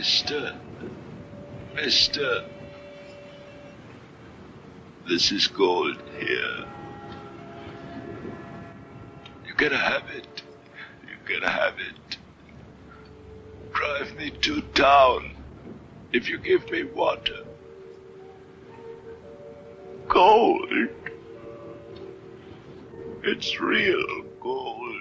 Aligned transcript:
Mister, 0.00 0.54
Mister, 1.74 2.44
this 5.06 5.30
is 5.30 5.46
gold 5.46 5.98
here. 6.18 6.64
You 9.46 9.52
gotta 9.58 9.76
have 9.76 10.04
it. 10.16 10.42
You 11.02 11.16
gotta 11.28 11.50
have 11.50 11.74
it. 11.78 12.16
Drive 13.74 14.16
me 14.16 14.30
to 14.30 14.62
town 14.72 15.36
if 16.14 16.30
you 16.30 16.38
give 16.38 16.70
me 16.70 16.84
water. 16.84 17.44
Gold. 20.08 20.72
It's 23.22 23.60
real 23.60 24.22
gold. 24.40 24.96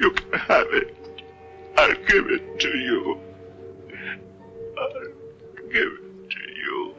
You 0.00 0.10
can 0.10 0.40
have 0.40 0.66
it. 0.72 0.96
I'll 1.76 1.94
give 1.94 2.26
it 2.30 2.58
to 2.58 2.76
you. 2.76 3.20
I'll 4.78 4.92
give 5.72 5.92
it 5.92 6.30
to 6.30 6.38
you. 6.62 6.94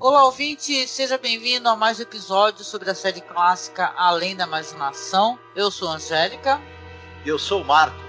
Olá, 0.00 0.24
ouvinte, 0.24 0.88
seja 0.88 1.18
bem-vindo 1.18 1.68
a 1.68 1.76
mais 1.76 1.98
um 1.98 2.02
episódio 2.02 2.64
sobre 2.64 2.90
a 2.90 2.94
série 2.94 3.20
clássica 3.20 3.92
Além 3.96 4.34
da 4.34 4.46
Imaginação. 4.46 5.38
Eu 5.54 5.70
sou 5.70 5.88
a 5.88 5.96
Angélica. 5.96 6.58
E 7.22 7.28
eu 7.28 7.38
sou 7.38 7.60
o 7.60 7.64
Marcos. 7.66 8.02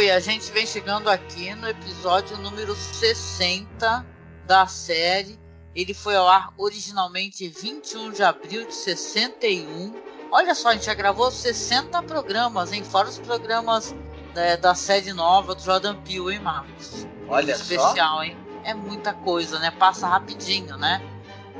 E 0.00 0.10
a 0.10 0.20
gente 0.20 0.50
vem 0.52 0.66
chegando 0.66 1.10
aqui 1.10 1.54
no 1.54 1.68
episódio 1.68 2.38
número 2.38 2.74
60 2.74 4.06
da 4.46 4.66
série. 4.66 5.38
Ele 5.74 5.92
foi 5.92 6.16
ao 6.16 6.26
ar 6.26 6.54
originalmente 6.56 7.46
21 7.46 8.12
de 8.12 8.22
abril 8.22 8.66
de 8.66 8.74
61. 8.74 10.11
Olha 10.34 10.54
só, 10.54 10.70
a 10.70 10.72
gente 10.72 10.86
já 10.86 10.94
gravou 10.94 11.30
60 11.30 12.02
programas, 12.04 12.72
hein? 12.72 12.82
Fora 12.82 13.06
os 13.06 13.18
programas 13.18 13.94
né, 14.34 14.56
da 14.56 14.74
série 14.74 15.12
nova 15.12 15.54
do 15.54 15.62
Jordan 15.62 15.94
Peele, 15.96 16.32
hein, 16.32 16.38
Marcos? 16.38 17.06
Olha 17.28 17.52
Especial, 17.52 17.94
só. 17.94 18.24
hein? 18.24 18.34
É 18.64 18.72
muita 18.72 19.12
coisa, 19.12 19.58
né? 19.58 19.70
Passa 19.70 20.06
rapidinho, 20.06 20.78
né? 20.78 21.02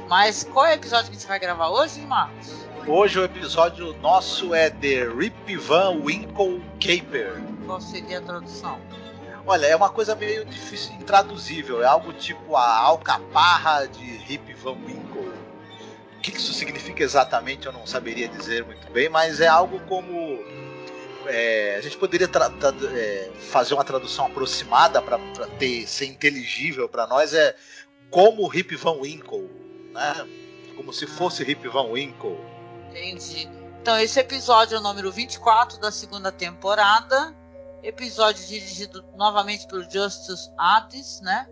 Mas 0.08 0.42
qual 0.44 0.64
é 0.64 0.70
o 0.70 0.74
episódio 0.74 1.10
que 1.10 1.16
a 1.16 1.18
gente 1.18 1.28
vai 1.28 1.38
gravar 1.38 1.68
hoje, 1.68 2.00
Marcos? 2.00 2.50
Hoje 2.86 3.18
o 3.18 3.24
episódio 3.24 3.92
nosso 4.00 4.54
é 4.54 4.70
The 4.70 5.06
Rip 5.06 5.54
Van 5.56 6.00
Winkle 6.02 6.62
Caper. 6.80 7.42
Qual 7.66 7.78
seria 7.78 8.20
a 8.20 8.22
tradução? 8.22 8.78
Olha, 9.46 9.66
é 9.66 9.76
uma 9.76 9.90
coisa 9.90 10.14
meio 10.14 10.46
difícil, 10.46 10.94
intraduzível. 10.94 11.82
É 11.82 11.86
algo 11.86 12.10
tipo 12.14 12.56
a 12.56 12.78
alcaparra 12.78 13.86
de 13.86 14.16
Rip 14.16 14.54
Van 14.54 14.78
Winkle. 14.86 15.31
O 16.22 16.24
que 16.24 16.36
isso 16.36 16.54
significa 16.54 17.02
exatamente 17.02 17.66
eu 17.66 17.72
não 17.72 17.84
saberia 17.84 18.28
dizer 18.28 18.64
muito 18.64 18.88
bem, 18.92 19.08
mas 19.08 19.40
é 19.40 19.48
algo 19.48 19.80
como. 19.88 20.38
é, 21.26 21.74
a 21.74 21.80
gente 21.80 21.98
poderia 21.98 22.30
é, 22.94 23.30
fazer 23.50 23.74
uma 23.74 23.82
tradução 23.82 24.26
aproximada 24.26 25.02
para 25.02 25.18
ter 25.58 25.84
ser 25.88 26.06
inteligível 26.06 26.88
para 26.88 27.08
nós. 27.08 27.34
É 27.34 27.56
como 28.08 28.46
Rip 28.46 28.76
Van 28.76 29.00
Winkle, 29.00 29.50
né? 29.92 30.28
Como 30.76 30.92
se 30.92 31.08
fosse 31.08 31.42
Rip 31.42 31.66
Van 31.66 31.88
Winkle. 31.88 32.38
Entendi. 32.90 33.50
Então, 33.80 33.98
esse 33.98 34.20
episódio 34.20 34.76
é 34.76 34.78
o 34.78 34.80
número 34.80 35.10
24 35.10 35.80
da 35.80 35.90
segunda 35.90 36.30
temporada. 36.30 37.36
Episódio 37.82 38.46
dirigido 38.46 39.04
novamente 39.16 39.66
pelo 39.66 39.90
Justus 39.90 40.48
Addis, 40.56 41.20
né? 41.20 41.48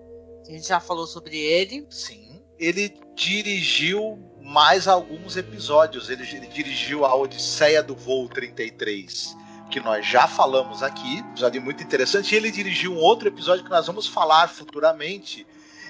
A 0.46 0.52
gente 0.52 0.68
já 0.68 0.78
falou 0.78 1.08
sobre 1.08 1.36
ele. 1.36 1.84
Sim. 1.90 2.40
Ele 2.56 2.94
dirigiu 3.16 4.29
mais 4.50 4.88
alguns 4.88 5.36
episódios. 5.36 6.10
Ele, 6.10 6.22
ele 6.24 6.48
dirigiu 6.48 7.04
a 7.06 7.14
Odisseia 7.14 7.82
do 7.82 7.94
Voo 7.94 8.28
33, 8.28 9.36
que 9.70 9.80
nós 9.80 10.04
já 10.04 10.26
falamos 10.26 10.82
aqui. 10.82 11.20
Episódio 11.30 11.62
muito 11.62 11.82
interessante. 11.82 12.34
E 12.34 12.36
ele 12.36 12.50
dirigiu 12.50 12.92
um 12.92 12.98
outro 12.98 13.28
episódio 13.28 13.64
que 13.64 13.70
nós 13.70 13.86
vamos 13.86 14.06
falar 14.06 14.48
futuramente, 14.48 15.46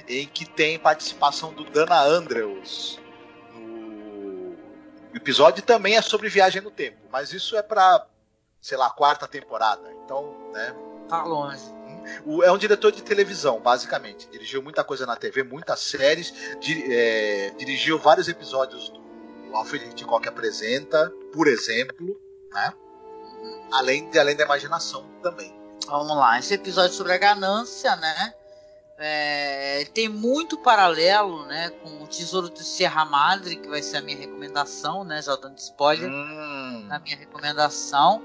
em 0.07 0.27
que 0.27 0.45
tem 0.45 0.79
participação 0.79 1.55
do 1.55 1.65
Dana 1.65 2.03
Andrews. 2.03 3.01
No 3.55 4.57
o 5.13 5.17
episódio 5.17 5.63
também 5.63 5.97
é 5.97 6.03
sobre 6.03 6.29
viagem 6.29 6.63
no 6.63 6.71
tempo, 6.71 6.99
mas 7.11 7.33
isso 7.33 7.57
é 7.57 7.63
para, 7.63 8.07
sei 8.61 8.79
lá, 8.79 8.89
quarta 8.91 9.27
temporada. 9.27 9.91
Então, 10.05 10.37
né, 10.53 10.73
Tá 11.09 11.25
longe. 11.25 11.80
O- 12.25 12.43
é 12.43 12.51
um 12.53 12.59
diretor 12.59 12.91
de 12.93 13.03
televisão, 13.03 13.61
basicamente. 13.61 14.29
Dirigiu 14.31 14.63
muita 14.63 14.83
coisa 14.85 15.07
na 15.07 15.17
TV, 15.17 15.43
muitas 15.43 15.81
séries. 15.81 16.33
di- 16.61 16.85
é, 16.93 17.51
dirigiu 17.57 17.99
vários 17.99 18.29
episódios 18.29 18.89
do 18.91 19.01
Alfred 19.57 19.85
Hitchcock 19.91 20.29
apresenta, 20.29 21.13
por 21.33 21.47
exemplo, 21.49 22.21
né? 22.53 22.73
Além 23.73 24.09
de 24.11 24.19
além 24.19 24.37
da 24.37 24.45
imaginação 24.45 25.05
também. 25.23 25.53
Vamos 25.87 26.17
lá. 26.17 26.39
Esse 26.39 26.55
episódio 26.55 26.95
sobre 26.95 27.13
a 27.13 27.19
ganância, 27.19 27.97
né? 27.97 28.35
É, 29.03 29.87
tem 29.95 30.09
muito 30.11 30.59
paralelo, 30.59 31.47
né, 31.47 31.71
com 31.83 32.03
o 32.03 32.07
Tesouro 32.07 32.51
de 32.51 32.63
Serra 32.63 33.05
Madre, 33.07 33.57
que 33.57 33.67
vai 33.67 33.83
ser 33.83 33.97
a 33.97 34.03
minha 34.03 34.17
recomendação, 34.19 35.05
né? 35.05 35.23
Já 35.23 35.35
dando 35.37 35.57
spoiler. 35.59 36.11
Hum, 36.11 36.85
na 36.87 36.99
minha 36.99 37.17
recomendação. 37.17 38.23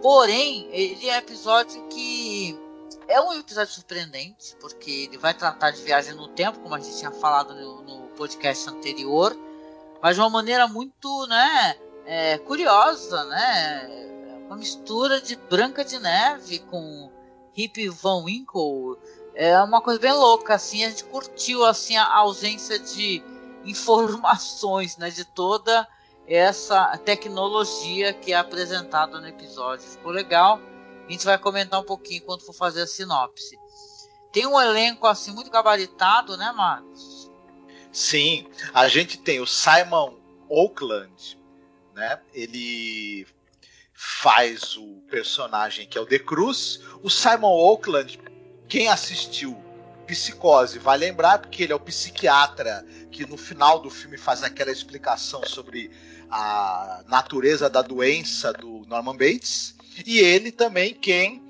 Porém, 0.00 0.68
ele 0.70 1.08
é 1.08 1.14
um 1.14 1.18
episódio 1.18 1.82
que 1.88 2.56
é 3.08 3.20
um 3.20 3.32
episódio 3.32 3.72
surpreendente, 3.72 4.54
porque 4.60 5.08
ele 5.08 5.16
vai 5.16 5.32
tratar 5.32 5.70
de 5.70 5.82
viagem 5.82 6.14
no 6.14 6.28
tempo, 6.28 6.60
como 6.60 6.74
a 6.74 6.78
gente 6.78 6.98
tinha 6.98 7.10
falado 7.10 7.54
no, 7.54 7.82
no 7.82 8.08
podcast 8.08 8.68
anterior, 8.68 9.34
mas 10.02 10.14
de 10.14 10.20
uma 10.20 10.28
maneira 10.28 10.68
muito, 10.68 11.26
né, 11.26 11.76
é, 12.04 12.38
curiosa, 12.38 13.24
né? 13.24 14.06
Uma 14.46 14.56
mistura 14.56 15.20
de 15.20 15.36
Branca 15.36 15.84
de 15.84 15.98
Neve 15.98 16.60
com 16.60 17.10
Hip 17.56 17.88
Van 17.88 18.22
Winkle. 18.24 18.98
É 19.34 19.60
uma 19.62 19.80
coisa 19.80 19.98
bem 19.98 20.12
louca, 20.12 20.54
assim, 20.54 20.84
a 20.84 20.90
gente 20.90 21.04
curtiu 21.04 21.64
assim 21.64 21.96
a 21.96 22.14
ausência 22.16 22.78
de 22.78 23.22
informações, 23.64 24.96
né, 24.96 25.10
de 25.10 25.24
toda 25.24 25.88
essa 26.26 26.96
tecnologia 26.98 28.12
que 28.12 28.32
é 28.32 28.36
apresentada 28.36 29.18
no 29.18 29.26
episódio. 29.26 29.88
Ficou 29.88 30.12
legal. 30.12 30.60
A 31.08 31.10
gente 31.10 31.24
vai 31.24 31.38
comentar 31.38 31.80
um 31.80 31.84
pouquinho 31.84 32.22
quando 32.22 32.42
for 32.42 32.52
fazer 32.52 32.82
a 32.82 32.86
sinopse. 32.86 33.58
Tem 34.30 34.46
um 34.46 34.60
elenco 34.60 35.06
assim 35.06 35.32
muito 35.32 35.50
gabaritado, 35.50 36.36
né, 36.36 36.52
Marcos? 36.52 37.30
Sim, 37.90 38.46
a 38.74 38.86
gente 38.88 39.16
tem 39.16 39.40
o 39.40 39.46
Simon 39.46 40.14
Oakland, 40.50 41.38
né? 41.94 42.20
Ele 42.34 43.26
faz 43.94 44.76
o 44.76 45.00
personagem 45.10 45.88
que 45.88 45.96
é 45.96 46.00
o 46.00 46.06
The 46.06 46.18
Cruz. 46.18 46.80
O 47.02 47.08
Simon 47.08 47.56
Oakland, 47.56 48.20
quem 48.68 48.88
assistiu 48.88 49.56
Psicose 50.06 50.78
vai 50.78 50.96
lembrar 50.96 51.38
porque 51.38 51.62
ele 51.62 51.72
é 51.72 51.76
o 51.76 51.80
psiquiatra 51.80 52.84
que 53.10 53.26
no 53.26 53.36
final 53.36 53.78
do 53.80 53.90
filme 53.90 54.16
faz 54.16 54.42
aquela 54.42 54.70
explicação 54.70 55.44
sobre 55.46 55.90
a 56.30 57.02
natureza 57.08 57.68
da 57.68 57.82
doença 57.82 58.52
do 58.52 58.84
Norman 58.86 59.16
Bates. 59.16 59.74
E 60.06 60.18
ele 60.18 60.52
também, 60.52 60.94
quem 60.94 61.42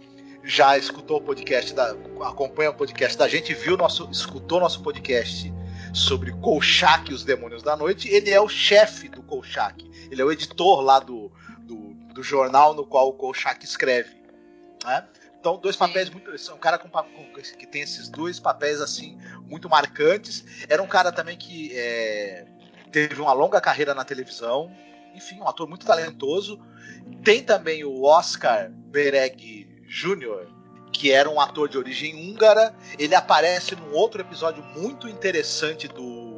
já 0.42 0.78
escutou 0.78 1.18
o 1.18 1.20
podcast 1.20 1.74
da 1.74 1.94
acompanha 2.22 2.70
o 2.70 2.74
podcast 2.74 3.18
da 3.18 3.28
gente, 3.28 3.52
viu 3.54 3.76
nosso 3.76 4.08
escutou 4.10 4.60
nosso 4.60 4.82
podcast 4.82 5.52
sobre 5.92 6.32
Kolchak 6.32 7.10
e 7.10 7.14
os 7.14 7.24
Demônios 7.24 7.62
da 7.62 7.76
Noite, 7.76 8.08
ele 8.08 8.30
é 8.30 8.40
o 8.40 8.48
chefe 8.48 9.08
do 9.08 9.22
Kolchak. 9.22 9.88
Ele 10.10 10.20
é 10.20 10.24
o 10.24 10.32
editor 10.32 10.80
lá 10.80 11.00
do, 11.00 11.30
do, 11.60 11.94
do 12.14 12.22
jornal 12.22 12.74
no 12.74 12.86
qual 12.86 13.08
o 13.08 13.12
Kolchak 13.12 13.64
escreve. 13.64 14.16
Né? 14.84 15.04
Então, 15.40 15.56
dois 15.56 15.76
papéis 15.76 16.10
muito. 16.10 16.30
É 16.30 16.52
um 16.52 16.58
cara 16.58 16.78
com, 16.78 16.88
com, 16.88 17.40
que 17.40 17.66
tem 17.66 17.82
esses 17.82 18.08
dois 18.08 18.40
papéis 18.40 18.80
assim 18.80 19.18
muito 19.46 19.68
marcantes. 19.68 20.44
Era 20.68 20.82
um 20.82 20.86
cara 20.86 21.12
também 21.12 21.36
que 21.36 21.70
é, 21.74 22.46
teve 22.90 23.20
uma 23.20 23.32
longa 23.32 23.60
carreira 23.60 23.94
na 23.94 24.04
televisão. 24.04 24.70
Enfim, 25.14 25.40
um 25.40 25.48
ator 25.48 25.68
muito 25.68 25.86
talentoso. 25.86 26.60
Tem 27.24 27.42
também 27.42 27.84
o 27.84 28.04
Oscar 28.04 28.70
Bereg 28.70 29.66
Jr., 29.86 30.46
que 30.92 31.12
era 31.12 31.28
um 31.28 31.40
ator 31.40 31.68
de 31.68 31.78
origem 31.78 32.14
húngara. 32.14 32.74
Ele 32.98 33.14
aparece 33.14 33.76
num 33.76 33.92
outro 33.92 34.20
episódio 34.20 34.62
muito 34.62 35.08
interessante 35.08 35.88
do 35.88 36.28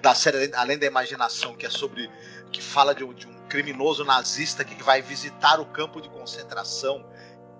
da 0.00 0.14
série 0.14 0.54
Além 0.54 0.78
da 0.78 0.86
Imaginação, 0.86 1.56
que 1.56 1.66
é 1.66 1.70
sobre 1.70 2.08
que 2.52 2.62
fala 2.62 2.94
de 2.94 3.02
um, 3.02 3.12
de 3.12 3.26
um 3.26 3.48
criminoso 3.48 4.04
nazista 4.04 4.64
que 4.64 4.80
vai 4.82 5.02
visitar 5.02 5.58
o 5.60 5.66
campo 5.66 6.00
de 6.00 6.08
concentração 6.08 7.04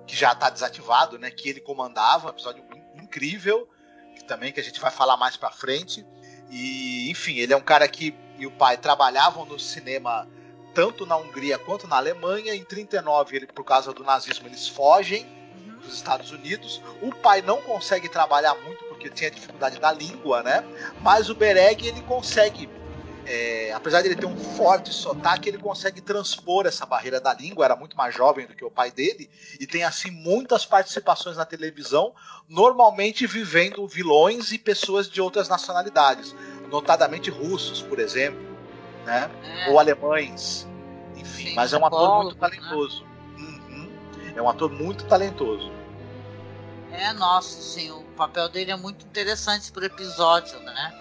que 0.06 0.14
já 0.14 0.32
está 0.32 0.48
desativado, 0.48 1.18
né? 1.18 1.30
Que 1.30 1.48
ele 1.48 1.60
comandava, 1.60 2.30
episódio 2.30 2.64
incrível, 2.94 3.68
que 4.14 4.24
também 4.24 4.52
que 4.52 4.60
a 4.60 4.62
gente 4.62 4.80
vai 4.80 4.90
falar 4.90 5.16
mais 5.16 5.36
para 5.36 5.50
frente. 5.50 6.06
E 6.50 7.10
enfim, 7.10 7.38
ele 7.38 7.52
é 7.52 7.56
um 7.56 7.62
cara 7.62 7.86
que 7.88 8.14
e 8.38 8.46
o 8.46 8.50
pai 8.52 8.76
trabalhavam 8.76 9.44
no 9.44 9.58
cinema 9.58 10.28
tanto 10.74 11.06
na 11.06 11.16
Hungria 11.16 11.58
quanto 11.58 11.86
na 11.86 11.96
Alemanha. 11.96 12.54
Em 12.54 12.64
39, 12.64 13.36
ele, 13.36 13.46
por 13.46 13.64
causa 13.64 13.92
do 13.92 14.02
nazismo, 14.02 14.46
eles 14.46 14.68
fogem 14.68 15.26
uhum. 15.66 15.78
dos 15.78 15.94
Estados 15.94 16.30
Unidos. 16.30 16.82
O 17.02 17.14
pai 17.14 17.42
não 17.42 17.60
consegue 17.62 18.08
trabalhar 18.08 18.54
muito 18.54 18.84
porque 18.84 19.10
tinha 19.10 19.30
dificuldade 19.30 19.78
da 19.78 19.92
língua, 19.92 20.42
né? 20.42 20.64
Mas 21.00 21.30
o 21.30 21.34
Bereg 21.34 21.86
ele 21.86 22.02
consegue 22.02 22.68
é, 23.28 23.70
apesar 23.74 24.00
de 24.00 24.08
ele 24.08 24.16
ter 24.16 24.24
um 24.24 24.36
forte 24.36 24.90
sotaque, 24.90 25.50
ele 25.50 25.58
consegue 25.58 26.00
transpor 26.00 26.66
essa 26.66 26.86
barreira 26.86 27.20
da 27.20 27.34
língua. 27.34 27.66
Era 27.66 27.76
muito 27.76 27.94
mais 27.94 28.14
jovem 28.14 28.46
do 28.46 28.54
que 28.54 28.64
o 28.64 28.70
pai 28.70 28.90
dele 28.90 29.28
e 29.60 29.66
tem 29.66 29.84
assim 29.84 30.10
muitas 30.10 30.64
participações 30.64 31.36
na 31.36 31.44
televisão, 31.44 32.14
normalmente 32.48 33.26
vivendo 33.26 33.86
vilões 33.86 34.50
e 34.50 34.58
pessoas 34.58 35.10
de 35.10 35.20
outras 35.20 35.46
nacionalidades, 35.46 36.34
notadamente 36.70 37.28
russos, 37.28 37.82
por 37.82 37.98
exemplo, 37.98 38.47
né? 39.08 39.30
É. 39.42 39.70
Ou 39.70 39.78
alemães, 39.78 40.68
enfim. 41.16 41.48
Sim, 41.48 41.54
mas 41.54 41.72
é 41.72 41.78
um 41.78 41.86
ator 41.86 42.22
muito 42.22 42.34
né? 42.34 42.40
talentoso. 42.40 43.02
Né? 43.02 43.08
Uhum. 43.38 43.90
É 44.36 44.42
um 44.42 44.48
ator 44.48 44.70
muito 44.70 45.04
talentoso. 45.06 45.72
É, 46.92 47.12
nossa, 47.14 47.60
sim, 47.60 47.90
o 47.90 48.02
papel 48.16 48.48
dele 48.48 48.70
é 48.70 48.76
muito 48.76 49.06
interessante 49.06 49.72
pro 49.72 49.84
episódio, 49.84 50.58
né? 50.60 50.92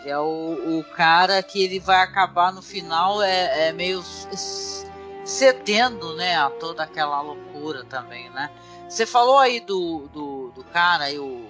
Ele 0.00 0.10
é 0.10 0.18
o, 0.18 0.78
o 0.78 0.84
cara 0.84 1.42
que 1.42 1.62
ele 1.62 1.78
vai 1.78 2.02
acabar 2.02 2.52
no 2.52 2.62
final 2.62 3.22
é, 3.22 3.68
é 3.68 3.72
meio 3.72 4.02
cedendo, 5.24 6.14
né, 6.16 6.36
a 6.36 6.50
toda 6.50 6.82
aquela 6.82 7.20
loucura 7.20 7.84
também, 7.84 8.30
né? 8.30 8.50
Você 8.88 9.04
falou 9.04 9.38
aí 9.38 9.60
do, 9.60 10.08
do, 10.12 10.50
do 10.52 10.64
cara 10.64 11.04
aí, 11.04 11.18
o, 11.18 11.46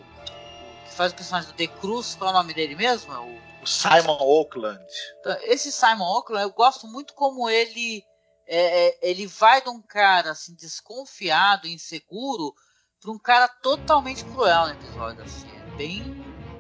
que 0.87 0.95
faz 0.95 1.13
o 1.13 1.15
personagem 1.15 1.49
do 1.51 1.55
The 1.55 1.67
Cruz, 1.67 2.17
qual 2.19 2.31
é 2.31 2.35
o 2.35 2.37
nome 2.37 2.53
dele 2.53 2.75
mesmo? 2.75 3.13
É 3.13 3.19
o, 3.19 3.48
o 3.63 3.67
Simon 3.67 4.19
Oakland. 4.21 4.85
Então, 5.21 5.37
esse 5.43 5.71
Simon 5.73 6.05
Oakland, 6.05 6.43
eu 6.43 6.53
gosto 6.53 6.87
muito 6.87 7.15
como 7.15 7.49
ele 7.49 8.05
é, 8.47 8.89
é 8.89 8.99
ele 9.03 9.27
vai 9.27 9.61
de 9.63 9.69
um 9.69 9.83
cara 9.83 10.31
assim 10.31 10.55
desconfiado, 10.55 11.67
inseguro, 11.67 12.55
para 13.01 13.11
um 13.11 13.19
cara 13.19 13.49
totalmente 13.49 14.25
cruel 14.25 14.67
no 14.67 14.73
episódio, 14.73 15.23
assim, 15.23 15.49
é 15.49 15.77
bem 15.77 16.03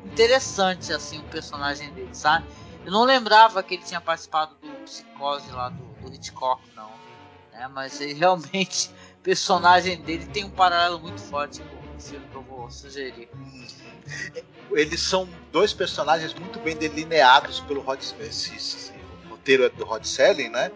interessante 0.05 0.93
assim 0.93 1.19
o 1.19 1.25
personagem 1.25 1.93
dele, 1.93 2.15
sabe? 2.15 2.47
Eu 2.85 2.93
não 2.93 3.05
lembrava 3.05 3.63
que 3.63 3.75
ele 3.75 3.83
tinha 3.83 4.01
participado 4.01 4.55
do 4.57 4.69
Psicose 4.85 5.51
lá 5.51 5.69
do, 5.69 5.85
do 6.01 6.15
Hitchcock, 6.15 6.63
não. 6.75 6.91
Né? 7.53 7.69
Mas 7.69 8.01
ele 8.01 8.15
realmente, 8.15 8.91
personagem 9.23 10.01
dele 10.01 10.27
tem 10.27 10.45
um 10.45 10.51
paralelo 10.51 10.99
muito 10.99 11.21
forte 11.21 11.61
com 11.61 11.78
o 11.99 12.21
que 12.21 12.35
eu 12.35 12.43
vou 12.43 12.71
sugerir. 12.71 13.29
Eles 14.73 15.01
são 15.01 15.29
dois 15.51 15.73
personagens 15.73 16.35
muito 16.35 16.59
bem 16.61 16.77
delineados 16.77 17.61
pelo 17.61 17.81
Rod 17.81 18.01
esse, 18.21 18.55
esse 18.55 18.93
roteiro 19.29 19.65
é 19.65 19.69
do 19.69 19.85
Rod 19.85 20.05
Selling, 20.05 20.49
né? 20.49 20.71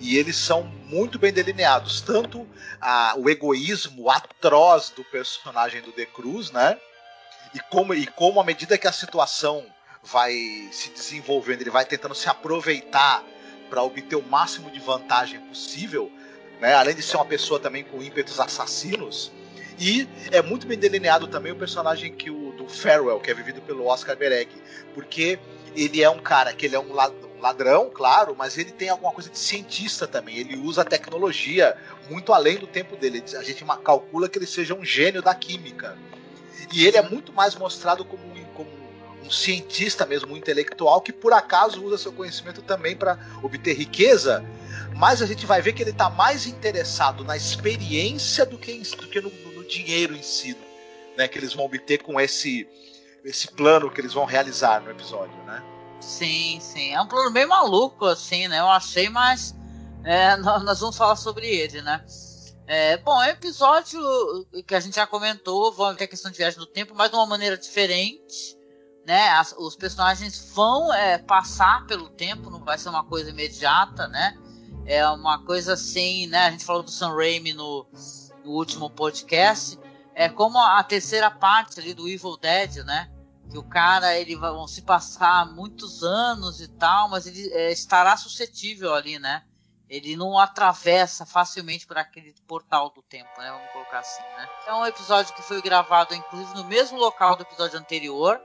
E 0.00 0.16
eles 0.16 0.36
são 0.36 0.64
muito 0.64 1.18
bem 1.18 1.32
delineados, 1.32 2.00
tanto 2.00 2.46
a, 2.80 3.14
o 3.16 3.30
egoísmo 3.30 4.10
atroz 4.10 4.90
do 4.90 5.04
personagem 5.04 5.80
do 5.80 5.92
De 5.92 6.06
Cruz, 6.06 6.50
né? 6.50 6.78
e 7.54 7.60
como, 7.60 7.94
e 7.94 8.06
como 8.06 8.40
à 8.40 8.44
medida 8.44 8.78
que 8.78 8.88
a 8.88 8.92
situação 8.92 9.64
vai 10.02 10.34
se 10.72 10.90
desenvolvendo, 10.90 11.60
ele 11.60 11.70
vai 11.70 11.84
tentando 11.84 12.14
se 12.14 12.28
aproveitar 12.28 13.22
para 13.68 13.82
obter 13.82 14.16
o 14.16 14.22
máximo 14.22 14.70
de 14.70 14.80
vantagem 14.80 15.40
possível, 15.40 16.10
né? 16.60 16.74
além 16.74 16.94
de 16.94 17.02
ser 17.02 17.16
uma 17.16 17.24
pessoa 17.24 17.60
também 17.60 17.84
com 17.84 18.02
ímpetos 18.02 18.40
assassinos. 18.40 19.30
E 19.78 20.08
é 20.30 20.42
muito 20.42 20.66
bem 20.66 20.78
delineado 20.78 21.26
também 21.26 21.52
o 21.52 21.56
personagem 21.56 22.12
que 22.12 22.30
o 22.30 22.52
do 22.52 22.68
Farewell, 22.68 23.20
que 23.20 23.30
é 23.30 23.34
vivido 23.34 23.60
pelo 23.62 23.86
Oscar 23.86 24.16
Bereg, 24.16 24.50
porque 24.94 25.38
ele 25.74 26.02
é 26.02 26.10
um 26.10 26.18
cara 26.18 26.52
que 26.52 26.66
ele 26.66 26.76
é 26.76 26.80
um 26.80 26.92
ladrão, 27.40 27.90
claro, 27.90 28.34
mas 28.36 28.56
ele 28.56 28.70
tem 28.70 28.88
alguma 28.88 29.12
coisa 29.12 29.28
de 29.28 29.38
cientista 29.38 30.06
também. 30.06 30.36
Ele 30.36 30.56
usa 30.56 30.82
a 30.82 30.84
tecnologia 30.84 31.76
muito 32.08 32.32
além 32.32 32.56
do 32.56 32.66
tempo 32.66 32.96
dele. 32.96 33.22
A 33.36 33.42
gente 33.42 33.64
calcula 33.82 34.28
que 34.28 34.38
ele 34.38 34.46
seja 34.46 34.74
um 34.74 34.84
gênio 34.84 35.22
da 35.22 35.34
química. 35.34 35.96
E 36.72 36.86
ele 36.86 36.96
é 36.96 37.02
muito 37.02 37.32
mais 37.32 37.54
mostrado 37.54 38.04
como, 38.04 38.22
como 38.54 38.70
um 39.24 39.30
cientista 39.30 40.06
mesmo, 40.06 40.32
um 40.32 40.36
intelectual, 40.36 41.00
que 41.00 41.12
por 41.12 41.32
acaso 41.32 41.82
usa 41.84 41.98
seu 41.98 42.12
conhecimento 42.12 42.62
também 42.62 42.96
para 42.96 43.18
obter 43.42 43.74
riqueza, 43.74 44.44
mas 44.96 45.22
a 45.22 45.26
gente 45.26 45.46
vai 45.46 45.62
ver 45.62 45.72
que 45.72 45.82
ele 45.82 45.90
está 45.90 46.10
mais 46.10 46.46
interessado 46.46 47.24
na 47.24 47.36
experiência 47.36 48.44
do 48.44 48.58
que, 48.58 48.72
do 48.96 49.08
que 49.08 49.20
no, 49.20 49.30
no, 49.30 49.51
dinheiro 49.72 50.14
em 50.14 50.22
si, 50.22 50.56
né, 51.16 51.28
que 51.28 51.38
eles 51.38 51.54
vão 51.54 51.64
obter 51.64 52.02
com 52.02 52.20
esse, 52.20 52.68
esse 53.24 53.48
plano 53.48 53.90
que 53.90 54.00
eles 54.00 54.12
vão 54.12 54.24
realizar 54.24 54.80
no 54.80 54.90
episódio, 54.90 55.36
né? 55.44 55.62
Sim, 56.00 56.58
sim. 56.60 56.92
É 56.92 57.00
um 57.00 57.06
plano 57.06 57.30
bem 57.30 57.46
maluco, 57.46 58.06
assim, 58.06 58.48
né? 58.48 58.58
Eu 58.58 58.68
achei, 58.68 59.08
mas 59.08 59.54
é, 60.04 60.36
nós 60.38 60.80
vamos 60.80 60.96
falar 60.96 61.16
sobre 61.16 61.46
ele, 61.46 61.80
né? 61.82 62.04
É, 62.66 62.96
bom, 62.96 63.20
é 63.22 63.26
um 63.26 63.30
episódio 63.30 64.00
que 64.66 64.74
a 64.74 64.80
gente 64.80 64.96
já 64.96 65.06
comentou, 65.06 65.72
vão 65.72 65.94
ter 65.94 66.04
a 66.04 66.08
questão 66.08 66.30
de 66.30 66.38
viagem 66.38 66.58
no 66.58 66.66
tempo, 66.66 66.94
mas 66.94 67.10
de 67.10 67.16
uma 67.16 67.26
maneira 67.26 67.56
diferente. 67.56 68.56
Né? 69.04 69.28
As, 69.30 69.52
os 69.58 69.74
personagens 69.74 70.52
vão 70.54 70.92
é, 70.92 71.18
passar 71.18 71.86
pelo 71.86 72.08
tempo, 72.08 72.50
não 72.50 72.64
vai 72.64 72.78
ser 72.78 72.88
uma 72.88 73.04
coisa 73.04 73.30
imediata, 73.30 74.06
né? 74.08 74.38
É 74.86 75.06
uma 75.08 75.44
coisa 75.44 75.74
assim, 75.74 76.26
né? 76.28 76.46
A 76.46 76.50
gente 76.50 76.64
falou 76.64 76.82
do 76.82 76.90
Sam 76.90 77.14
Raimi 77.14 77.52
no, 77.52 77.86
no 78.44 78.50
último 78.52 78.90
podcast. 78.90 79.78
É 80.14 80.28
como 80.28 80.58
a 80.58 80.82
terceira 80.82 81.30
parte 81.30 81.80
ali 81.80 81.94
do 81.94 82.08
Evil 82.08 82.36
Dead, 82.36 82.84
né? 82.84 83.10
Que 83.50 83.58
o 83.58 83.62
cara, 83.62 84.16
ele 84.18 84.36
vão 84.36 84.66
se 84.66 84.82
passar 84.82 85.46
muitos 85.52 86.02
anos 86.02 86.60
e 86.60 86.68
tal, 86.68 87.08
mas 87.08 87.26
ele 87.26 87.50
é, 87.52 87.72
estará 87.72 88.16
suscetível 88.16 88.94
ali, 88.94 89.18
né? 89.18 89.42
ele 89.92 90.16
não 90.16 90.38
atravessa 90.38 91.26
facilmente 91.26 91.86
por 91.86 91.98
aquele 91.98 92.34
portal 92.48 92.88
do 92.88 93.02
tempo, 93.02 93.28
né? 93.36 93.50
Vamos 93.50 93.70
colocar 93.72 93.98
assim, 93.98 94.22
né? 94.22 94.48
É 94.66 94.72
um 94.72 94.86
episódio 94.86 95.34
que 95.34 95.42
foi 95.42 95.60
gravado, 95.60 96.14
inclusive, 96.14 96.54
no 96.54 96.64
mesmo 96.64 96.98
local 96.98 97.36
do 97.36 97.42
episódio 97.42 97.78
anterior, 97.78 98.40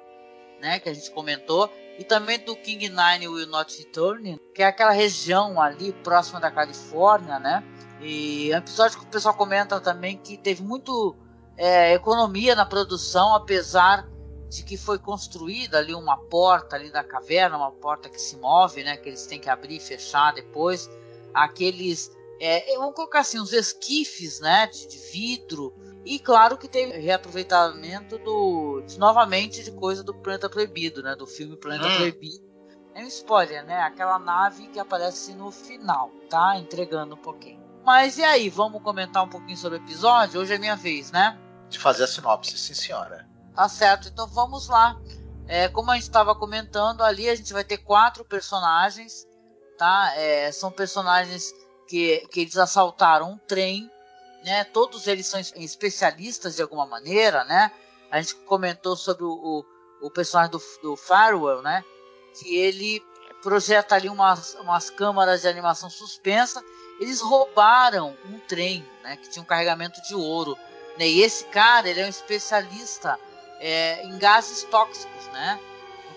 né? 0.60 0.78
Que 0.78 0.90
a 0.90 0.94
gente 0.94 1.10
comentou. 1.12 1.72
E 1.98 2.04
também 2.04 2.40
do 2.40 2.56
King 2.56 2.90
Nine 2.90 3.28
Will 3.28 3.48
Not 3.48 3.78
Return, 3.78 4.40
que 4.54 4.62
é 4.62 4.66
aquela 4.66 4.92
região 4.92 5.60
ali 5.60 5.92
próxima 5.92 6.40
da 6.40 6.52
Califórnia, 6.52 7.40
né? 7.40 7.64
E 8.02 8.52
é 8.52 8.56
um 8.56 8.60
episódio 8.60 9.00
que 9.00 9.06
o 9.06 9.10
pessoal 9.10 9.34
comenta 9.34 9.80
também 9.80 10.18
que 10.18 10.38
teve 10.38 10.62
muito 10.62 11.16
é, 11.58 11.94
economia 11.94 12.56
na 12.56 12.66
produção, 12.66 13.34
apesar 13.34 14.08
de 14.48 14.64
que 14.64 14.78
foi 14.78 15.00
construída 15.00 15.80
ali 15.80 15.94
uma 15.94 16.18
porta 16.18 16.76
ali 16.76 16.92
da 16.92 17.04
caverna, 17.04 17.58
uma 17.58 17.72
porta 17.72 18.08
que 18.10 18.22
se 18.22 18.38
move, 18.38 18.84
né? 18.84 18.96
Que 18.98 19.10
eles 19.10 19.26
têm 19.26 19.40
que 19.40 19.50
abrir 19.50 19.78
e 19.78 19.80
fechar 19.80 20.34
depois 20.34 20.88
aqueles, 21.34 22.12
é, 22.40 22.76
vamos 22.78 22.96
colocar 22.96 23.20
assim, 23.20 23.40
os 23.40 23.54
esquifes, 23.54 24.40
né, 24.40 24.68
de, 24.68 24.88
de 24.88 24.98
vidro. 25.12 25.74
E 26.08 26.20
claro 26.20 26.58
que 26.58 26.68
teve 26.68 26.98
reaproveitamento 27.00 28.18
do, 28.20 28.82
de, 28.86 28.98
novamente 28.98 29.64
de 29.64 29.72
coisa 29.72 30.04
do 30.04 30.14
Planeta 30.14 30.50
Proibido, 30.50 31.04
né, 31.04 31.16
do 31.16 31.28
filme 31.28 31.58
Planeta 31.58 31.88
hum. 31.88 31.98
Proibido. 31.98 32.48
É 32.96 33.04
um 33.04 33.08
spoiler, 33.08 33.64
né? 33.64 33.80
Aquela 33.82 34.18
nave 34.18 34.68
que 34.70 34.80
aparece 34.80 35.34
no 35.36 35.52
final, 35.52 36.10
tá? 36.30 36.58
Entregando 36.58 37.14
um 37.14 37.22
pouquinho. 37.22 37.62
Mas 37.86 38.18
e 38.18 38.24
aí, 38.24 38.50
vamos 38.50 38.82
comentar 38.82 39.24
um 39.24 39.30
pouquinho 39.30 39.56
sobre 39.56 39.78
o 39.78 39.82
episódio? 39.84 40.42
Hoje 40.42 40.56
é 40.56 40.58
minha 40.58 40.76
vez, 40.76 41.12
né? 41.12 41.38
De 41.70 41.78
fazer 41.78 42.06
a 42.06 42.08
sinopse, 42.08 42.58
sim 42.58 42.74
senhora. 42.74 43.28
Tá 43.54 43.70
certo, 43.70 44.08
então 44.08 44.26
vamos 44.28 44.68
lá. 44.68 45.00
É, 45.48 45.68
como 45.68 45.92
a 45.92 45.94
gente 45.94 46.04
estava 46.04 46.34
comentando 46.34 47.04
ali, 47.04 47.30
a 47.30 47.36
gente 47.36 47.54
vai 47.54 47.64
ter 47.64 47.78
quatro 47.78 48.26
personagens 48.26 49.28
tá? 49.78 50.14
É, 50.16 50.52
são 50.52 50.72
personagens 50.72 51.54
que, 51.88 52.28
que 52.32 52.42
eles 52.42 52.58
assaltaram 52.58 53.32
um 53.32 53.38
trem, 53.38 53.90
né? 54.48 54.64
Todos 54.64 55.08
eles 55.08 55.28
são 55.28 55.40
especialistas 55.40 56.56
de 56.56 56.62
alguma 56.62 56.86
maneira, 56.86 57.44
né? 57.44 57.70
A 58.10 58.22
gente 58.22 58.36
comentou 58.36 58.96
sobre 58.96 59.26
o, 59.26 59.30
o, 59.30 60.08
o 60.08 60.10
personagem 60.10 60.52
do, 60.52 60.62
do 60.82 60.96
Farwell, 60.96 61.62
né? 61.62 61.84
Que 62.40 62.56
ele 62.56 63.04
projeta 63.44 63.96
ali 63.96 64.08
umas, 64.08 64.56
umas 64.56 64.90
câmaras 64.90 65.42
de 65.42 65.50
animação 65.50 65.90
suspensa. 65.90 66.64
Eles 67.00 67.20
roubaram 67.20 68.18
um 68.26 68.40
trem, 68.40 68.88
né? 69.04 69.18
Que 69.18 69.30
tinha 69.30 69.44
um 69.44 69.46
carregamento 69.46 70.02
de 70.04 70.16
ouro. 70.16 70.58
Né? 70.98 71.08
E 71.08 71.22
esse 71.22 71.44
cara, 71.46 71.90
ele 71.90 72.00
é 72.00 72.06
um 72.06 72.10
especialista 72.10 73.20
é, 73.60 74.02
em 74.06 74.18
gases 74.18 74.64
tóxicos, 74.64 75.28
né? 75.28 75.60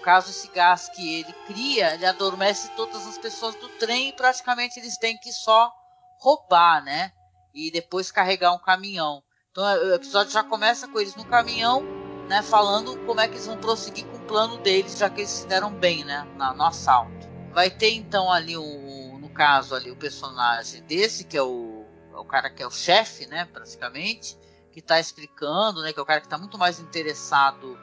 caso, 0.01 0.31
esse 0.31 0.49
gás 0.49 0.89
que 0.89 1.21
ele 1.21 1.33
cria, 1.47 1.95
ele 1.95 2.07
adormece 2.07 2.71
todas 2.71 3.07
as 3.07 3.19
pessoas 3.19 3.55
do 3.57 3.69
trem 3.69 4.09
e 4.09 4.13
praticamente 4.13 4.81
eles 4.81 4.97
têm 4.97 5.19
que 5.19 5.31
só 5.31 5.71
roubar, 6.19 6.83
né? 6.83 7.13
E 7.55 7.71
depois 7.71 8.11
carregar 8.11 8.53
um 8.53 8.59
caminhão. 8.59 9.23
Então 9.51 9.65
o 9.65 9.95
episódio 9.95 10.33
já 10.33 10.45
começa 10.45 10.87
com 10.87 11.01
eles 11.01 11.17
no 11.17 11.25
caminhão, 11.25 11.83
né? 12.29 12.43
Falando 12.43 12.97
como 13.05 13.21
é 13.21 13.27
que 13.27 13.35
eles 13.35 13.47
vão 13.47 13.59
prosseguir 13.59 14.07
com 14.07 14.17
o 14.17 14.27
plano 14.27 14.59
deles, 14.59 14.97
já 14.97 15.11
que 15.11 15.23
eles 15.23 15.31
se 15.31 15.47
deram 15.47 15.73
bem, 15.73 16.05
né? 16.05 16.27
no 16.37 16.65
assalto. 16.65 17.29
Vai 17.53 17.69
ter 17.69 17.91
então 17.95 18.31
ali 18.31 18.57
o, 18.57 19.19
no 19.19 19.29
caso 19.29 19.75
ali 19.75 19.91
o 19.91 19.97
personagem 19.97 20.83
desse, 20.85 21.25
que 21.25 21.37
é 21.37 21.43
o, 21.43 21.85
é 22.13 22.17
o 22.17 22.25
cara 22.25 22.49
que 22.49 22.63
é 22.63 22.67
o 22.67 22.71
chefe, 22.71 23.27
né, 23.27 23.45
praticamente, 23.53 24.39
que 24.73 24.79
está 24.79 25.01
explicando, 25.01 25.83
né, 25.83 25.93
que 25.93 25.99
é 25.99 26.03
o 26.03 26.07
cara 26.07 26.21
que 26.21 26.27
está 26.27 26.39
muito 26.39 26.57
mais 26.57 26.79
interessado 26.79 27.77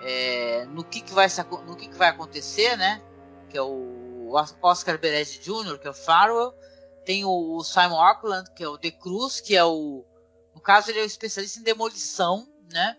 é, 0.00 0.66
no 0.66 0.82
que, 0.82 1.00
que 1.00 1.14
vai 1.14 1.28
no 1.64 1.76
que, 1.76 1.88
que 1.88 1.96
vai 1.96 2.08
acontecer, 2.08 2.76
né, 2.76 3.00
que 3.48 3.56
é 3.56 3.62
o 3.62 4.32
Oscar 4.60 4.98
Berez 4.98 5.38
Jr., 5.38 5.78
que 5.78 5.86
é 5.86 5.90
o 5.90 5.94
Farwell, 5.94 6.52
tem 7.04 7.24
o 7.24 7.62
Simon 7.62 8.00
Auckland, 8.00 8.50
que 8.54 8.64
é 8.64 8.68
o 8.68 8.78
The 8.78 8.90
Cruz, 8.92 9.40
que 9.40 9.56
é 9.56 9.64
o 9.64 10.04
no 10.54 10.60
caso 10.60 10.90
ele 10.90 11.00
é 11.00 11.02
o 11.02 11.06
especialista 11.06 11.58
em 11.58 11.62
demolição, 11.62 12.46
né? 12.70 12.96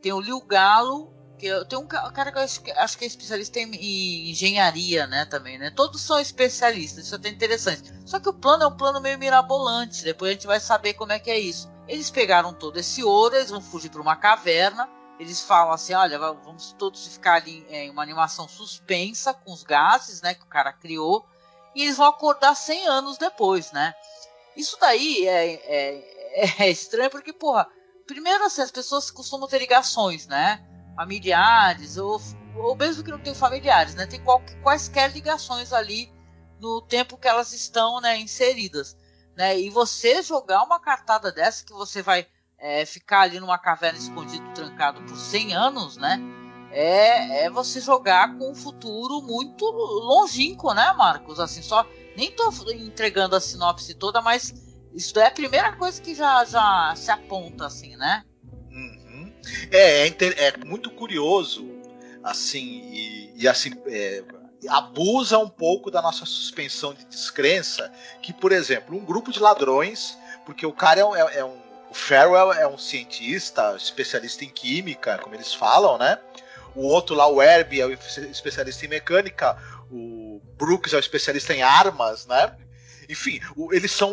Tem 0.00 0.12
o 0.12 0.20
Liu 0.20 0.40
Galo, 0.40 1.12
que 1.38 1.48
tem 1.66 1.78
um 1.78 1.86
cara 1.86 2.32
que 2.32 2.38
eu 2.38 2.42
acho 2.42 2.62
que, 2.62 2.70
acho 2.72 2.98
que 2.98 3.04
é 3.04 3.06
especialista 3.06 3.60
em, 3.60 4.30
engenharia, 4.30 5.06
né, 5.06 5.24
também, 5.26 5.58
né? 5.58 5.70
Todos 5.70 6.00
são 6.00 6.18
especialistas, 6.18 7.04
isso 7.04 7.14
é 7.14 7.18
até 7.18 7.28
interessante. 7.28 7.92
Só 8.06 8.18
que 8.18 8.28
o 8.28 8.32
plano 8.32 8.64
é 8.64 8.66
um 8.66 8.76
plano 8.76 9.00
meio 9.00 9.18
mirabolante, 9.18 10.02
depois 10.02 10.30
a 10.30 10.34
gente 10.34 10.46
vai 10.46 10.58
saber 10.58 10.94
como 10.94 11.12
é 11.12 11.18
que 11.18 11.30
é 11.30 11.38
isso. 11.38 11.70
Eles 11.86 12.10
pegaram 12.10 12.52
todo 12.52 12.78
esse 12.78 13.04
ouro, 13.04 13.36
eles 13.36 13.50
vão 13.50 13.60
fugir 13.60 13.90
para 13.90 14.00
uma 14.00 14.16
caverna, 14.16 14.88
eles 15.20 15.42
falam 15.42 15.72
assim, 15.72 15.94
olha, 15.94 16.18
vamos 16.18 16.72
todos 16.72 17.06
ficar 17.06 17.34
ali 17.34 17.66
em 17.68 17.90
uma 17.90 18.02
animação 18.02 18.48
suspensa 18.48 19.32
com 19.32 19.52
os 19.52 19.62
gases, 19.62 20.20
né, 20.22 20.34
que 20.34 20.42
o 20.42 20.48
cara 20.48 20.72
criou, 20.72 21.26
e 21.76 21.82
eles 21.82 21.96
vão 21.96 22.06
acordar 22.06 22.56
100 22.56 22.88
anos 22.88 23.18
depois, 23.18 23.70
né? 23.70 23.94
Isso 24.56 24.76
daí 24.80 25.28
é, 25.28 25.52
é, 25.54 26.54
é 26.64 26.70
estranho 26.70 27.10
porque, 27.10 27.32
porra, 27.32 27.68
primeiro 28.06 28.44
assim, 28.44 28.62
as 28.62 28.72
pessoas 28.72 29.10
costumam 29.10 29.46
ter 29.46 29.58
ligações, 29.58 30.26
né? 30.26 30.66
familiares, 30.96 31.98
ou, 31.98 32.20
ou 32.56 32.74
mesmo 32.74 33.04
que 33.04 33.10
não 33.10 33.18
tenham 33.18 33.36
familiares, 33.36 33.94
né? 33.94 34.06
Tem 34.06 34.22
qual, 34.24 34.42
quaisquer 34.62 35.12
ligações 35.12 35.72
ali 35.72 36.10
no 36.58 36.80
tempo 36.80 37.18
que 37.18 37.28
elas 37.28 37.52
estão 37.52 38.00
né, 38.00 38.18
inseridas. 38.18 38.96
Né? 39.36 39.60
E 39.60 39.68
você 39.68 40.22
jogar 40.22 40.62
uma 40.62 40.80
cartada 40.80 41.30
dessa 41.30 41.64
que 41.64 41.74
você 41.74 42.00
vai 42.00 42.26
é, 42.58 42.86
ficar 42.86 43.20
ali 43.20 43.38
numa 43.38 43.58
caverna 43.58 43.98
escondido, 43.98 44.50
trancado 44.54 45.02
por 45.02 45.16
100 45.16 45.54
anos, 45.54 45.96
né? 45.98 46.18
É, 46.78 47.44
é 47.44 47.50
você 47.50 47.80
jogar 47.80 48.36
com 48.36 48.50
um 48.50 48.54
futuro 48.54 49.22
muito 49.22 49.64
longínquo, 49.64 50.74
né, 50.74 50.92
Marcos? 50.92 51.40
Assim, 51.40 51.62
só 51.62 51.88
nem 52.14 52.30
tô 52.30 52.52
entregando 52.70 53.34
a 53.34 53.40
sinopse 53.40 53.94
toda, 53.94 54.20
mas 54.20 54.52
isso 54.92 55.18
é 55.18 55.26
a 55.26 55.30
primeira 55.30 55.72
coisa 55.72 56.02
que 56.02 56.14
já, 56.14 56.44
já 56.44 56.92
se 56.94 57.10
aponta, 57.10 57.64
assim, 57.64 57.96
né? 57.96 58.22
É, 59.70 60.06
é, 60.06 60.14
é 60.48 60.56
muito 60.66 60.90
curioso, 60.90 61.66
assim, 62.22 62.82
e, 62.92 63.32
e 63.36 63.48
assim, 63.48 63.70
é, 63.86 64.22
abusa 64.68 65.38
um 65.38 65.48
pouco 65.48 65.90
da 65.90 66.02
nossa 66.02 66.26
suspensão 66.26 66.92
de 66.92 67.06
descrença, 67.06 67.90
que, 68.20 68.34
por 68.34 68.52
exemplo, 68.52 68.94
um 68.94 69.04
grupo 69.04 69.32
de 69.32 69.40
ladrões, 69.40 70.18
porque 70.44 70.66
o 70.66 70.74
cara 70.74 71.00
é, 71.00 71.04
um, 71.06 71.16
é, 71.16 71.38
é 71.38 71.44
um 71.44 71.56
o 71.88 71.94
Farrell 71.94 72.52
é 72.52 72.66
um 72.66 72.76
cientista, 72.76 73.74
especialista 73.76 74.44
em 74.44 74.50
química, 74.50 75.18
como 75.18 75.34
eles 75.34 75.54
falam, 75.54 75.96
né? 75.96 76.18
O 76.76 76.86
outro 76.86 77.16
lá, 77.16 77.26
o 77.26 77.42
Herbie, 77.42 77.80
é 77.80 77.86
o 77.86 77.92
especialista 77.92 78.84
em 78.84 78.88
mecânica. 78.88 79.56
O 79.90 80.40
Brooks 80.56 80.92
é 80.92 80.96
o 80.96 81.00
especialista 81.00 81.54
em 81.54 81.62
armas, 81.62 82.26
né? 82.26 82.54
Enfim, 83.08 83.40
o, 83.56 83.72
eles 83.72 83.92
são 83.92 84.12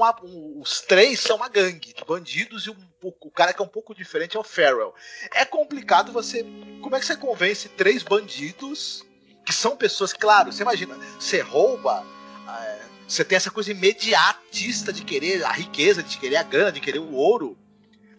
os 0.61 0.81
três 0.81 1.19
são 1.19 1.37
uma 1.37 1.49
gangue 1.49 1.93
de 1.93 2.05
bandidos 2.05 2.65
e 2.65 2.69
um, 2.69 2.75
o, 3.01 3.13
o, 3.21 3.31
cara 3.31 3.53
que 3.53 3.61
é 3.61 3.65
um 3.65 3.67
pouco 3.67 3.93
diferente 3.93 4.37
é 4.37 4.39
o 4.39 4.43
Farrell. 4.43 4.93
É 5.33 5.43
complicado 5.45 6.11
você. 6.11 6.43
Como 6.81 6.95
é 6.95 6.99
que 6.99 7.05
você 7.05 7.17
convence 7.17 7.69
três 7.69 8.03
bandidos 8.03 9.03
que 9.45 9.53
são 9.53 9.75
pessoas, 9.75 10.13
claro, 10.13 10.51
você 10.51 10.63
imagina, 10.63 10.95
você 11.19 11.41
rouba. 11.41 12.05
É, 12.47 12.83
você 13.07 13.25
tem 13.25 13.35
essa 13.35 13.51
coisa 13.51 13.71
imediatista 13.71 14.93
de 14.93 15.03
querer 15.03 15.43
a 15.43 15.51
riqueza, 15.51 16.01
de 16.01 16.17
querer 16.17 16.37
a 16.37 16.43
grana, 16.43 16.71
de 16.71 16.79
querer 16.79 16.99
o 16.99 17.11
ouro. 17.11 17.57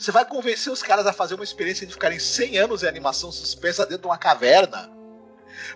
Você 0.04 0.12
vai 0.12 0.26
convencer 0.26 0.70
os 0.70 0.82
caras 0.82 1.06
a 1.06 1.14
fazer 1.14 1.34
uma 1.34 1.44
experiência 1.44 1.86
de 1.86 1.94
ficarem 1.94 2.18
100 2.18 2.58
anos 2.58 2.82
em 2.82 2.86
animação 2.86 3.32
suspensa 3.32 3.86
dentro 3.86 4.02
de 4.02 4.06
uma 4.08 4.18
caverna 4.18 4.90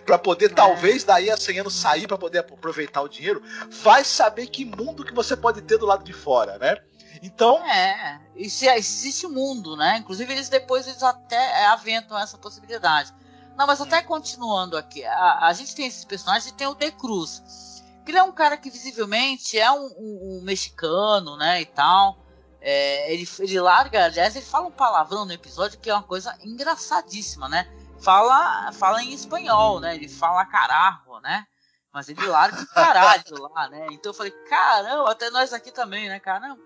para 0.05 0.19
poder 0.19 0.51
é. 0.51 0.53
talvez 0.53 1.03
daí 1.03 1.31
a 1.31 1.35
100 1.35 1.61
anos 1.61 1.73
sair 1.73 2.07
para 2.07 2.15
poder 2.15 2.37
aproveitar 2.37 3.01
o 3.01 3.09
dinheiro, 3.09 3.41
vai 3.81 4.03
saber 4.03 4.45
que 4.45 4.63
mundo 4.63 5.03
que 5.03 5.15
você 5.15 5.35
pode 5.35 5.63
ter 5.63 5.79
do 5.79 5.87
lado 5.87 6.03
de 6.03 6.13
fora, 6.13 6.59
né? 6.59 6.77
Então. 7.23 7.57
É, 7.65 8.21
isso, 8.35 8.65
existe 8.65 9.25
mundo, 9.25 9.75
né? 9.75 9.97
Inclusive, 9.97 10.31
eles 10.31 10.47
depois 10.47 10.87
eles 10.87 11.01
até 11.01 11.65
aventam 11.65 12.15
essa 12.15 12.37
possibilidade. 12.37 13.11
Não, 13.57 13.65
mas 13.65 13.81
até 13.81 13.99
continuando 14.03 14.77
aqui, 14.77 15.03
a, 15.05 15.47
a 15.47 15.53
gente 15.53 15.73
tem 15.73 15.87
esses 15.87 16.05
personagens 16.05 16.51
e 16.51 16.53
tem 16.53 16.67
o 16.67 16.75
De 16.75 16.91
Cruz. 16.91 17.81
Que 18.05 18.11
ele 18.11 18.19
é 18.19 18.23
um 18.23 18.31
cara 18.31 18.57
que 18.57 18.69
visivelmente 18.69 19.57
é 19.57 19.71
um, 19.71 19.87
um, 19.97 20.37
um 20.37 20.41
mexicano, 20.43 21.35
né? 21.35 21.61
E 21.61 21.65
tal. 21.65 22.28
É, 22.61 23.13
ele, 23.13 23.27
ele 23.39 23.59
larga, 23.59 24.05
aliás, 24.05 24.35
ele 24.35 24.45
fala 24.45 24.67
um 24.67 24.71
palavrão 24.71 25.25
no 25.25 25.31
episódio 25.31 25.79
que 25.79 25.89
é 25.89 25.93
uma 25.93 26.03
coisa 26.03 26.37
engraçadíssima, 26.43 27.47
né? 27.47 27.67
fala, 27.99 28.71
fala 28.71 29.03
em 29.03 29.13
espanhol, 29.13 29.79
né? 29.79 29.95
Ele 29.95 30.07
fala 30.07 30.45
cararro, 30.45 31.19
né? 31.21 31.45
Mas 31.93 32.09
ele 32.09 32.25
larga 32.25 32.61
o 32.61 32.67
caralho 32.67 33.23
lá, 33.53 33.69
né? 33.69 33.87
Então 33.91 34.11
eu 34.11 34.13
falei, 34.13 34.31
caramba, 34.49 35.11
até 35.11 35.29
nós 35.29 35.53
aqui 35.53 35.71
também, 35.71 36.07
né? 36.07 36.19
Caramba. 36.19 36.61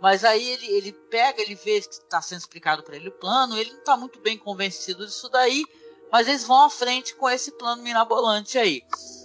Mas 0.00 0.24
aí 0.24 0.46
ele, 0.46 0.66
ele 0.66 0.92
pega, 0.92 1.40
ele 1.40 1.54
vê 1.54 1.80
que 1.80 1.88
está 1.88 2.20
sendo 2.20 2.40
explicado 2.40 2.82
para 2.82 2.96
ele 2.96 3.08
o 3.08 3.18
plano, 3.18 3.56
ele 3.56 3.72
não 3.72 3.78
está 3.78 3.96
muito 3.96 4.20
bem 4.20 4.36
convencido 4.36 5.06
disso 5.06 5.28
daí, 5.30 5.64
mas 6.12 6.28
eles 6.28 6.44
vão 6.44 6.64
à 6.64 6.70
frente 6.70 7.14
com 7.14 7.28
esse 7.30 7.50
plano 7.52 7.82
mirabolante 7.82 8.58
aí. 8.58 8.82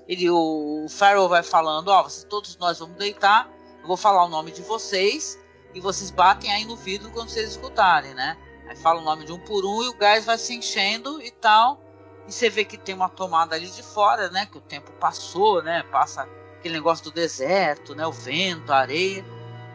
Ele, 0.07 0.29
o, 0.29 0.85
o 0.85 0.89
Farrell 0.89 1.27
vai 1.27 1.43
falando, 1.43 1.89
ó, 1.89 2.05
oh, 2.07 2.27
todos 2.27 2.55
nós 2.57 2.79
vamos 2.79 2.97
deitar, 2.97 3.49
eu 3.81 3.87
vou 3.87 3.97
falar 3.97 4.23
o 4.23 4.29
nome 4.29 4.51
de 4.51 4.61
vocês 4.61 5.37
e 5.73 5.79
vocês 5.79 6.11
batem 6.11 6.51
aí 6.51 6.65
no 6.65 6.75
vidro 6.75 7.09
quando 7.11 7.29
vocês 7.29 7.51
escutarem, 7.51 8.13
né? 8.13 8.37
Aí 8.67 8.75
fala 8.75 9.01
o 9.01 9.03
nome 9.03 9.25
de 9.25 9.31
um 9.31 9.39
por 9.39 9.65
um 9.65 9.83
e 9.83 9.89
o 9.89 9.93
gás 9.93 10.25
vai 10.25 10.37
se 10.37 10.55
enchendo 10.55 11.21
e 11.21 11.31
tal. 11.31 11.81
E 12.27 12.31
você 12.31 12.49
vê 12.49 12.63
que 12.63 12.77
tem 12.77 12.95
uma 12.95 13.09
tomada 13.09 13.55
ali 13.55 13.67
de 13.67 13.83
fora, 13.83 14.29
né? 14.29 14.45
Que 14.45 14.57
o 14.57 14.61
tempo 14.61 14.91
passou, 14.93 15.61
né? 15.61 15.83
Passa 15.91 16.27
aquele 16.57 16.75
negócio 16.75 17.03
do 17.05 17.11
deserto, 17.11 17.95
né? 17.95 18.05
O 18.05 18.11
vento, 18.11 18.71
a 18.71 18.77
areia. 18.77 19.25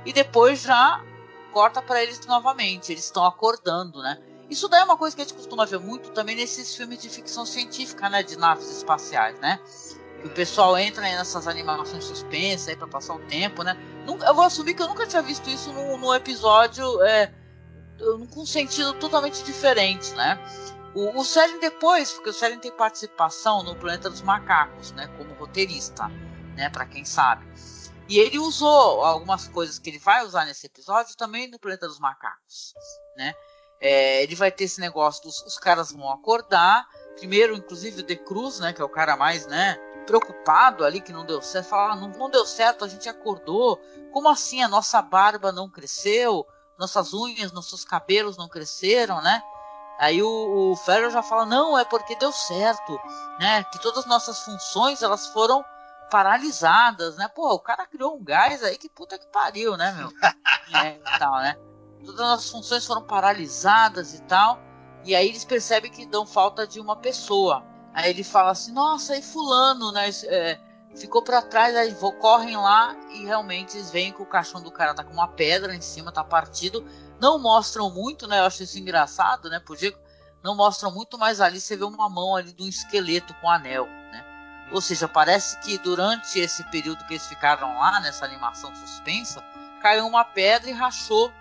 E 0.04 0.12
depois 0.12 0.62
já 0.62 1.04
corta 1.52 1.82
para 1.82 2.02
eles 2.02 2.24
novamente. 2.26 2.92
Eles 2.92 3.04
estão 3.04 3.24
acordando, 3.24 4.00
né? 4.00 4.18
Isso 4.48 4.68
daí 4.68 4.80
é 4.80 4.84
uma 4.84 4.96
coisa 4.96 5.16
que 5.16 5.22
a 5.22 5.24
gente 5.24 5.34
costuma 5.34 5.66
ver 5.66 5.80
muito 5.80 6.12
também 6.12 6.36
nesses 6.36 6.74
filmes 6.76 7.00
de 7.00 7.08
ficção 7.08 7.44
científica, 7.44 8.08
né? 8.08 8.22
De 8.22 8.38
naves 8.38 8.70
espaciais, 8.70 9.38
né? 9.40 9.60
O 10.26 10.30
pessoal 10.30 10.76
entra 10.76 11.02
nessas 11.02 11.46
animações 11.46 12.04
suspensas 12.04 12.68
aí 12.68 12.76
para 12.76 12.88
passar 12.88 13.14
o 13.14 13.20
tempo, 13.26 13.62
né? 13.62 13.76
Eu 14.06 14.34
vou 14.34 14.44
assumir 14.44 14.74
que 14.74 14.82
eu 14.82 14.88
nunca 14.88 15.06
tinha 15.06 15.22
visto 15.22 15.48
isso 15.48 15.72
num, 15.72 16.14
episódio. 16.14 17.02
É, 17.02 17.32
com 18.30 18.42
um 18.42 18.46
sentido 18.46 18.94
totalmente 18.94 19.42
diferente, 19.42 20.12
né? 20.14 20.38
O, 20.94 21.20
o 21.20 21.60
depois, 21.60 22.12
porque 22.12 22.30
o 22.30 22.32
Seren 22.32 22.58
tem 22.58 22.72
participação 22.72 23.62
no 23.62 23.76
Planeta 23.76 24.08
dos 24.08 24.22
Macacos, 24.22 24.92
né? 24.92 25.08
Como 25.16 25.34
roteirista, 25.34 26.08
né? 26.54 26.70
Para 26.70 26.86
quem 26.86 27.04
sabe. 27.04 27.46
E 28.08 28.18
ele 28.18 28.38
usou 28.38 29.04
algumas 29.04 29.48
coisas 29.48 29.78
que 29.78 29.90
ele 29.90 29.98
vai 29.98 30.24
usar 30.24 30.44
nesse 30.44 30.66
episódio 30.66 31.16
também 31.16 31.48
no 31.48 31.58
Planeta 31.58 31.86
dos 31.86 31.98
Macacos, 31.98 32.74
né? 33.16 33.34
É, 33.80 34.22
ele 34.22 34.34
vai 34.34 34.50
ter 34.50 34.64
esse 34.64 34.80
negócio 34.80 35.22
dos 35.22 35.42
os 35.42 35.58
caras 35.58 35.92
vão 35.92 36.10
acordar. 36.10 36.86
Primeiro, 37.16 37.54
inclusive, 37.54 38.00
o 38.00 38.06
De 38.06 38.16
Cruz, 38.16 38.60
né? 38.60 38.72
Que 38.72 38.80
é 38.80 38.84
o 38.84 38.88
cara 38.88 39.16
mais, 39.16 39.46
né? 39.46 39.78
Preocupado 40.06 40.84
ali 40.84 41.00
que 41.00 41.12
não 41.12 41.26
deu 41.26 41.42
certo. 41.42 41.68
Fala, 41.68 41.92
ah, 41.92 41.96
não, 41.96 42.08
não 42.08 42.30
deu 42.30 42.46
certo, 42.46 42.84
a 42.84 42.88
gente 42.88 43.08
acordou. 43.08 43.80
Como 44.12 44.28
assim? 44.28 44.62
A 44.62 44.68
nossa 44.68 45.02
barba 45.02 45.52
não 45.52 45.68
cresceu? 45.68 46.46
nossas 46.78 47.12
unhas, 47.14 47.52
nossos 47.52 47.84
cabelos 47.84 48.36
não 48.36 48.48
cresceram, 48.48 49.20
né? 49.22 49.42
Aí 49.98 50.22
o, 50.22 50.72
o 50.72 50.76
Ferro 50.76 51.10
já 51.10 51.22
fala, 51.22 51.46
não, 51.46 51.78
é 51.78 51.84
porque 51.84 52.16
deu 52.16 52.30
certo, 52.30 53.00
né? 53.40 53.64
Que 53.64 53.80
todas 53.80 54.00
as 54.00 54.06
nossas 54.06 54.40
funções 54.40 55.02
elas 55.02 55.26
foram 55.28 55.64
paralisadas, 56.10 57.16
né? 57.16 57.28
Pô, 57.28 57.54
o 57.54 57.58
cara 57.58 57.86
criou 57.86 58.16
um 58.16 58.22
gás 58.22 58.62
aí 58.62 58.76
que 58.76 58.90
puta 58.90 59.18
que 59.18 59.26
pariu, 59.26 59.76
né, 59.76 59.92
meu? 59.92 60.10
é, 60.84 61.00
tal, 61.18 61.36
né? 61.36 61.56
Todas 62.04 62.20
as 62.20 62.28
nossas 62.28 62.50
funções 62.50 62.86
foram 62.86 63.02
paralisadas 63.02 64.14
e 64.14 64.22
tal. 64.22 64.58
E 65.02 65.14
aí 65.14 65.28
eles 65.28 65.44
percebem 65.44 65.90
que 65.90 66.04
dão 66.04 66.26
falta 66.26 66.66
de 66.66 66.78
uma 66.78 66.96
pessoa. 66.96 67.64
Aí 67.96 68.10
ele 68.10 68.22
fala 68.22 68.50
assim, 68.50 68.72
nossa, 68.72 69.16
e 69.16 69.22
fulano, 69.22 69.90
né? 69.90 70.10
É, 70.24 70.58
ficou 70.94 71.22
para 71.22 71.40
trás, 71.40 71.74
aí 71.74 71.94
vou, 71.94 72.12
correm 72.12 72.54
lá 72.54 72.94
e 73.10 73.24
realmente 73.24 73.74
eles 73.74 73.90
veem 73.90 74.12
que 74.12 74.20
o 74.20 74.26
caixão 74.26 74.62
do 74.62 74.70
cara 74.70 74.92
tá 74.92 75.02
com 75.02 75.14
uma 75.14 75.28
pedra 75.28 75.74
em 75.74 75.80
cima, 75.80 76.12
tá 76.12 76.22
partido. 76.22 76.86
Não 77.18 77.38
mostram 77.38 77.88
muito, 77.88 78.28
né? 78.28 78.40
Eu 78.40 78.44
acho 78.44 78.62
isso 78.62 78.78
engraçado, 78.78 79.48
né? 79.48 79.60
Podia, 79.60 79.98
não 80.42 80.54
mostram 80.54 80.92
muito, 80.92 81.16
mas 81.16 81.40
ali 81.40 81.58
você 81.58 81.74
vê 81.74 81.84
uma 81.84 82.06
mão 82.06 82.36
ali 82.36 82.52
de 82.52 82.62
um 82.62 82.68
esqueleto 82.68 83.32
com 83.40 83.48
anel, 83.48 83.86
né? 83.86 84.22
Ou 84.70 84.82
seja, 84.82 85.08
parece 85.08 85.58
que 85.60 85.78
durante 85.78 86.38
esse 86.38 86.62
período 86.64 87.02
que 87.06 87.14
eles 87.14 87.26
ficaram 87.26 87.78
lá, 87.78 87.98
nessa 88.00 88.26
animação 88.26 88.76
suspensa, 88.76 89.42
caiu 89.80 90.06
uma 90.06 90.22
pedra 90.22 90.68
e 90.68 90.74
rachou 90.74 91.32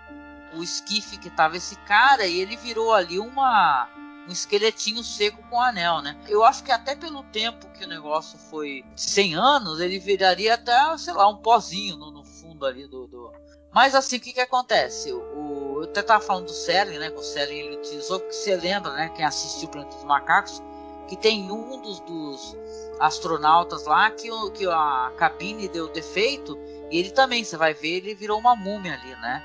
o 0.54 0.62
esquife 0.62 1.18
que 1.18 1.28
tava 1.28 1.58
esse 1.58 1.76
cara 1.80 2.24
e 2.24 2.40
ele 2.40 2.56
virou 2.56 2.94
ali 2.94 3.18
uma 3.18 3.90
um 4.26 4.32
esqueletinho 4.32 5.02
seco 5.04 5.42
com 5.48 5.60
anel, 5.60 6.02
né? 6.02 6.16
Eu 6.28 6.44
acho 6.44 6.62
que 6.64 6.72
até 6.72 6.94
pelo 6.94 7.22
tempo 7.24 7.68
que 7.70 7.84
o 7.84 7.88
negócio 7.88 8.38
foi 8.38 8.84
100 8.94 9.34
anos, 9.34 9.80
ele 9.80 9.98
viraria 9.98 10.54
até, 10.54 10.74
sei 10.98 11.12
lá, 11.14 11.28
um 11.28 11.36
pozinho 11.36 11.96
no, 11.96 12.10
no 12.10 12.24
fundo 12.24 12.66
ali 12.66 12.86
do, 12.86 13.06
do... 13.06 13.32
Mas 13.72 13.94
assim, 13.94 14.16
o 14.16 14.20
que 14.20 14.32
que 14.32 14.40
acontece? 14.40 15.12
O, 15.12 15.76
eu 15.78 15.84
até 15.84 16.02
tava 16.02 16.24
falando 16.24 16.46
do 16.46 16.52
Seren, 16.52 16.98
né? 16.98 17.10
Que 17.10 17.18
o 17.18 17.22
Seren 17.22 17.58
ele 17.58 17.76
utilizou, 17.76 18.18
porque 18.18 18.34
você 18.34 18.56
lembra, 18.56 18.92
né? 18.92 19.10
Quem 19.14 19.24
assistiu 19.24 19.68
Planeta 19.68 19.94
dos 19.94 20.04
Macacos, 20.04 20.62
que 21.08 21.16
tem 21.16 21.50
um 21.50 21.80
dos, 21.80 22.00
dos 22.00 22.56
astronautas 22.98 23.84
lá 23.84 24.10
que, 24.10 24.28
que 24.52 24.66
a 24.66 25.12
cabine 25.16 25.68
deu 25.68 25.88
defeito 25.92 26.58
e 26.90 26.98
ele 26.98 27.10
também, 27.10 27.44
você 27.44 27.56
vai 27.56 27.74
ver, 27.74 27.96
ele 27.96 28.14
virou 28.14 28.38
uma 28.38 28.54
múmia 28.54 28.94
ali, 28.94 29.10
né? 29.16 29.42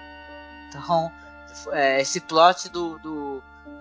Então, 0.69 1.11
é, 1.71 1.99
esse 2.01 2.21
plot 2.21 2.69
do, 2.69 2.97
do, 2.99 3.20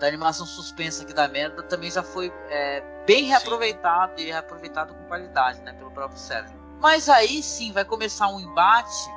da 0.00 0.06
animação 0.06 0.46
suspensa 0.46 1.02
aqui 1.02 1.12
da 1.12 1.28
merda 1.28 1.62
também 1.62 1.90
já 1.90 2.02
foi 2.02 2.32
é, 2.48 2.82
bem 3.06 3.24
reaproveitado 3.24 4.14
sim. 4.16 4.24
e 4.24 4.26
reaproveitado 4.30 4.94
com 4.94 5.04
qualidade, 5.04 5.60
né? 5.60 5.74
Pelo 5.74 5.90
próprio 5.90 6.18
Sérgio. 6.18 6.58
Mas 6.80 7.08
aí 7.08 7.42
sim 7.42 7.70
vai 7.70 7.84
começar 7.84 8.28
um 8.28 8.40
embate 8.40 9.10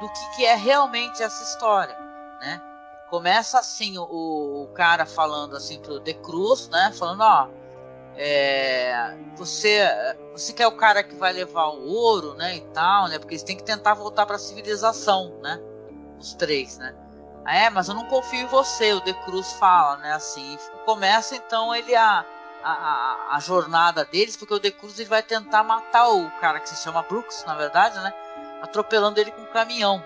do 0.00 0.08
que, 0.08 0.36
que 0.36 0.46
é 0.46 0.54
realmente 0.54 1.20
essa 1.20 1.42
história, 1.42 1.98
né? 2.40 2.62
Começa 3.10 3.58
assim 3.58 3.98
o, 3.98 4.04
o 4.62 4.68
cara 4.72 5.04
falando 5.04 5.56
assim 5.56 5.80
pro 5.80 5.98
De 5.98 6.14
Cruz, 6.14 6.68
né? 6.68 6.92
Falando, 6.96 7.22
ó, 7.22 7.48
é, 8.16 9.16
você 9.36 9.84
você 10.30 10.52
quer 10.52 10.68
o 10.68 10.76
cara 10.76 11.02
que 11.02 11.16
vai 11.16 11.32
levar 11.32 11.66
o 11.66 11.84
ouro, 11.84 12.34
né, 12.34 12.56
e 12.56 12.60
tal, 12.72 13.08
né? 13.08 13.18
Porque 13.18 13.34
eles 13.34 13.42
têm 13.42 13.56
que 13.56 13.64
tentar 13.64 13.94
voltar 13.94 14.24
para 14.24 14.36
a 14.36 14.38
civilização, 14.38 15.36
né? 15.42 15.60
Os 16.18 16.32
três, 16.34 16.78
né? 16.78 16.94
É, 17.46 17.68
mas 17.70 17.88
eu 17.88 17.94
não 17.94 18.04
confio 18.06 18.40
em 18.40 18.46
você, 18.46 18.92
o 18.92 19.00
De 19.00 19.12
Cruz 19.24 19.52
fala, 19.54 19.96
né? 19.96 20.12
Assim, 20.12 20.56
começa 20.84 21.34
então 21.34 21.74
ele 21.74 21.94
a, 21.94 22.24
a, 22.62 23.36
a, 23.36 23.40
jornada 23.40 24.04
deles, 24.04 24.36
porque 24.36 24.54
o 24.54 24.60
De 24.60 24.70
Cruz 24.70 24.98
ele 24.98 25.08
vai 25.08 25.22
tentar 25.22 25.64
matar 25.64 26.08
o 26.08 26.30
cara 26.40 26.60
que 26.60 26.68
se 26.68 26.76
chama 26.76 27.02
Brooks, 27.02 27.44
na 27.44 27.54
verdade, 27.54 27.98
né? 27.98 28.12
Atropelando 28.62 29.20
ele 29.20 29.32
com 29.32 29.42
um 29.42 29.52
caminhão. 29.52 30.04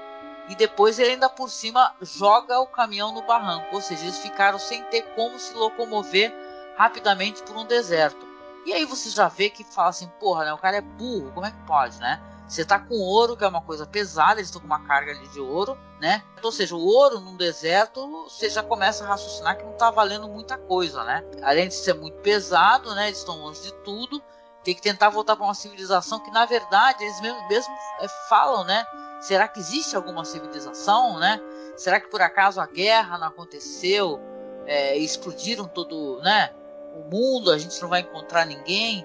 E 0.49 0.55
depois 0.55 0.99
ele 0.99 1.11
ainda 1.11 1.29
por 1.29 1.51
cima 1.51 1.95
joga 2.01 2.59
o 2.61 2.67
caminhão 2.67 3.13
no 3.13 3.23
barranco, 3.23 3.75
ou 3.75 3.81
seja, 3.81 4.05
eles 4.05 4.19
ficaram 4.19 4.59
sem 4.59 4.83
ter 4.85 5.03
como 5.15 5.39
se 5.39 5.53
locomover 5.55 6.33
rapidamente 6.77 7.43
por 7.43 7.57
um 7.57 7.65
deserto. 7.65 8.27
E 8.65 8.73
aí 8.73 8.85
você 8.85 9.11
já 9.11 9.29
vê 9.29 9.51
que 9.51 9.63
fala 9.63 9.91
assim, 9.91 10.09
porra, 10.21 10.45
né, 10.45 10.53
o 10.53 10.59
cara 10.59 10.77
é 10.77 10.81
burro, 10.81 11.33
como 11.33 11.47
é 11.47 11.51
que 11.51 11.67
pode, 11.67 11.99
né? 12.01 12.21
Você 12.49 12.65
tá 12.65 12.79
com 12.79 12.95
ouro, 12.95 13.37
que 13.37 13.45
é 13.45 13.49
uma 13.49 13.61
coisa 13.61 13.85
pesada, 13.87 14.35
eles 14.35 14.47
estão 14.49 14.61
com 14.61 14.67
uma 14.67 14.87
carga 14.87 15.11
ali 15.11 15.27
de 15.29 15.41
ouro, 15.41 15.77
né? 16.01 16.23
Ou 16.43 16.53
seja, 16.53 16.77
o 16.77 16.85
ouro 16.85 17.19
num 17.19 17.37
deserto, 17.37 18.25
você 18.25 18.49
já 18.49 18.63
começa 18.63 19.05
a 19.05 19.09
raciocinar 19.09 19.57
que 19.57 19.65
não 19.65 19.73
tá 19.73 19.91
valendo 19.91 20.29
muita 20.29 20.57
coisa, 20.57 21.03
né? 21.03 21.25
Além 21.43 21.69
de 21.69 21.75
ser 21.75 21.95
muito 21.95 22.19
pesado, 22.19 22.95
né? 22.95 23.09
Eles 23.09 23.19
estão 23.19 23.37
longe 23.37 23.63
de 23.63 23.73
tudo, 23.83 24.23
tem 24.63 24.75
que 24.75 24.83
tentar 24.83 25.09
voltar 25.09 25.35
para 25.35 25.45
uma 25.45 25.55
civilização 25.55 26.21
que, 26.21 26.31
na 26.31 26.47
verdade, 26.47 27.03
eles 27.03 27.21
mesmo, 27.21 27.49
mesmo 27.49 27.75
é, 28.01 28.09
falam, 28.29 28.65
né? 28.65 28.85
Será 29.21 29.49
que 29.49 29.59
existe 29.59 29.97
alguma 29.97 30.25
civilização, 30.25 31.19
né? 31.19 31.41
Será 31.77 31.99
que 31.99 32.09
por 32.09 32.23
acaso 32.23 32.61
a 32.61 32.67
guerra 32.67 33.19
não 33.19 33.27
aconteceu? 33.27 34.21
É, 34.67 34.97
explodiram 34.97 35.67
todo, 35.67 36.21
né? 36.23 36.55
O 36.95 37.11
mundo, 37.11 37.51
a 37.51 37.59
gente 37.59 37.81
não 37.83 37.89
vai 37.89 38.01
encontrar 38.01 38.47
ninguém. 38.47 39.05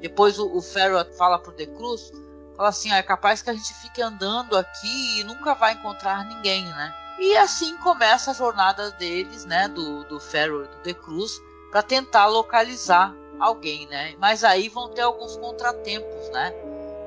Depois 0.00 0.38
o, 0.38 0.56
o 0.56 0.60
Pharaoh 0.60 1.04
fala 1.14 1.38
pro 1.38 1.52
De 1.52 1.66
Cruz 1.66 2.12
Fala 2.56 2.68
assim, 2.68 2.92
ó, 2.92 2.96
é 2.96 3.02
capaz 3.02 3.42
que 3.42 3.50
a 3.50 3.54
gente 3.54 3.72
fique 3.74 4.02
andando 4.02 4.56
aqui 4.56 5.20
e 5.20 5.24
nunca 5.24 5.54
vai 5.54 5.72
encontrar 5.72 6.24
ninguém, 6.24 6.64
né? 6.64 6.94
E 7.18 7.36
assim 7.36 7.76
começa 7.78 8.30
a 8.30 8.34
jornada 8.34 8.90
deles, 8.92 9.44
né, 9.44 9.68
do, 9.68 10.04
do 10.04 10.18
Pharaoh 10.18 10.64
e 10.64 10.68
do 10.68 10.76
The 10.78 10.94
Cruz, 10.94 11.40
para 11.70 11.82
tentar 11.82 12.26
localizar 12.26 13.14
alguém, 13.38 13.86
né? 13.88 14.14
Mas 14.18 14.44
aí 14.44 14.68
vão 14.68 14.88
ter 14.88 15.02
alguns 15.02 15.36
contratempos, 15.36 16.28
né? 16.30 16.50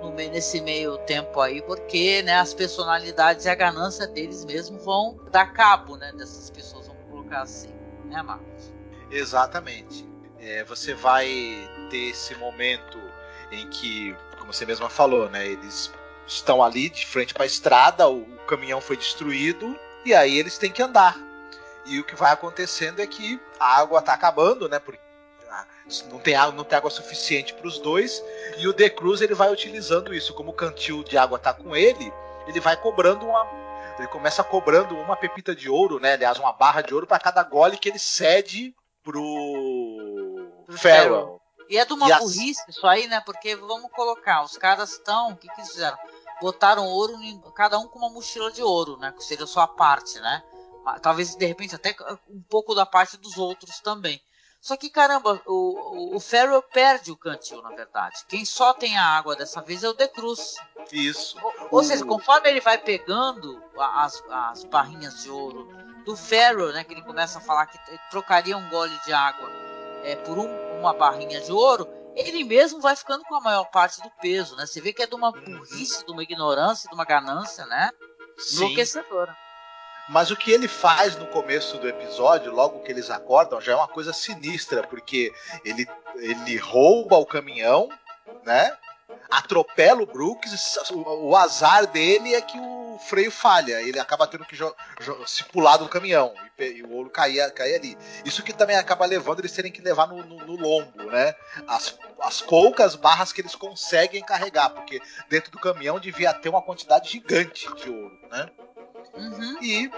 No, 0.01 0.11
nesse 0.11 0.61
meio 0.61 0.97
tempo 0.99 1.39
aí, 1.41 1.61
porque 1.61 2.21
né, 2.21 2.35
as 2.39 2.53
personalidades 2.53 3.45
e 3.45 3.49
a 3.49 3.55
ganância 3.55 4.07
deles 4.07 4.45
mesmo 4.45 4.77
vão 4.79 5.19
dar 5.31 5.53
cabo, 5.53 5.97
né? 5.97 6.11
Dessas 6.13 6.49
pessoas, 6.49 6.87
vamos 6.87 7.03
colocar 7.09 7.41
assim, 7.41 7.73
né, 8.05 8.21
Marcos? 8.21 8.73
Exatamente. 9.09 10.07
É, 10.39 10.63
você 10.63 10.93
vai 10.93 11.27
ter 11.89 12.09
esse 12.09 12.35
momento 12.35 12.99
em 13.51 13.67
que 13.69 14.15
como 14.45 14.53
você 14.53 14.65
mesma 14.65 14.89
falou, 14.89 15.27
né? 15.27 15.45
Eles 15.45 15.91
estão 16.27 16.63
ali 16.63 16.89
de 16.89 17.05
frente 17.05 17.33
para 17.33 17.43
a 17.43 17.47
estrada, 17.47 18.07
o, 18.07 18.21
o 18.21 18.45
caminhão 18.47 18.79
foi 18.79 18.95
destruído 18.95 19.77
e 20.05 20.13
aí 20.13 20.37
eles 20.37 20.57
têm 20.57 20.71
que 20.71 20.83
andar. 20.83 21.17
E 21.85 21.99
o 21.99 22.03
que 22.03 22.15
vai 22.15 22.31
acontecendo 22.31 23.01
é 23.01 23.07
que 23.07 23.39
a 23.59 23.79
água 23.79 23.99
está 23.99 24.13
acabando, 24.13 24.69
né? 24.69 24.77
Porque 24.77 24.99
ah, 25.49 25.65
não 26.11 26.19
tem 26.19 26.35
água, 26.35 26.53
não 26.53 26.63
tem 26.63 26.77
água 26.77 26.91
suficiente 26.91 27.53
para 27.53 27.67
os 27.67 27.79
dois. 27.79 28.23
E 28.57 28.67
o 28.67 28.73
The 28.73 28.89
Cruz 28.89 29.21
ele 29.21 29.33
vai 29.33 29.51
utilizando 29.51 30.13
isso, 30.13 30.33
como 30.33 30.51
o 30.51 30.55
cantil 30.55 31.03
de 31.03 31.17
água 31.17 31.37
está 31.37 31.53
com 31.53 31.75
ele, 31.75 32.13
ele 32.47 32.59
vai 32.59 32.77
cobrando 32.77 33.25
uma, 33.25 33.47
ele 33.97 34.07
começa 34.07 34.43
cobrando 34.43 34.95
uma 34.95 35.15
pepita 35.15 35.55
de 35.55 35.69
ouro, 35.69 35.99
né? 35.99 36.13
Aliás, 36.13 36.37
uma 36.37 36.53
barra 36.53 36.81
de 36.81 36.93
ouro 36.93 37.07
para 37.07 37.19
cada 37.19 37.41
gole 37.43 37.77
que 37.77 37.89
ele 37.89 37.99
cede 37.99 38.75
pro 39.03 40.51
Farrell. 40.69 41.41
E 41.69 41.77
é 41.77 41.85
de 41.85 41.93
uma 41.93 42.17
burrice 42.19 42.63
isso 42.67 42.85
aí, 42.85 43.07
né? 43.07 43.21
Porque 43.21 43.55
vamos 43.55 43.91
colocar, 43.91 44.43
os 44.43 44.57
caras 44.57 44.91
estão. 44.93 45.31
O 45.31 45.35
que, 45.35 45.47
que 45.47 45.59
eles 45.59 45.71
fizeram? 45.71 45.97
Botaram 46.41 46.85
ouro, 46.85 47.13
em, 47.21 47.41
cada 47.55 47.79
um 47.79 47.87
com 47.87 47.99
uma 47.99 48.09
mochila 48.09 48.51
de 48.51 48.61
ouro, 48.61 48.97
né? 48.97 49.11
Que 49.11 49.23
seria 49.23 49.45
a 49.55 49.67
parte, 49.67 50.19
né? 50.19 50.43
Talvez 51.01 51.35
de 51.35 51.45
repente 51.45 51.73
até 51.73 51.95
um 52.29 52.41
pouco 52.41 52.75
da 52.75 52.85
parte 52.85 53.17
dos 53.17 53.37
outros 53.37 53.79
também. 53.79 54.21
Só 54.61 54.75
que 54.75 54.89
caramba, 54.89 55.41
o, 55.45 55.53
o, 55.53 56.15
o 56.15 56.19
Ferro 56.19 56.61
perde 56.61 57.11
o 57.11 57.17
cantil, 57.17 57.61
na 57.61 57.69
verdade. 57.69 58.25
Quem 58.27 58.43
só 58.43 58.73
tem 58.73 58.97
a 58.97 59.05
água 59.05 59.35
dessa 59.35 59.61
vez 59.61 59.83
é 59.83 59.89
o 59.89 59.93
De 59.93 60.07
Cruz. 60.07 60.55
Isso. 60.91 61.37
Ou, 61.41 61.53
ou 61.71 61.83
seja, 61.83 62.03
conforme 62.03 62.49
ele 62.49 62.61
vai 62.61 62.77
pegando 62.77 63.61
as, 63.77 64.23
as 64.27 64.63
barrinhas 64.63 65.21
de 65.21 65.29
ouro 65.29 65.67
do 66.03 66.15
Ferro, 66.15 66.71
né? 66.71 66.83
Que 66.83 66.93
ele 66.93 67.03
começa 67.03 67.37
a 67.37 67.41
falar 67.41 67.67
que 67.67 67.79
trocaria 68.09 68.57
um 68.57 68.69
gole 68.69 68.97
de 69.05 69.13
água 69.13 69.47
é, 70.03 70.15
por 70.15 70.37
um 70.37 70.64
uma 70.85 70.93
barrinha 70.93 71.41
de 71.41 71.51
ouro, 71.51 71.87
ele 72.15 72.43
mesmo 72.43 72.79
vai 72.79 72.95
ficando 72.95 73.23
com 73.25 73.35
a 73.35 73.41
maior 73.41 73.65
parte 73.65 74.01
do 74.01 74.09
peso, 74.21 74.55
né? 74.55 74.65
Você 74.65 74.79
vê 74.79 74.93
que 74.93 75.03
é 75.03 75.07
de 75.07 75.15
uma 75.15 75.31
burrice, 75.31 76.05
de 76.05 76.11
uma 76.11 76.23
ignorância, 76.23 76.87
de 76.87 76.95
uma 76.95 77.03
ganância, 77.05 77.65
né? 77.65 77.89
Enlouquecedora. 78.53 79.35
Mas 80.07 80.29
o 80.29 80.35
que 80.35 80.51
ele 80.51 80.67
faz 80.67 81.15
no 81.15 81.25
começo 81.27 81.77
do 81.77 81.89
episódio, 81.89 82.53
logo 82.53 82.81
que 82.81 82.91
eles 82.91 83.09
acordam, 83.09 83.59
já 83.59 83.73
é 83.73 83.75
uma 83.75 83.87
coisa 83.87 84.13
sinistra, 84.13 84.85
porque 84.85 85.33
ele, 85.63 85.87
ele 86.17 86.57
rouba 86.57 87.17
o 87.17 87.25
caminhão, 87.25 87.89
né? 88.43 88.71
Atropela 89.29 90.03
o 90.03 90.05
Brooks, 90.05 90.77
o, 90.91 91.29
o 91.29 91.35
azar 91.35 91.87
dele 91.87 92.33
é 92.33 92.41
que 92.41 92.57
o 92.57 92.99
freio 92.99 93.31
falha, 93.31 93.81
ele 93.81 93.99
acaba 93.99 94.27
tendo 94.27 94.45
que 94.45 94.55
se 95.25 95.43
pular 95.45 95.77
do 95.77 95.89
caminhão 95.89 96.33
e, 96.57 96.63
e, 96.63 96.83
o 96.83 96.91
ouro 96.91 97.09
cair, 97.09 97.51
cair 97.51 97.75
ali. 97.75 97.97
Isso 98.23 98.43
que 98.43 98.53
também 98.53 98.77
acaba 98.77 99.05
levando 99.05 99.39
eles 99.39 99.51
terem 99.51 99.71
que 99.71 99.81
levar 99.81 100.07
no, 100.07 100.23
no, 100.23 100.45
no, 100.45 100.55
lombo, 100.55 101.03
né? 101.03 101.35
As, 101.67 101.97
as 102.21 102.41
poucas 102.41 102.95
barras 102.95 103.31
que 103.31 103.41
eles 103.41 103.55
conseguem 103.55 104.23
carregar, 104.23 104.69
porque 104.69 105.01
dentro 105.29 105.51
do 105.51 105.59
caminhão 105.59 105.99
devia 105.99 106.33
ter 106.33 106.49
uma 106.49 106.61
quantidade 106.61 107.11
gigante 107.11 107.73
de 107.75 107.89
ouro, 107.89 108.17
né? 108.31 108.49
Uhum. 109.13 109.57
E, 109.61 109.91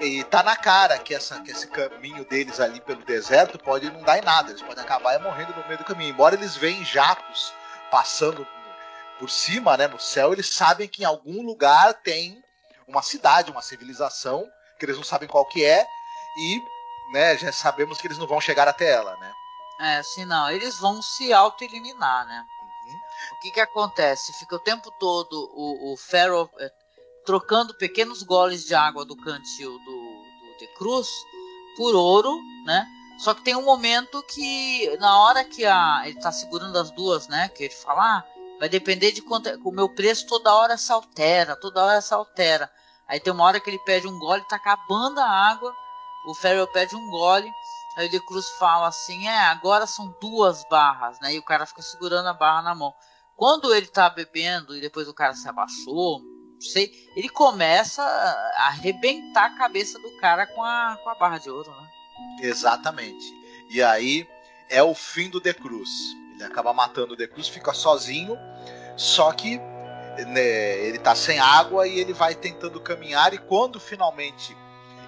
e 0.00 0.24
tá 0.24 0.42
na 0.42 0.56
cara 0.56 0.98
que, 0.98 1.14
essa, 1.14 1.40
que 1.40 1.50
esse 1.50 1.66
caminho 1.66 2.24
deles 2.24 2.60
ali 2.60 2.80
pelo 2.80 3.04
deserto 3.04 3.58
pode 3.58 3.90
não 3.90 4.02
dar 4.02 4.18
em 4.18 4.22
nada, 4.22 4.50
eles 4.50 4.62
podem 4.62 4.82
acabar 4.82 5.18
morrendo 5.20 5.54
no 5.54 5.66
meio 5.66 5.78
do 5.78 5.84
caminho. 5.84 6.10
Embora 6.10 6.34
eles 6.34 6.56
veem 6.56 6.84
jatos 6.84 7.52
passando 7.90 8.46
por 9.18 9.30
cima, 9.30 9.76
né, 9.76 9.86
no 9.86 9.98
céu, 9.98 10.32
eles 10.32 10.48
sabem 10.48 10.88
que 10.88 11.02
em 11.02 11.06
algum 11.06 11.42
lugar 11.42 11.94
tem 11.94 12.42
uma 12.86 13.02
cidade, 13.02 13.50
uma 13.50 13.62
civilização, 13.62 14.46
que 14.78 14.84
eles 14.84 14.96
não 14.96 15.04
sabem 15.04 15.28
qual 15.28 15.44
que 15.46 15.64
é, 15.64 15.86
e 16.36 16.62
né, 17.12 17.36
já 17.38 17.52
sabemos 17.52 18.00
que 18.00 18.06
eles 18.06 18.18
não 18.18 18.26
vão 18.26 18.40
chegar 18.40 18.68
até 18.68 18.90
ela, 18.90 19.16
né? 19.16 19.32
É, 19.80 20.02
sim, 20.02 20.24
não. 20.24 20.50
Eles 20.50 20.78
vão 20.78 21.02
se 21.02 21.32
auto-eliminar, 21.32 22.26
né? 22.26 22.44
Uhum. 22.62 23.36
O 23.36 23.40
que 23.40 23.50
que 23.50 23.60
acontece? 23.60 24.32
Fica 24.38 24.56
o 24.56 24.60
tempo 24.60 24.90
todo 24.98 25.50
o, 25.54 25.92
o 25.92 25.96
Pharaoh 25.96 26.48
é, 26.58 26.70
trocando 27.24 27.74
pequenos 27.74 28.22
goles 28.22 28.64
de 28.64 28.74
água 28.74 29.04
do 29.04 29.16
cantil 29.16 29.78
do, 29.80 29.84
do 29.84 30.58
The 30.58 30.66
Cruz 30.78 31.08
por 31.76 31.94
ouro, 31.94 32.38
né? 32.64 32.86
Só 33.18 33.32
que 33.32 33.42
tem 33.42 33.56
um 33.56 33.64
momento 33.64 34.22
que, 34.24 34.96
na 34.98 35.20
hora 35.20 35.44
que 35.44 35.64
a, 35.64 36.02
ele 36.04 36.20
tá 36.20 36.32
segurando 36.32 36.78
as 36.78 36.90
duas, 36.90 37.28
né? 37.28 37.48
Que 37.48 37.64
ele 37.64 37.74
fala, 37.74 38.18
ah, 38.18 38.24
Vai 38.58 38.68
depender 38.68 39.12
de 39.12 39.22
quanto. 39.22 39.48
O 39.64 39.72
meu 39.72 39.88
preço 39.88 40.26
toda 40.26 40.54
hora 40.54 40.76
se 40.76 40.92
altera, 40.92 41.56
toda 41.56 41.84
hora 41.84 42.00
se 42.00 42.14
altera. 42.14 42.70
Aí 43.06 43.20
tem 43.20 43.32
uma 43.32 43.44
hora 43.44 43.60
que 43.60 43.68
ele 43.68 43.78
pede 43.80 44.06
um 44.06 44.18
gole, 44.18 44.46
tá 44.48 44.56
acabando 44.56 45.20
a 45.20 45.28
água. 45.28 45.74
O 46.26 46.34
Ferro 46.34 46.66
pede 46.68 46.96
um 46.96 47.10
gole. 47.10 47.50
Aí 47.96 48.06
o 48.06 48.10
De 48.10 48.20
Cruz 48.20 48.48
fala 48.58 48.88
assim: 48.88 49.26
É, 49.26 49.40
agora 49.46 49.86
são 49.86 50.14
duas 50.20 50.64
barras, 50.68 51.20
né? 51.20 51.34
E 51.34 51.38
o 51.38 51.44
cara 51.44 51.66
fica 51.66 51.82
segurando 51.82 52.28
a 52.28 52.34
barra 52.34 52.62
na 52.62 52.74
mão. 52.74 52.92
Quando 53.36 53.74
ele 53.74 53.86
tá 53.86 54.08
bebendo 54.08 54.76
e 54.76 54.80
depois 54.80 55.08
o 55.08 55.14
cara 55.14 55.34
se 55.34 55.48
abaixou, 55.48 56.20
não 56.20 56.60
sei, 56.60 56.90
ele 57.16 57.28
começa 57.28 58.02
a 58.02 58.68
arrebentar 58.68 59.46
a 59.46 59.58
cabeça 59.58 59.98
do 59.98 60.16
cara 60.18 60.46
com 60.46 60.62
a, 60.62 60.96
com 61.02 61.10
a 61.10 61.14
barra 61.16 61.38
de 61.38 61.50
ouro, 61.50 61.70
né? 61.70 61.88
Exatamente. 62.40 63.24
E 63.70 63.82
aí 63.82 64.26
é 64.68 64.82
o 64.82 64.94
fim 64.94 65.28
do 65.28 65.40
The 65.40 65.52
Cruz. 65.52 65.90
Ele 66.34 66.44
acaba 66.44 66.72
matando 66.72 67.14
o 67.14 67.28
Cruz, 67.28 67.48
fica 67.48 67.72
sozinho, 67.72 68.38
só 68.96 69.32
que 69.32 69.58
né, 70.26 70.78
ele 70.86 70.98
tá 70.98 71.14
sem 71.14 71.38
água 71.38 71.86
e 71.86 71.98
ele 71.98 72.12
vai 72.12 72.34
tentando 72.34 72.80
caminhar 72.80 73.32
e 73.34 73.38
quando 73.38 73.80
finalmente 73.80 74.56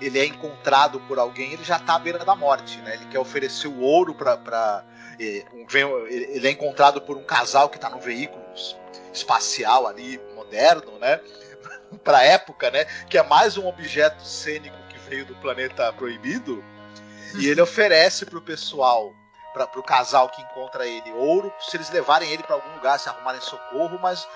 ele 0.00 0.18
é 0.18 0.26
encontrado 0.26 1.00
por 1.00 1.18
alguém, 1.18 1.52
ele 1.52 1.64
já 1.64 1.78
tá 1.78 1.94
à 1.94 1.98
beira 1.98 2.24
da 2.24 2.34
morte, 2.34 2.78
né? 2.78 2.94
Ele 2.94 3.06
quer 3.06 3.18
oferecer 3.18 3.68
o 3.68 3.80
ouro 3.80 4.14
para 4.14 4.84
é, 5.18 5.44
um, 5.54 6.06
ele 6.06 6.46
é 6.46 6.50
encontrado 6.50 7.00
por 7.00 7.16
um 7.16 7.24
casal 7.24 7.68
que 7.68 7.76
está 7.76 7.88
num 7.88 8.00
veículo 8.00 8.44
espacial 9.12 9.86
ali 9.86 10.20
moderno, 10.34 10.98
né? 10.98 11.20
para 12.04 12.22
época, 12.22 12.70
né? 12.70 12.84
Que 13.08 13.18
é 13.18 13.22
mais 13.22 13.56
um 13.56 13.66
objeto 13.66 14.22
cênico 14.22 14.76
que 14.88 14.98
veio 15.08 15.24
do 15.24 15.34
planeta 15.36 15.92
proibido. 15.92 16.62
E 17.38 17.48
ele 17.48 17.60
oferece 17.62 18.26
pro 18.26 18.42
pessoal, 18.42 19.14
para 19.56 19.66
pro 19.66 19.82
casal 19.82 20.28
que 20.28 20.42
encontra 20.42 20.86
ele, 20.86 21.10
ouro, 21.12 21.50
se 21.58 21.78
eles 21.78 21.88
levarem 21.88 22.30
ele 22.30 22.42
para 22.42 22.56
algum 22.56 22.74
lugar, 22.74 23.00
se 23.00 23.08
arrumarem 23.08 23.40
socorro, 23.40 23.98
mas 23.98 24.28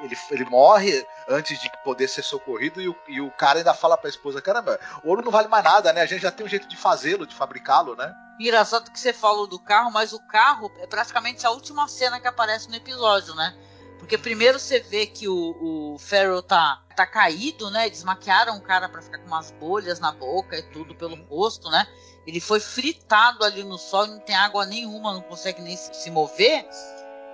ele, 0.00 0.16
ele 0.30 0.44
morre 0.46 1.06
antes 1.28 1.60
de 1.60 1.70
poder 1.84 2.08
ser 2.08 2.22
socorrido 2.22 2.80
e 2.80 2.88
o, 2.88 2.96
e 3.06 3.20
o 3.20 3.30
cara 3.32 3.58
ainda 3.58 3.74
fala 3.74 3.94
pra 3.94 4.08
esposa: 4.08 4.40
caramba, 4.40 4.80
ouro 5.04 5.22
não 5.22 5.30
vale 5.30 5.48
mais 5.48 5.62
nada, 5.62 5.92
né? 5.92 6.00
A 6.00 6.06
gente 6.06 6.22
já 6.22 6.30
tem 6.30 6.46
um 6.46 6.48
jeito 6.48 6.66
de 6.66 6.78
fazê-lo, 6.78 7.26
de 7.26 7.34
fabricá-lo, 7.34 7.94
né? 7.94 8.10
Engraçado 8.40 8.90
que 8.90 8.98
você 8.98 9.12
falou 9.12 9.46
do 9.46 9.58
carro, 9.58 9.90
mas 9.92 10.14
o 10.14 10.26
carro 10.26 10.72
é 10.78 10.86
praticamente 10.86 11.46
a 11.46 11.50
última 11.50 11.86
cena 11.86 12.18
que 12.18 12.26
aparece 12.26 12.70
no 12.70 12.74
episódio, 12.74 13.34
né? 13.34 13.54
Porque 13.98 14.16
primeiro 14.16 14.58
você 14.58 14.80
vê 14.80 15.06
que 15.06 15.28
o, 15.28 15.92
o 15.94 15.98
Farrell 15.98 16.42
tá, 16.42 16.82
tá 16.96 17.06
caído, 17.06 17.70
né? 17.70 17.90
Desmaquiaram 17.90 18.56
o 18.56 18.62
cara 18.62 18.88
para 18.88 19.02
ficar 19.02 19.18
com 19.18 19.26
umas 19.26 19.50
bolhas 19.50 20.00
na 20.00 20.10
boca 20.10 20.56
e 20.56 20.62
tudo 20.62 20.94
pelo 20.94 21.22
rosto, 21.26 21.70
né? 21.70 21.86
Ele 22.26 22.40
foi 22.40 22.60
fritado 22.60 23.44
ali 23.44 23.64
no 23.64 23.78
sol, 23.78 24.06
não 24.06 24.20
tem 24.20 24.36
água 24.36 24.64
nenhuma, 24.64 25.12
não 25.12 25.22
consegue 25.22 25.60
nem 25.60 25.76
se 25.76 26.10
mover 26.10 26.66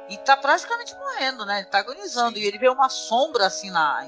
e 0.08 0.16
tá 0.16 0.36
praticamente 0.36 0.94
morrendo, 0.94 1.44
né? 1.44 1.58
Ele 1.58 1.66
tá 1.66 1.78
agonizando. 1.78 2.38
Sim. 2.38 2.44
E 2.44 2.46
ele 2.46 2.58
vê 2.58 2.68
uma 2.68 2.88
sombra 2.88 3.46
assim 3.46 3.70
na, 3.70 4.00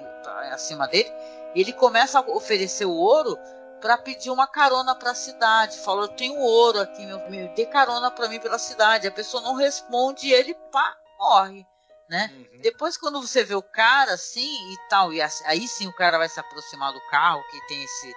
acima 0.52 0.88
dele. 0.88 1.10
E 1.54 1.60
ele 1.60 1.72
começa 1.72 2.18
a 2.18 2.22
oferecer 2.22 2.86
o 2.86 2.94
ouro 2.94 3.38
para 3.80 3.98
pedir 3.98 4.30
uma 4.30 4.46
carona 4.46 4.94
para 4.94 5.10
a 5.10 5.14
cidade. 5.14 5.78
Falou: 5.78 6.04
Eu 6.04 6.08
tenho 6.08 6.38
ouro 6.38 6.80
aqui, 6.80 7.04
meu, 7.04 7.18
me 7.28 7.48
dê 7.48 7.66
carona 7.66 8.10
para 8.10 8.28
mim 8.28 8.40
pela 8.40 8.58
cidade. 8.58 9.06
A 9.06 9.12
pessoa 9.12 9.42
não 9.42 9.54
responde 9.54 10.28
e 10.28 10.32
ele 10.32 10.54
pá, 10.72 10.96
morre. 11.18 11.66
Né? 12.08 12.28
Uhum. 12.32 12.60
Depois, 12.62 12.96
quando 12.96 13.20
você 13.20 13.44
vê 13.44 13.54
o 13.54 13.62
cara 13.62 14.14
assim 14.14 14.72
e 14.72 14.88
tal, 14.88 15.12
e 15.12 15.20
aí 15.20 15.68
sim 15.68 15.86
o 15.86 15.94
cara 15.94 16.18
vai 16.18 16.28
se 16.28 16.40
aproximar 16.40 16.92
do 16.92 17.00
carro, 17.08 17.40
que 17.48 17.66
tem 17.68 17.84
esse 17.84 18.12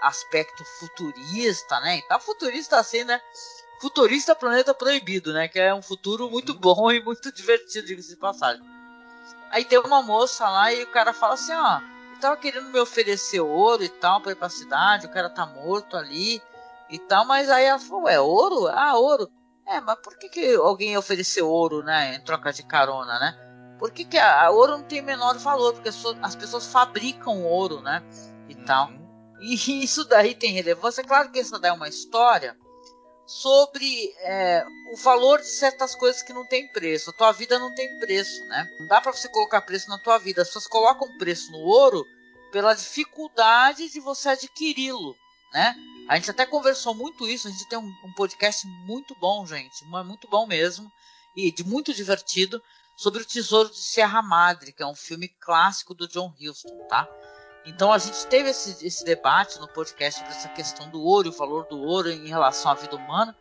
aspecto 0.00 0.64
futurista, 0.64 1.80
né? 1.80 1.98
E 1.98 2.02
tá 2.02 2.18
futurista 2.18 2.78
assim, 2.78 3.04
né? 3.04 3.20
Futurista 3.80 4.34
Planeta 4.34 4.72
Proibido, 4.72 5.32
né? 5.32 5.48
Que 5.48 5.58
é 5.58 5.74
um 5.74 5.82
futuro 5.82 6.30
muito 6.30 6.52
uhum. 6.52 6.58
bom 6.58 6.92
e 6.92 7.02
muito 7.02 7.32
divertido, 7.32 7.86
diga-se 7.86 8.10
de 8.10 8.16
passagem. 8.16 8.62
Aí 9.50 9.64
tem 9.64 9.78
uma 9.78 10.02
moça 10.02 10.48
lá 10.48 10.72
e 10.72 10.82
o 10.82 10.90
cara 10.90 11.12
fala 11.12 11.34
assim, 11.34 11.52
ó, 11.52 11.80
ele 12.10 12.20
tava 12.20 12.36
querendo 12.36 12.70
me 12.70 12.80
oferecer 12.80 13.40
ouro 13.40 13.84
e 13.84 13.88
tal 13.88 14.20
pra 14.20 14.32
ir 14.32 14.36
pra 14.36 14.48
cidade, 14.48 15.06
o 15.06 15.10
cara 15.10 15.30
tá 15.30 15.46
morto 15.46 15.96
ali 15.96 16.42
e 16.90 16.98
tal, 16.98 17.24
mas 17.24 17.48
aí 17.48 17.64
ela 17.64 17.78
falou, 17.78 18.08
é 18.08 18.20
ouro? 18.20 18.66
Ah, 18.68 18.96
ouro. 18.96 19.30
É, 19.66 19.80
mas 19.80 19.98
por 20.00 20.18
que, 20.18 20.28
que 20.28 20.54
alguém 20.54 20.96
ofereceu 20.96 21.48
ouro, 21.48 21.82
né, 21.82 22.16
em 22.16 22.20
troca 22.20 22.52
de 22.52 22.62
carona, 22.62 23.18
né? 23.18 23.76
Por 23.78 23.90
que, 23.90 24.04
que 24.04 24.18
a, 24.18 24.46
a 24.46 24.50
ouro 24.50 24.78
não 24.78 24.84
tem 24.84 25.02
menor 25.02 25.36
valor? 25.38 25.74
Porque 25.74 25.88
as, 25.88 26.04
as 26.22 26.36
pessoas 26.36 26.66
fabricam 26.66 27.42
ouro, 27.44 27.80
né? 27.80 28.02
E 28.48 28.54
uhum. 28.54 28.64
tal. 28.64 28.90
E 29.40 29.84
isso 29.84 30.04
daí 30.04 30.34
tem 30.34 30.52
relevância. 30.52 31.00
É 31.00 31.04
claro 31.04 31.30
que 31.30 31.40
isso 31.40 31.58
daí 31.58 31.70
é 31.70 31.74
uma 31.74 31.88
história 31.88 32.56
sobre 33.26 34.14
é, 34.18 34.64
o 34.92 34.96
valor 34.96 35.40
de 35.40 35.48
certas 35.48 35.94
coisas 35.94 36.22
que 36.22 36.32
não 36.32 36.46
tem 36.46 36.68
preço. 36.68 37.10
A 37.10 37.12
tua 37.12 37.32
vida 37.32 37.58
não 37.58 37.74
tem 37.74 37.98
preço, 37.98 38.44
né? 38.46 38.68
Não 38.78 38.86
dá 38.86 39.00
para 39.00 39.12
você 39.12 39.28
colocar 39.28 39.62
preço 39.62 39.88
na 39.88 39.98
tua 39.98 40.18
vida. 40.18 40.42
As 40.42 40.48
pessoas 40.48 40.66
colocam 40.66 41.16
preço 41.18 41.50
no 41.50 41.58
ouro 41.58 42.04
pela 42.52 42.74
dificuldade 42.74 43.88
de 43.88 44.00
você 44.00 44.30
adquiri-lo, 44.30 45.16
né? 45.52 45.74
A 46.08 46.16
gente 46.16 46.30
até 46.30 46.44
conversou 46.44 46.94
muito 46.94 47.26
isso. 47.26 47.48
A 47.48 47.50
gente 47.50 47.68
tem 47.68 47.78
um, 47.78 47.92
um 48.04 48.12
podcast 48.12 48.66
muito 48.86 49.14
bom, 49.18 49.46
gente, 49.46 49.84
muito 49.84 50.28
bom 50.28 50.46
mesmo 50.46 50.90
e 51.34 51.50
de 51.50 51.64
muito 51.64 51.92
divertido 51.92 52.62
sobre 52.96 53.22
o 53.22 53.24
Tesouro 53.24 53.70
de 53.70 53.78
Serra 53.78 54.22
Madre, 54.22 54.72
que 54.72 54.82
é 54.82 54.86
um 54.86 54.94
filme 54.94 55.28
clássico 55.28 55.94
do 55.94 56.06
John 56.06 56.32
Huston, 56.40 56.86
tá? 56.88 57.08
Então 57.66 57.92
a 57.92 57.98
gente 57.98 58.26
teve 58.26 58.50
esse, 58.50 58.86
esse 58.86 59.04
debate 59.04 59.58
no 59.58 59.66
podcast 59.68 60.20
sobre 60.20 60.34
essa 60.34 60.48
questão 60.50 60.88
do 60.90 61.02
ouro, 61.02 61.30
o 61.30 61.32
valor 61.32 61.64
do 61.64 61.80
ouro 61.80 62.10
em 62.10 62.28
relação 62.28 62.70
à 62.70 62.74
vida 62.74 62.94
humana. 62.94 63.34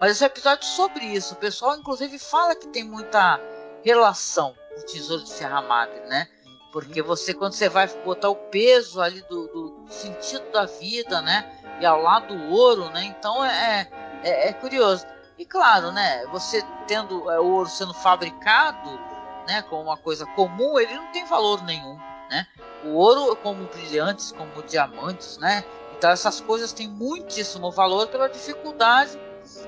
Mas 0.00 0.12
esse 0.12 0.24
episódio 0.24 0.66
sobre 0.66 1.04
isso, 1.04 1.34
o 1.34 1.36
pessoal 1.36 1.76
inclusive 1.76 2.18
fala 2.18 2.56
que 2.56 2.66
tem 2.68 2.82
muita 2.82 3.40
relação 3.84 4.54
com 4.74 4.80
o 4.80 4.84
tesouro 4.84 5.22
de 5.22 5.30
Serra 5.30 5.62
Madre, 5.62 6.00
né? 6.06 6.26
Porque 6.72 7.02
você, 7.02 7.34
quando 7.34 7.52
você 7.52 7.68
vai 7.68 7.86
botar 7.86 8.30
o 8.30 8.34
peso 8.34 9.00
ali 9.00 9.20
do, 9.22 9.46
do 9.46 9.84
sentido 9.92 10.50
da 10.50 10.64
vida, 10.64 11.20
né? 11.20 11.76
E 11.80 11.86
ao 11.86 12.00
lado 12.00 12.34
do 12.34 12.50
ouro, 12.50 12.88
né? 12.90 13.04
Então 13.04 13.44
é, 13.44 13.88
é, 14.24 14.48
é 14.48 14.52
curioso. 14.54 15.06
E 15.38 15.44
claro, 15.44 15.92
né? 15.92 16.26
Você 16.28 16.64
tendo 16.88 17.30
é, 17.30 17.38
o 17.38 17.44
ouro 17.44 17.68
sendo 17.68 17.92
fabricado, 17.92 18.90
né? 19.46 19.62
Como 19.62 19.82
uma 19.82 19.96
coisa 19.96 20.26
comum, 20.34 20.80
ele 20.80 20.94
não 20.94 21.12
tem 21.12 21.26
valor 21.26 21.62
nenhum, 21.62 21.98
né? 22.32 22.46
O 22.82 22.94
ouro 22.94 23.36
como 23.36 23.66
brilhantes, 23.66 24.32
como 24.32 24.62
diamantes, 24.62 25.36
né? 25.36 25.64
Então 25.96 26.10
essas 26.10 26.40
coisas 26.40 26.72
têm 26.72 26.88
muitíssimo 26.88 27.70
valor 27.70 28.08
pela 28.08 28.26
dificuldade 28.26 29.18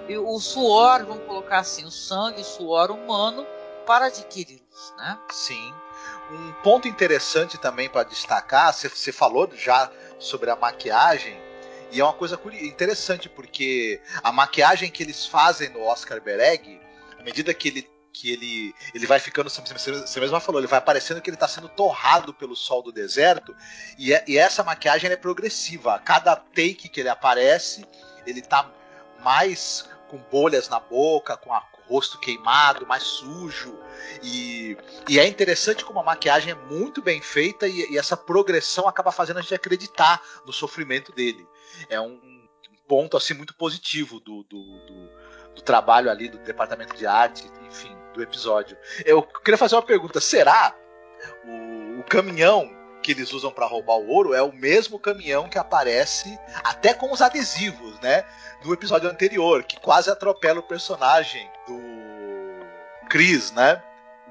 e 0.09 0.17
o 0.17 0.41
suor, 0.41 1.05
vamos 1.05 1.25
colocar 1.27 1.59
assim, 1.59 1.85
o 1.85 1.91
sangue, 1.91 2.41
o 2.41 2.45
suor 2.45 2.91
humano 2.91 3.47
para 3.87 4.07
adquiri-los, 4.07 4.95
né? 4.97 5.19
Sim. 5.31 5.75
Um 6.31 6.53
ponto 6.63 6.89
interessante 6.89 7.59
também 7.59 7.89
para 7.89 8.03
destacar, 8.03 8.73
você 8.73 9.13
falou 9.13 9.49
já 9.55 9.91
sobre 10.19 10.51
a 10.51 10.57
maquiagem, 10.57 11.39
e 11.93 12.01
é 12.01 12.05
uma 12.05 12.15
coisa 12.15 12.41
interessante 12.63 13.29
porque 13.29 14.01
a 14.23 14.33
maquiagem 14.33 14.91
que 14.91 15.03
eles 15.03 15.27
fazem 15.27 15.69
no 15.69 15.83
Oscar 15.83 16.21
Bereg, 16.21 16.81
à 17.21 17.23
medida 17.23 17.53
que 17.53 17.69
ele 17.69 17.94
que 18.15 18.31
ele, 18.31 18.75
ele 18.95 19.07
vai 19.07 19.19
ficando, 19.19 19.51
você 19.51 20.21
mesmo 20.21 20.41
falou, 20.41 20.61
ele 20.61 20.69
vai 20.69 20.81
parecendo 20.81 21.21
que 21.21 21.29
ele 21.29 21.37
está 21.37 21.49
sendo 21.49 21.69
torrado 21.69 22.33
pelo 22.33 22.55
sol 22.55 22.81
do 22.81 22.93
deserto, 22.93 23.55
e, 23.99 24.15
é, 24.15 24.25
e 24.29 24.39
essa 24.39 24.63
maquiagem 24.63 25.11
é 25.11 25.17
progressiva. 25.17 25.97
A 25.97 25.99
cada 25.99 26.37
take 26.37 26.89
que 26.89 27.01
ele 27.01 27.09
aparece, 27.09 27.85
ele 28.25 28.41
tá 28.41 28.71
mais 29.21 29.89
com 30.09 30.19
bolhas 30.31 30.69
na 30.69 30.79
boca, 30.79 31.37
com 31.37 31.51
o 31.51 31.63
rosto 31.89 32.19
queimado, 32.21 32.87
mais 32.87 33.03
sujo. 33.03 33.77
E, 34.23 34.79
e 35.09 35.19
é 35.19 35.27
interessante 35.27 35.85
como 35.85 35.99
a 35.99 36.05
maquiagem 36.05 36.53
é 36.53 36.55
muito 36.55 37.03
bem 37.03 37.21
feita 37.21 37.67
e, 37.67 37.93
e, 37.93 37.99
essa 37.99 38.17
progressão 38.17 38.87
acaba 38.87 39.11
fazendo 39.11 39.39
a 39.39 39.43
gente 39.43 39.55
acreditar 39.55 40.23
no 40.47 40.53
sofrimento 40.53 41.13
dele. 41.13 41.45
É 41.89 42.01
um 42.01 42.47
ponto 42.87 43.17
assim 43.17 43.35
muito 43.35 43.55
positivo 43.55 44.21
do, 44.21 44.45
do, 44.45 44.79
do, 44.87 45.55
do 45.57 45.63
trabalho 45.63 46.11
ali 46.11 46.29
do 46.29 46.39
departamento 46.39 46.95
de 46.95 47.07
arte, 47.07 47.51
enfim 47.67 48.04
do 48.15 48.23
episódio. 48.23 48.77
Eu 49.05 49.23
queria 49.23 49.59
fazer 49.59 49.75
uma 49.75 49.83
pergunta: 49.83 50.21
será 50.21 50.75
o, 51.45 52.01
o 52.01 52.05
caminhão 52.05 52.71
que 53.03 53.13
eles 53.13 53.33
usam 53.35 53.51
para 53.51 53.67
roubar 53.67 53.97
o 53.97 54.09
ouro 54.09 54.33
é 54.33 54.43
o 54.43 54.51
mesmo 54.51 54.99
caminhão 54.99 55.47
que 55.47 55.59
aparece 55.59 56.39
até 56.65 56.95
com 56.95 57.13
os 57.13 57.21
adesivos, 57.21 58.01
né? 58.01 58.25
No 58.65 58.73
episódio 58.73 59.11
anterior, 59.11 59.63
que 59.63 59.79
quase 59.79 60.11
atropela 60.11 60.61
o 60.61 60.63
personagem 60.63 61.47
do 61.69 61.79
Chris, 63.11 63.53
né? 63.53 63.83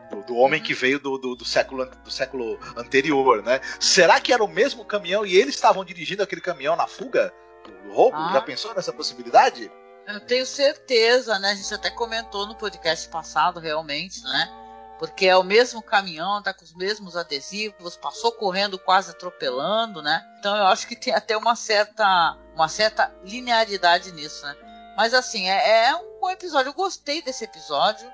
Do, 0.10 0.24
do 0.24 0.36
homem 0.36 0.62
que 0.62 0.74
veio 0.74 1.00
do, 1.00 1.20
do, 1.20 1.36
do, 1.36 1.46
século, 1.46 1.86
do 1.86 2.10
século 2.10 2.60
anterior, 2.76 3.44
né? 3.44 3.62
Será 3.80 4.20
que 4.20 4.34
era 4.34 4.44
o 4.44 4.48
mesmo 4.48 4.84
caminhão 4.84 5.24
e 5.24 5.36
eles 5.36 5.54
estavam 5.54 5.86
dirigindo 5.86 6.24
aquele 6.24 6.42
caminhão 6.42 6.76
na 6.76 6.88
fuga 6.88 7.32
do 7.64 7.94
roubo? 7.94 8.18
Ah. 8.18 8.32
Já 8.34 8.42
pensou 8.42 8.74
nessa 8.74 8.92
possibilidade? 8.92 9.72
Eu 10.08 10.20
tenho 10.20 10.46
certeza, 10.46 11.40
né? 11.40 11.52
A 11.52 11.56
gente 11.56 11.74
até 11.74 11.90
comentou 11.90 12.46
no 12.46 12.56
podcast 12.56 13.08
passado, 13.08 13.60
realmente, 13.60 14.22
né? 14.24 14.50
Porque 15.00 15.26
é 15.26 15.36
o 15.36 15.44
mesmo 15.44 15.82
caminhão, 15.82 16.42
tá 16.42 16.54
com 16.54 16.64
os 16.64 16.74
mesmos 16.74 17.16
adesivos, 17.16 17.98
passou 17.98 18.32
correndo, 18.32 18.78
quase 18.78 19.12
atropelando, 19.12 20.02
né? 20.02 20.24
Então 20.40 20.56
eu 20.56 20.66
acho 20.68 20.88
que 20.88 20.96
tem 20.96 21.14
até 21.14 21.36
uma 21.38 21.56
certa, 21.56 22.38
uma 22.54 22.68
certa 22.68 23.14
linearidade 23.24 24.12
nisso, 24.12 24.46
né? 24.46 24.56
Mas 24.96 25.14
assim, 25.14 25.50
é, 25.50 25.88
é 25.88 25.96
um 25.96 26.20
bom 26.20 26.30
episódio. 26.30 26.70
Eu 26.70 26.74
gostei 26.74 27.22
desse 27.22 27.44
episódio, 27.44 28.08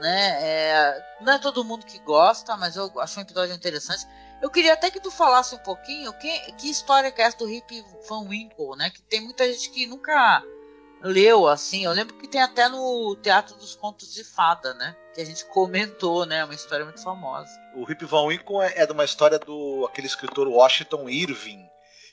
né? 0.00 0.38
É, 0.40 1.16
não 1.20 1.34
é 1.34 1.38
todo 1.38 1.64
mundo 1.64 1.86
que 1.86 1.98
gosta, 2.00 2.56
mas 2.56 2.76
eu 2.76 2.90
acho 3.00 3.18
um 3.18 3.22
episódio 3.22 3.54
interessante. 3.54 4.06
Eu 4.42 4.50
queria 4.50 4.74
até 4.74 4.90
que 4.90 5.00
tu 5.00 5.10
falasse 5.10 5.54
um 5.54 5.58
pouquinho 5.58 6.12
que, 6.14 6.52
que 6.52 6.68
história 6.68 7.12
que 7.12 7.22
é 7.22 7.24
essa 7.24 7.38
do 7.38 7.46
Rip 7.46 7.84
Van 8.08 8.28
Winkle, 8.28 8.76
né? 8.76 8.90
Que 8.90 9.02
tem 9.02 9.20
muita 9.20 9.46
gente 9.50 9.70
que 9.70 9.86
nunca 9.86 10.42
leu, 11.04 11.46
assim. 11.46 11.84
Eu 11.84 11.92
lembro 11.92 12.14
que 12.14 12.26
tem 12.26 12.42
até 12.42 12.68
no 12.68 13.14
Teatro 13.22 13.54
dos 13.56 13.74
Contos 13.76 14.12
de 14.12 14.24
Fada, 14.24 14.72
né? 14.74 14.96
Que 15.14 15.20
a 15.20 15.24
gente 15.24 15.44
comentou, 15.44 16.24
né? 16.24 16.44
Uma 16.44 16.54
história 16.54 16.84
muito 16.84 17.02
famosa. 17.02 17.50
O 17.76 17.84
Rip 17.84 18.04
Van 18.06 18.24
Winkle 18.24 18.62
é, 18.62 18.82
é 18.82 18.86
de 18.86 18.92
uma 18.92 19.04
história 19.04 19.38
do 19.38 19.86
aquele 19.86 20.06
escritor 20.06 20.48
Washington 20.48 21.08
Irving, 21.08 21.68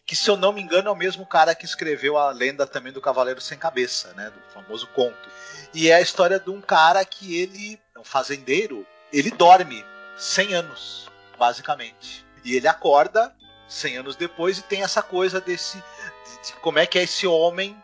que 0.06 0.16
se 0.16 0.30
eu 0.30 0.36
não 0.36 0.52
me 0.52 0.62
engano 0.62 0.90
é 0.90 0.92
o 0.92 0.96
mesmo 0.96 1.26
cara 1.26 1.56
que 1.56 1.66
escreveu 1.66 2.18
a 2.18 2.32
lenda 2.32 2.68
também 2.68 2.92
do 2.92 3.02
Cavaleiro 3.02 3.40
Sem 3.40 3.58
Cabeça, 3.58 4.14
né, 4.14 4.30
do 4.30 4.54
famoso 4.54 4.88
conto. 4.88 5.30
E 5.74 5.90
é 5.90 5.96
a 5.96 6.02
história 6.02 6.40
de 6.40 6.50
um 6.50 6.60
cara 6.60 7.04
que 7.06 7.40
ele, 7.40 7.80
um 7.98 8.04
fazendeiro, 8.04 8.86
ele 9.14 9.32
dorme 9.32 9.86
100 10.18 10.54
anos, 10.54 11.10
basicamente. 11.40 12.26
E 12.44 12.56
ele 12.56 12.68
acorda 12.68 13.34
100 13.70 13.98
anos 13.98 14.16
depois 14.16 14.58
e 14.58 14.64
tem 14.64 14.84
essa 14.84 15.02
coisa 15.02 15.40
desse 15.40 15.78
de, 15.78 16.48
de 16.48 16.54
como 16.62 16.80
é 16.80 16.86
que 16.86 17.00
é 17.00 17.04
esse 17.04 17.26
homem, 17.26 17.82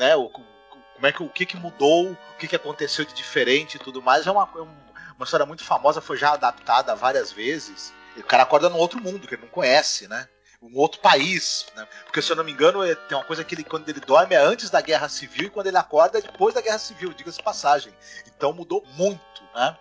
né, 0.00 0.16
o, 0.16 0.30
como 0.30 1.06
é 1.06 1.12
que 1.12 1.22
o 1.22 1.28
que, 1.28 1.44
que 1.44 1.56
mudou, 1.58 2.10
o 2.12 2.36
que, 2.38 2.48
que 2.48 2.56
aconteceu 2.56 3.04
de 3.04 3.12
diferente 3.12 3.74
e 3.74 3.78
tudo 3.78 4.00
mais. 4.00 4.26
É 4.26 4.30
uma, 4.30 4.48
é 4.56 4.60
uma 4.60 5.24
história 5.24 5.44
muito 5.44 5.62
famosa, 5.62 6.00
foi 6.00 6.16
já 6.16 6.32
adaptada 6.32 6.96
várias 6.96 7.30
vezes. 7.30 7.92
E 8.16 8.20
o 8.20 8.24
cara 8.24 8.44
acorda 8.44 8.70
num 8.70 8.78
outro 8.78 9.00
mundo 9.00 9.28
que 9.28 9.34
ele 9.34 9.42
não 9.42 9.50
conhece, 9.50 10.08
né? 10.08 10.26
um 10.62 10.76
outro 10.76 11.00
país, 11.00 11.66
né? 11.74 11.88
Porque 12.04 12.20
se 12.20 12.30
eu 12.30 12.36
não 12.36 12.44
me 12.44 12.52
engano, 12.52 12.84
é, 12.84 12.94
tem 12.94 13.16
uma 13.16 13.24
coisa 13.24 13.42
que 13.42 13.54
ele, 13.54 13.64
quando 13.64 13.88
ele 13.88 14.00
dorme 14.00 14.34
é 14.34 14.38
antes 14.38 14.68
da 14.68 14.82
Guerra 14.82 15.08
Civil 15.08 15.46
e 15.46 15.50
quando 15.50 15.68
ele 15.68 15.78
acorda 15.78 16.18
é 16.18 16.20
depois 16.20 16.54
da 16.54 16.60
Guerra 16.60 16.78
Civil, 16.78 17.14
diga-se 17.14 17.42
passagem. 17.42 17.94
Então 18.26 18.52
mudou 18.52 18.84
muito, 18.94 19.42
né? 19.54 19.74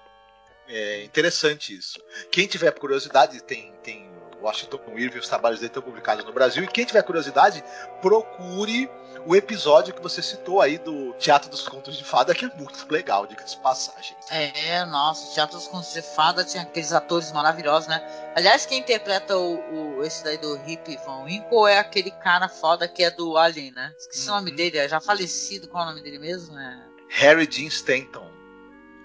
É 0.70 1.04
interessante 1.04 1.76
isso. 1.76 2.00
Quem 2.32 2.48
tiver 2.48 2.72
curiosidade, 2.72 3.44
tem, 3.44 3.74
tem 3.84 4.09
Washington 4.42 4.80
Irving, 4.96 5.20
os 5.20 5.28
trabalhos 5.28 5.60
dele 5.60 5.70
estão 5.70 5.84
publicados 5.84 6.26
no 6.26 6.34
Brasil. 6.34 6.64
E 6.64 6.68
quem 6.68 6.86
tiver 6.86 7.04
curiosidade, 7.04 7.64
procure 8.02 8.90
o 9.26 9.36
episódio 9.36 9.94
que 9.94 10.02
você 10.02 10.22
citou 10.22 10.62
aí 10.62 10.78
do 10.78 11.14
Teatro 11.14 11.50
dos 11.50 11.68
Contos 11.68 11.98
de 11.98 12.04
Fada, 12.04 12.34
que 12.34 12.46
é 12.46 12.56
muito 12.56 12.86
legal, 12.90 13.28
diga-se 13.28 13.56
de 13.56 13.62
passagem. 13.62 14.16
É, 14.30 14.86
nossa, 14.86 15.30
o 15.30 15.34
Teatro 15.34 15.58
dos 15.58 15.68
Contos 15.68 15.94
de 15.94 16.02
Fada 16.02 16.44
tinha 16.44 16.64
aqueles 16.64 16.94
atores 16.94 17.32
maravilhosos, 17.32 17.88
né? 17.88 18.02
Aliás, 18.36 18.66
quem 18.66 18.80
interpreta 18.80 19.38
o, 19.38 19.98
o 19.98 20.04
esse 20.04 20.24
daí 20.24 20.38
do 20.38 20.56
Hip 20.66 20.98
Van 21.06 21.24
Winkle 21.24 21.68
é 21.68 21.80
aquele 21.80 22.12
cara 22.12 22.48
foda 22.48 22.88
que 22.88 23.04
é 23.04 23.12
do 23.12 23.38
Alien, 23.38 23.72
né? 23.72 23.94
Esqueci 23.98 24.28
uhum. 24.28 24.36
o 24.36 24.38
nome 24.38 24.52
uhum. 24.52 24.58
dele, 24.58 24.78
é 24.78 24.88
já 24.88 25.00
falecido, 25.00 25.68
qual 25.68 25.84
é 25.84 25.88
o 25.88 25.90
nome 25.90 26.02
dele 26.02 26.20
mesmo? 26.20 26.58
É... 26.58 26.84
Harry 27.10 27.46
Dean 27.46 27.68
Stanton, 27.68 28.30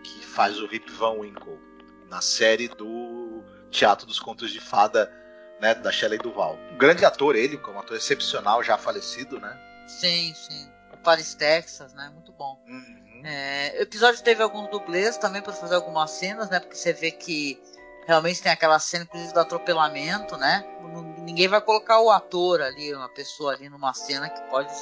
que 0.03 0.25
faz 0.25 0.59
o 0.61 0.67
Hip 0.73 0.91
Van 0.93 1.19
Winkle 1.19 1.59
na 2.09 2.21
série 2.21 2.69
do 2.69 3.43
Teatro 3.71 4.07
dos 4.07 4.21
Contos 4.21 4.53
de 4.53 4.61
Fada 4.61 5.11
né, 5.61 5.75
da 5.75 5.91
Shelley 5.91 6.19
Duval. 6.19 6.59
Um 6.73 6.77
grande 6.77 7.05
ator 7.05 7.37
ele, 7.37 7.57
como 7.57 7.77
um 7.77 7.81
ator 7.81 7.97
excepcional, 7.97 8.63
já 8.63 8.77
falecido, 8.77 9.41
né? 9.41 9.59
Sim, 9.87 10.35
sim. 10.35 10.71
O 10.93 10.97
Paris, 10.99 11.35
Texas, 11.35 11.93
né? 11.95 12.11
Muito 12.13 12.33
bom. 12.33 12.59
Uhum. 12.67 13.23
É, 13.25 13.77
o 13.79 13.83
episódio 13.83 14.23
teve 14.23 14.43
alguns 14.43 14.69
dublês 14.71 15.17
também 15.17 15.41
para 15.41 15.53
fazer 15.53 15.75
algumas 15.75 16.11
cenas, 16.11 16.51
né? 16.51 16.61
Porque 16.61 16.77
você 16.77 16.93
vê 16.93 17.11
que 17.11 17.61
realmente 18.07 18.43
tem 18.43 18.53
aquela 18.53 18.79
cena, 18.79 19.05
inclusive, 19.05 19.33
do 19.33 19.41
atropelamento, 19.41 20.37
né? 20.37 20.65
Ninguém 21.19 21.49
vai 21.49 21.61
colocar 21.61 22.01
o 22.01 22.11
ator 22.11 22.61
ali, 22.61 22.95
uma 22.95 23.09
pessoa 23.09 23.55
ali 23.55 23.69
numa 23.69 23.95
cena 23.95 24.29
que 24.29 24.41
pode 24.51 24.75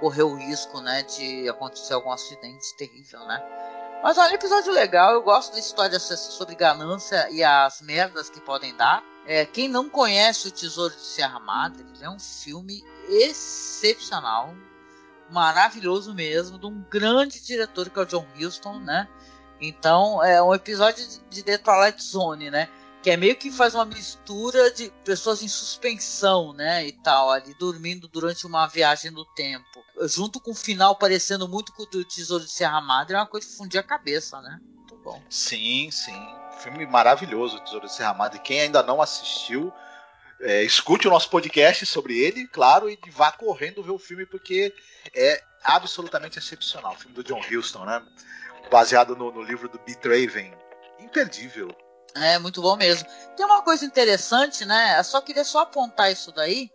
correr 0.00 0.22
o 0.22 0.34
risco, 0.34 0.80
né? 0.80 1.02
De 1.02 1.48
acontecer 1.48 1.94
algum 1.94 2.10
acidente 2.10 2.74
terrível, 2.76 3.20
né? 3.26 3.42
Mas 4.02 4.18
olha, 4.18 4.34
episódio 4.34 4.72
legal. 4.72 5.12
Eu 5.12 5.22
gosto 5.22 5.52
da 5.52 5.58
história 5.58 5.98
sobre 5.98 6.54
ganância 6.54 7.28
e 7.30 7.42
as 7.42 7.80
merdas 7.80 8.30
que 8.30 8.40
podem 8.40 8.76
dar. 8.76 9.02
É, 9.26 9.44
quem 9.44 9.68
não 9.68 9.88
conhece 9.88 10.46
o 10.46 10.50
Tesouro 10.52 10.94
de 10.94 11.00
Serra 11.00 11.40
Madre, 11.40 11.84
é 12.00 12.08
um 12.08 12.18
filme 12.18 12.84
excepcional, 13.08 14.54
maravilhoso 15.30 16.14
mesmo, 16.14 16.58
de 16.58 16.66
um 16.66 16.84
grande 16.88 17.44
diretor 17.44 17.90
que 17.90 17.98
é 17.98 18.02
o 18.02 18.06
John 18.06 18.26
Huston, 18.38 18.78
né? 18.78 19.08
Então 19.60 20.22
é 20.22 20.40
um 20.40 20.54
episódio 20.54 21.04
de 21.28 21.42
The 21.42 21.58
Twilight 21.58 22.00
Zone, 22.00 22.50
né? 22.50 22.68
Que 23.06 23.12
é 23.12 23.16
meio 23.16 23.36
que 23.36 23.52
faz 23.52 23.72
uma 23.72 23.84
mistura 23.84 24.68
de 24.72 24.90
pessoas 25.04 25.40
em 25.40 25.46
suspensão, 25.46 26.52
né? 26.52 26.84
E 26.88 26.90
tal, 26.90 27.30
ali 27.30 27.54
dormindo 27.54 28.08
durante 28.08 28.44
uma 28.44 28.66
viagem 28.66 29.12
no 29.12 29.24
tempo. 29.24 29.80
Junto 30.08 30.40
com 30.40 30.50
o 30.50 30.54
final 30.56 30.96
parecendo 30.96 31.46
muito 31.46 31.72
com 31.72 31.84
o 31.84 31.86
do 31.86 32.04
Tesouro 32.04 32.42
de 32.42 32.50
Serra 32.50 32.80
Madre, 32.80 33.14
é 33.14 33.18
uma 33.20 33.26
coisa 33.28 33.46
de 33.46 33.54
fundir 33.54 33.78
a 33.78 33.82
cabeça, 33.84 34.40
né? 34.40 34.58
Muito 34.60 34.96
bom. 34.96 35.22
Sim, 35.30 35.88
sim 35.92 36.20
filme 36.58 36.84
maravilhoso, 36.84 37.60
Tesouro 37.60 37.86
de 37.86 37.94
Serra 37.94 38.12
Madre. 38.12 38.40
Quem 38.40 38.62
ainda 38.62 38.82
não 38.82 39.00
assistiu, 39.00 39.72
é, 40.40 40.64
escute 40.64 41.06
o 41.06 41.10
nosso 41.12 41.30
podcast 41.30 41.86
sobre 41.86 42.18
ele, 42.18 42.48
claro, 42.48 42.90
e 42.90 42.98
vá 43.10 43.30
correndo 43.30 43.84
ver 43.84 43.92
o 43.92 44.00
filme 44.00 44.26
porque 44.26 44.74
é 45.14 45.40
absolutamente 45.62 46.40
excepcional. 46.40 46.94
O 46.94 46.96
filme 46.96 47.14
do 47.14 47.22
John 47.22 47.40
Huston, 47.40 47.84
né? 47.84 48.04
Baseado 48.68 49.14
no, 49.14 49.30
no 49.30 49.42
livro 49.42 49.68
do 49.68 49.78
Beat 49.78 50.04
Raven. 50.04 50.52
Imperdível. 50.98 51.68
É, 52.16 52.38
muito 52.38 52.62
bom 52.62 52.76
mesmo. 52.76 53.06
Tem 53.36 53.44
uma 53.44 53.62
coisa 53.62 53.84
interessante, 53.84 54.64
né? 54.64 54.98
Eu 54.98 55.04
só 55.04 55.20
queria 55.20 55.44
só 55.44 55.60
apontar 55.60 56.10
isso 56.10 56.32
daí, 56.32 56.70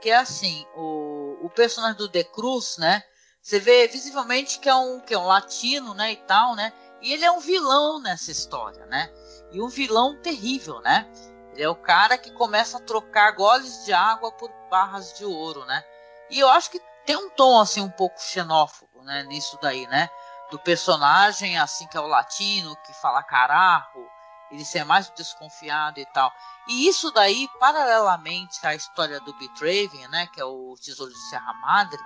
que 0.00 0.10
é 0.10 0.16
assim, 0.16 0.66
o, 0.74 1.38
o 1.42 1.50
personagem 1.50 1.96
do 1.96 2.08
The 2.08 2.24
Cruz, 2.24 2.76
né? 2.78 3.02
Você 3.40 3.60
vê 3.60 3.86
visivelmente 3.86 4.58
que 4.58 4.68
é 4.68 4.74
um 4.74 4.98
que 5.00 5.14
é 5.14 5.18
um 5.18 5.26
latino, 5.26 5.94
né, 5.94 6.12
e 6.12 6.16
tal, 6.16 6.56
né? 6.56 6.72
E 7.00 7.12
ele 7.12 7.24
é 7.24 7.30
um 7.30 7.38
vilão 7.38 8.00
nessa 8.00 8.32
história, 8.32 8.84
né? 8.86 9.08
E 9.52 9.62
um 9.62 9.68
vilão 9.68 10.20
terrível, 10.20 10.80
né? 10.80 11.08
Ele 11.52 11.62
é 11.62 11.68
o 11.68 11.76
cara 11.76 12.18
que 12.18 12.32
começa 12.32 12.78
a 12.78 12.80
trocar 12.80 13.30
goles 13.32 13.84
de 13.84 13.92
água 13.92 14.32
por 14.32 14.50
barras 14.68 15.12
de 15.16 15.24
ouro, 15.24 15.64
né? 15.64 15.84
E 16.28 16.40
eu 16.40 16.48
acho 16.48 16.70
que 16.72 16.80
tem 17.04 17.16
um 17.16 17.30
tom 17.30 17.60
assim 17.60 17.80
um 17.80 17.90
pouco 17.90 18.20
xenófobo, 18.20 19.04
né, 19.04 19.22
nisso 19.22 19.56
daí, 19.62 19.86
né? 19.86 20.10
Do 20.50 20.58
personagem 20.58 21.56
assim 21.56 21.86
que 21.86 21.96
é 21.96 22.00
o 22.00 22.08
latino, 22.08 22.76
que 22.84 22.92
fala 22.94 23.22
carajo, 23.22 24.04
ele 24.50 24.64
ser 24.64 24.84
mais 24.84 25.10
desconfiado 25.10 25.98
e 25.98 26.06
tal. 26.06 26.32
E 26.68 26.88
isso 26.88 27.10
daí, 27.10 27.48
paralelamente 27.58 28.64
à 28.66 28.74
história 28.74 29.20
do 29.20 29.32
Betraven, 29.34 30.08
né, 30.08 30.26
que 30.28 30.40
é 30.40 30.44
o 30.44 30.74
Tesouro 30.80 31.12
de 31.12 31.28
Serra 31.28 31.52
Madre, 31.54 31.98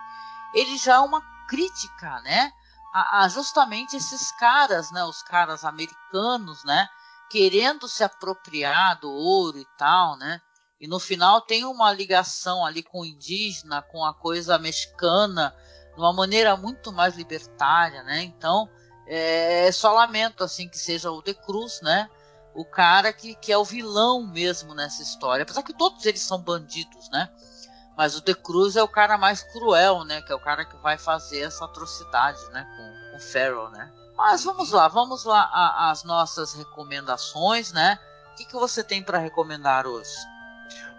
ele 0.54 0.76
já 0.76 0.94
é 0.94 0.98
uma 1.00 1.22
crítica, 1.48 2.20
né, 2.22 2.52
a, 2.92 3.22
a 3.22 3.28
justamente 3.28 3.96
esses 3.96 4.32
caras, 4.32 4.90
né, 4.90 5.04
os 5.04 5.22
caras 5.22 5.64
americanos, 5.64 6.64
né, 6.64 6.88
querendo 7.30 7.88
se 7.88 8.02
apropriar 8.02 8.98
do 8.98 9.10
ouro 9.10 9.58
e 9.58 9.66
tal, 9.78 10.16
né? 10.16 10.40
E 10.80 10.88
no 10.88 10.98
final 10.98 11.42
tem 11.42 11.64
uma 11.64 11.92
ligação 11.92 12.64
ali 12.64 12.82
com 12.82 13.02
o 13.02 13.04
indígena, 13.04 13.82
com 13.82 14.04
a 14.04 14.12
coisa 14.12 14.58
mexicana, 14.58 15.54
de 15.94 16.00
uma 16.00 16.12
maneira 16.12 16.56
muito 16.56 16.90
mais 16.90 17.14
libertária, 17.14 18.02
né? 18.02 18.22
Então, 18.22 18.68
é, 19.06 19.68
é 19.68 19.72
só 19.72 19.92
lamento 19.92 20.42
assim 20.42 20.68
que 20.68 20.78
seja 20.78 21.10
o 21.10 21.22
De 21.22 21.34
Cruz, 21.34 21.80
né? 21.82 22.08
O 22.54 22.64
cara 22.64 23.12
que, 23.12 23.34
que 23.34 23.52
é 23.52 23.58
o 23.58 23.64
vilão 23.64 24.26
mesmo 24.26 24.74
nessa 24.74 25.02
história. 25.02 25.42
Apesar 25.42 25.62
que 25.62 25.72
todos 25.72 26.04
eles 26.04 26.22
são 26.22 26.38
bandidos, 26.38 27.08
né? 27.10 27.28
Mas 27.96 28.16
o 28.16 28.22
De 28.22 28.34
Cruz 28.34 28.76
é 28.76 28.82
o 28.82 28.88
cara 28.88 29.18
mais 29.18 29.42
cruel, 29.42 30.04
né? 30.04 30.22
Que 30.22 30.32
é 30.32 30.34
o 30.34 30.40
cara 30.40 30.64
que 30.64 30.76
vai 30.78 30.96
fazer 30.98 31.40
essa 31.40 31.64
atrocidade, 31.64 32.40
né? 32.50 32.66
Com, 32.76 33.10
com 33.10 33.16
o 33.18 33.20
Farrell, 33.20 33.70
né? 33.70 33.92
Mas 34.16 34.44
vamos 34.44 34.70
lá, 34.70 34.86
vamos 34.88 35.24
lá 35.24 35.90
às 35.90 36.04
nossas 36.04 36.52
recomendações, 36.52 37.72
né? 37.72 37.98
O 38.32 38.36
que, 38.36 38.44
que 38.44 38.54
você 38.54 38.84
tem 38.84 39.02
para 39.02 39.18
recomendar 39.18 39.86
hoje? 39.86 40.10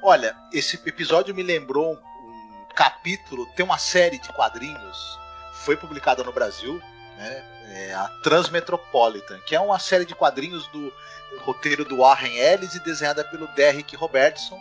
Olha, 0.01 0.35
esse 0.51 0.75
episódio 0.85 1.33
me 1.35 1.43
lembrou 1.43 1.93
um 1.93 2.65
capítulo, 2.75 3.45
tem 3.55 3.63
uma 3.63 3.77
série 3.77 4.17
de 4.17 4.31
quadrinhos, 4.33 5.19
foi 5.53 5.77
publicada 5.77 6.23
no 6.23 6.33
Brasil, 6.33 6.81
né? 7.17 7.47
É 7.73 7.93
a 7.93 8.07
Transmetropolitan, 8.23 9.39
que 9.41 9.55
é 9.55 9.59
uma 9.59 9.79
série 9.79 10.05
de 10.05 10.15
quadrinhos 10.15 10.67
do 10.67 10.91
roteiro 11.39 11.85
do 11.85 11.97
Warren 11.97 12.35
Ellis 12.37 12.75
e 12.75 12.79
desenhada 12.79 13.23
pelo 13.23 13.47
Derrick 13.47 13.95
Robertson, 13.95 14.59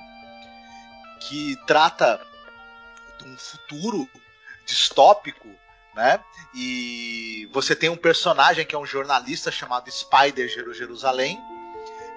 que 1.20 1.56
trata 1.66 2.20
um 3.24 3.37
futuro 3.37 4.09
distópico, 4.64 5.48
né? 5.94 6.20
E 6.54 7.48
você 7.52 7.74
tem 7.76 7.90
um 7.90 7.96
personagem 7.96 8.64
que 8.64 8.74
é 8.74 8.78
um 8.78 8.87
jornalista 8.87 9.50
chamado 9.50 9.90
Spider 9.90 10.48
Jerusalém, 10.48 11.38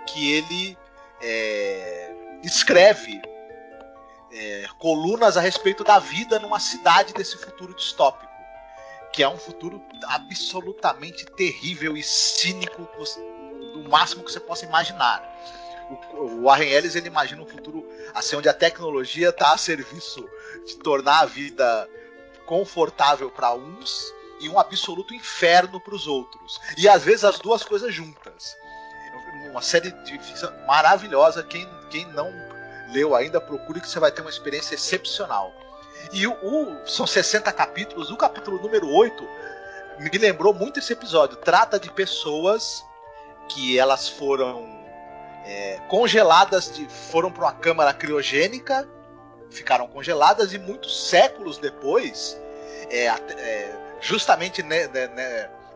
que 0.08 0.32
ele 0.32 0.78
é, 1.22 2.12
escreve 2.44 3.22
é, 4.32 4.68
colunas 4.80 5.38
a 5.38 5.42
respeito 5.42 5.84
da 5.84 6.00
vida 6.00 6.39
numa 6.39 6.60
cidade 6.60 7.13
desse 7.13 7.38
futuro 7.38 7.74
distópico, 7.74 8.32
que 9.12 9.22
é 9.22 9.30
um 9.30 9.38
futuro 9.38 9.82
absolutamente 10.04 11.26
terrível 11.26 11.96
e 11.96 12.04
cínico 12.04 12.88
máximo 13.89 14.24
que 14.24 14.32
você 14.32 14.39
possa 14.39 14.65
imaginar. 14.65 15.24
O 16.13 16.43
Warren 16.43 16.69
Ellis 16.69 16.96
ele 16.96 17.08
imagina 17.08 17.41
um 17.41 17.46
futuro 17.46 17.86
assim 18.13 18.36
onde 18.36 18.50
a 18.50 18.54
tecnologia 18.54 19.30
está 19.30 19.54
a 19.54 19.58
serviço 19.58 20.28
de 20.65 20.78
tornar 20.78 21.19
a 21.19 21.26
vida 21.26 21.89
confortável 22.46 23.30
para 23.30 23.54
uns 23.54 24.13
e 24.39 24.50
um 24.50 24.60
absoluto 24.60 25.13
inferno 25.13 25.80
para 25.80 25.96
os 25.96 26.08
outros. 26.08 26.60
E 26.78 26.88
às 26.88 27.04
vezes 27.04 27.24
as 27.24 27.39
duas 27.39 27.63
coisas 27.63 27.93
juntas. 27.93 28.56
Uma 29.50 29.62
série 29.62 29.91
de 29.91 30.17
ficção 30.19 30.52
maravilhosa. 30.65 31.43
Quem, 31.43 31.67
quem 31.89 32.06
não 32.08 32.32
leu 32.91 33.15
ainda, 33.15 33.39
procure 33.39 33.80
que 33.80 33.88
você 33.88 34.00
vai 34.00 34.12
ter 34.12 34.22
uma 34.22 34.30
experiência 34.30 34.76
excepcional. 34.76 35.54
E 36.12 36.28
o, 36.28 36.34
o, 36.34 36.88
são 36.88 37.08
60 37.08 37.52
capítulos. 37.52 38.10
O 38.10 38.17
capítulo 38.17 38.62
número 38.62 38.89
8 38.89 39.28
me 40.00 40.17
lembrou 40.17 40.54
muito 40.54 40.80
esse 40.80 40.93
episódio. 40.93 41.38
Trata 41.38 41.80
de 41.80 41.91
pessoas 41.91 42.84
que 43.54 43.78
elas 43.78 44.08
foram 44.08 44.68
é, 45.46 45.80
congeladas, 45.88 46.74
de, 46.74 46.86
foram 46.88 47.32
para 47.32 47.44
uma 47.44 47.54
câmara 47.54 47.94
criogênica 47.94 48.88
ficaram 49.54 49.88
congeladas 49.88 50.54
e 50.54 50.58
muitos 50.58 51.08
séculos 51.08 51.58
depois, 51.58 52.39
é, 52.89 53.06
é, 53.06 53.98
justamente 54.02 54.63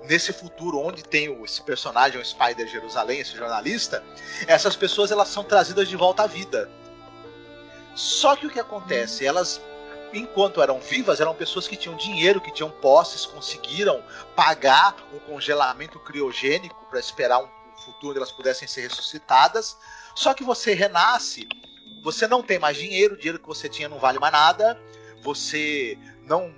nesse 0.04 0.34
futuro 0.34 0.80
onde 0.80 1.04
tem 1.04 1.42
esse 1.44 1.62
personagem, 1.62 2.20
o 2.20 2.26
Spider 2.26 2.68
Jerusalém, 2.68 3.20
esse 3.20 3.36
jornalista, 3.36 4.04
essas 4.48 4.76
pessoas 4.76 5.12
elas 5.12 5.30
são 5.30 5.44
trazidas 5.44 5.88
de 5.88 5.96
volta 5.96 6.24
à 6.24 6.28
vida. 6.28 6.70
Só 7.96 8.36
que 8.36 8.46
o 8.46 8.50
que 8.50 8.60
acontece? 8.60 9.26
Elas 9.26 9.62
enquanto 10.14 10.62
eram 10.62 10.80
vivas, 10.80 11.20
eram 11.20 11.36
pessoas 11.36 11.68
que 11.68 11.76
tinham 11.76 11.96
dinheiro, 11.98 12.40
que 12.40 12.52
tinham 12.52 12.70
posses, 12.70 13.26
conseguiram 13.26 14.02
pagar 14.36 14.96
um 15.14 15.20
congelamento 15.20 16.00
criogênico 16.00 16.86
para 16.90 17.00
esperar 17.00 17.40
um 17.40 17.57
futuro 17.88 18.12
onde 18.12 18.20
elas 18.20 18.32
pudessem 18.32 18.68
ser 18.68 18.82
ressuscitadas. 18.82 19.78
Só 20.16 20.34
que 20.34 20.44
você 20.44 20.74
renasce, 20.74 21.48
você 22.04 22.28
não 22.28 22.44
tem 22.44 22.60
mais 22.60 22.78
dinheiro, 22.78 23.16
o 23.16 23.18
dinheiro 23.18 23.40
que 23.40 23.48
você 23.48 23.68
tinha 23.68 23.90
não 23.90 24.00
vale 24.00 24.20
mais 24.20 24.34
nada, 24.34 24.80
você 25.22 25.98
não 26.24 26.54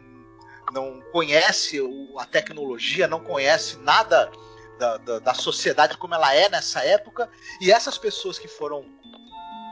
não 0.71 1.01
conhece 1.11 1.79
a 2.15 2.25
tecnologia, 2.25 3.07
não 3.07 3.19
conhece 3.19 3.77
nada 3.77 4.31
da, 4.77 4.97
da, 4.97 5.19
da 5.19 5.33
sociedade 5.33 5.97
como 5.97 6.13
ela 6.13 6.33
é 6.35 6.47
nessa 6.47 6.85
época, 6.85 7.27
e 7.59 7.71
essas 7.71 7.97
pessoas 7.97 8.37
que 8.37 8.47
foram 8.47 8.85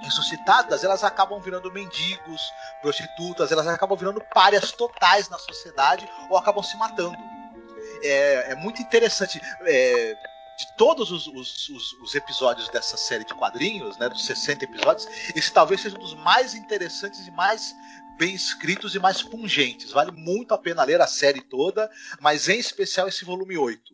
ressuscitadas, 0.02 0.84
elas 0.84 1.04
acabam 1.04 1.39
virando 1.39 1.72
mendigos, 1.72 2.41
prostitutas, 2.82 3.52
elas 3.52 3.67
acabam 3.67 3.98
virando 3.98 4.22
párias 4.34 4.72
totais 4.72 5.30
na 5.30 5.38
sociedade 5.38 6.10
ou 6.30 6.38
acabam 6.38 6.63
se 6.63 6.76
matando. 6.78 7.17
É, 8.04 8.52
é 8.52 8.56
muito 8.56 8.82
interessante. 8.82 9.39
É, 9.65 10.15
de 10.58 10.76
todos 10.76 11.12
os, 11.12 11.28
os, 11.28 11.70
os, 11.70 11.93
os, 12.02 12.15
episódios 12.15 12.67
dessa 12.70 12.98
série 12.98 13.24
de 13.24 13.34
quadrinhos, 13.34 13.96
né, 13.98 14.10
dos 14.10 14.26
60 14.26 14.65
episódios, 14.65 15.08
esse 15.36 15.54
talvez 15.54 15.82
seja 15.82 15.96
um 15.96 16.00
dos 16.00 16.15
mais 16.15 16.56
interessantes 16.56 17.28
e 17.28 17.32
mais 17.32 17.76
bem 18.17 18.34
escritos 18.34 18.96
e 18.96 19.00
mais 19.00 19.22
pungentes. 19.22 19.91
Vale 19.91 20.12
muito 20.12 20.54
a 20.54 20.58
pena 20.58 20.84
ler 20.84 21.00
a 21.00 21.08
série 21.08 21.41
toda, 21.41 21.89
mas 22.20 22.50
em 22.50 22.58
especial 22.58 23.08
esse 23.08 23.24
volume 23.24 23.56
8. 23.56 23.93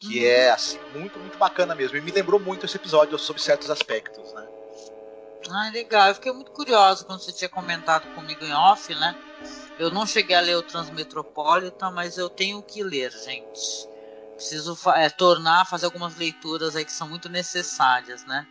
Que 0.00 0.18
uhum. 0.18 0.26
é 0.26 0.50
assim, 0.50 0.78
muito, 0.94 1.18
muito 1.18 1.38
bacana 1.38 1.74
mesmo. 1.74 1.96
E 1.96 2.00
me 2.00 2.10
lembrou 2.10 2.38
muito 2.38 2.66
esse 2.66 2.76
episódio 2.76 3.18
sobre 3.18 3.40
certos 3.40 3.70
aspectos, 3.70 4.32
né? 4.34 4.46
Ah, 5.50 5.70
legal. 5.70 6.08
Eu 6.08 6.14
fiquei 6.14 6.32
muito 6.32 6.50
curiosa 6.50 7.04
quando 7.04 7.20
você 7.20 7.32
tinha 7.32 7.48
comentado 7.48 8.12
comigo 8.14 8.44
em 8.44 8.52
off, 8.52 8.94
né? 8.94 9.16
Eu 9.78 9.90
não 9.90 10.06
cheguei 10.06 10.36
a 10.36 10.40
ler 10.40 10.56
o 10.56 10.62
Transmetropolitan, 10.62 11.90
mas 11.90 12.18
eu 12.18 12.28
tenho 12.28 12.62
que 12.62 12.82
ler, 12.82 13.10
gente. 13.12 13.91
Preciso 14.34 14.76
é, 14.90 15.08
tornar, 15.08 15.66
fazer 15.66 15.86
algumas 15.86 16.16
leituras 16.16 16.74
aí 16.74 16.84
que 16.84 16.92
são 16.92 17.08
muito 17.08 17.28
necessárias, 17.28 18.24
né? 18.24 18.46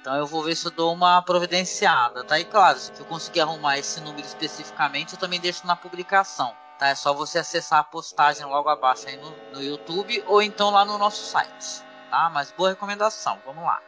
Então 0.00 0.16
eu 0.16 0.26
vou 0.26 0.42
ver 0.42 0.56
se 0.56 0.66
eu 0.66 0.70
dou 0.70 0.92
uma 0.92 1.22
providenciada, 1.22 2.24
tá? 2.24 2.38
E 2.38 2.44
claro, 2.44 2.78
se 2.78 2.92
eu 2.98 3.06
conseguir 3.06 3.40
arrumar 3.40 3.78
esse 3.78 4.00
número 4.00 4.26
especificamente, 4.26 5.12
eu 5.12 5.18
também 5.18 5.40
deixo 5.40 5.66
na 5.66 5.76
publicação, 5.76 6.52
tá? 6.78 6.88
É 6.88 6.94
só 6.94 7.14
você 7.14 7.38
acessar 7.38 7.78
a 7.78 7.84
postagem 7.84 8.44
logo 8.44 8.68
abaixo 8.68 9.08
aí 9.08 9.16
no, 9.16 9.30
no 9.52 9.62
YouTube 9.62 10.22
ou 10.26 10.42
então 10.42 10.70
lá 10.70 10.84
no 10.84 10.98
nosso 10.98 11.24
site, 11.30 11.84
tá? 12.10 12.28
Mas 12.30 12.50
boa 12.50 12.70
recomendação, 12.70 13.38
vamos 13.46 13.62
lá. 13.62 13.80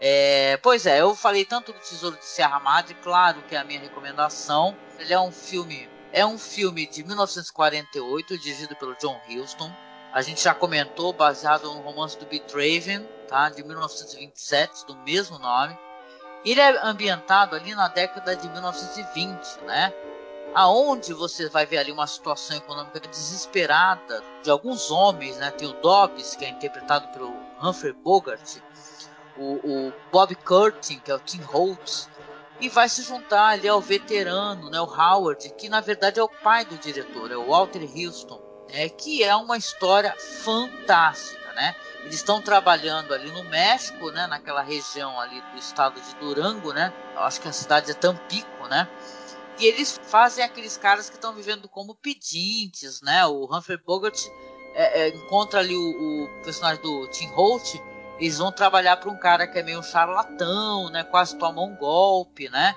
É, 0.00 0.56
pois 0.62 0.86
é, 0.86 1.00
eu 1.00 1.14
falei 1.14 1.44
tanto 1.44 1.72
do 1.72 1.78
Tesouro 1.80 2.16
de 2.16 2.24
Serra 2.24 2.60
Madre, 2.60 2.94
claro 2.94 3.42
que 3.42 3.54
é 3.54 3.58
a 3.58 3.64
minha 3.64 3.80
recomendação. 3.80 4.76
Ele 4.98 5.12
é 5.12 5.20
um 5.20 5.32
filme, 5.32 5.88
é 6.12 6.24
um 6.24 6.38
filme 6.38 6.86
de 6.86 7.02
1948, 7.02 8.38
dirigido 8.38 8.76
pelo 8.76 8.94
John 8.94 9.20
Huston. 9.28 9.70
A 10.12 10.22
gente 10.22 10.42
já 10.42 10.54
comentou, 10.54 11.12
baseado 11.12 11.72
no 11.74 11.80
romance 11.80 12.18
do 12.18 12.26
Beat 12.26 12.50
Raven, 12.52 13.06
tá, 13.28 13.50
de 13.50 13.62
1927, 13.62 14.86
do 14.86 14.96
mesmo 14.96 15.38
nome. 15.38 15.78
Ele 16.44 16.60
é 16.60 16.86
ambientado 16.86 17.54
ali 17.54 17.74
na 17.74 17.88
década 17.88 18.34
de 18.34 18.48
1920, 18.48 19.60
né? 19.64 19.92
Aonde 20.54 21.12
você 21.12 21.48
vai 21.48 21.66
ver 21.66 21.78
ali 21.78 21.92
uma 21.92 22.06
situação 22.06 22.56
econômica 22.56 23.00
desesperada 23.00 24.22
de 24.42 24.50
alguns 24.50 24.90
homens, 24.90 25.36
né? 25.36 25.50
Tem 25.50 25.68
o 25.68 25.74
Dobbs, 25.74 26.36
que 26.36 26.44
é 26.44 26.48
interpretado 26.48 27.08
pelo 27.08 27.34
Humphrey 27.62 27.92
Bogart, 27.92 28.56
o, 29.36 29.88
o 29.88 29.92
Bob 30.10 30.34
Curtin, 30.36 31.00
que 31.00 31.10
é 31.10 31.14
o 31.14 31.20
Tim 31.20 31.42
Holtz, 31.42 32.08
e 32.60 32.68
vai 32.68 32.88
se 32.88 33.02
juntar 33.02 33.48
ali 33.48 33.68
ao 33.68 33.80
veterano, 33.80 34.68
né, 34.68 34.80
o 34.80 34.84
Howard, 34.84 35.48
que 35.54 35.68
na 35.68 35.80
verdade 35.80 36.18
é 36.18 36.22
o 36.22 36.28
pai 36.28 36.64
do 36.64 36.76
diretor, 36.76 37.30
é 37.30 37.36
o 37.36 37.46
Walter 37.46 37.82
Houston, 37.82 38.47
né, 38.68 38.88
que 38.88 39.22
é 39.22 39.34
uma 39.34 39.56
história 39.56 40.14
fantástica, 40.18 41.52
né? 41.52 41.74
Eles 42.02 42.16
estão 42.16 42.40
trabalhando 42.40 43.12
ali 43.12 43.30
no 43.30 43.44
México, 43.44 44.10
né, 44.10 44.26
naquela 44.26 44.62
região 44.62 45.18
ali 45.20 45.40
do 45.52 45.58
estado 45.58 46.00
de 46.00 46.14
Durango, 46.16 46.72
né? 46.72 46.92
Eu 47.14 47.22
acho 47.22 47.40
que 47.40 47.48
a 47.48 47.52
cidade 47.52 47.90
é 47.90 47.94
Tampico, 47.94 48.66
né? 48.68 48.88
E 49.58 49.66
eles 49.66 49.98
fazem 50.04 50.44
aqueles 50.44 50.76
caras 50.76 51.10
que 51.10 51.16
estão 51.16 51.34
vivendo 51.34 51.68
como 51.68 51.96
pedintes, 51.96 53.02
né? 53.02 53.26
O 53.26 53.44
Humphrey 53.44 53.78
Bogart 53.78 54.26
é, 54.74 55.02
é, 55.02 55.08
encontra 55.08 55.60
ali 55.60 55.76
o, 55.76 56.24
o 56.24 56.28
personagem 56.44 56.80
do 56.80 57.08
Tim 57.08 57.26
Holt 57.28 57.80
eles 58.18 58.38
vão 58.38 58.50
trabalhar 58.50 58.96
para 58.96 59.10
um 59.10 59.16
cara 59.16 59.46
que 59.46 59.58
é 59.58 59.62
meio 59.62 59.82
charlatão, 59.82 60.90
né? 60.90 61.04
Quase 61.04 61.38
toma 61.38 61.62
um 61.62 61.76
golpe, 61.76 62.48
né? 62.48 62.74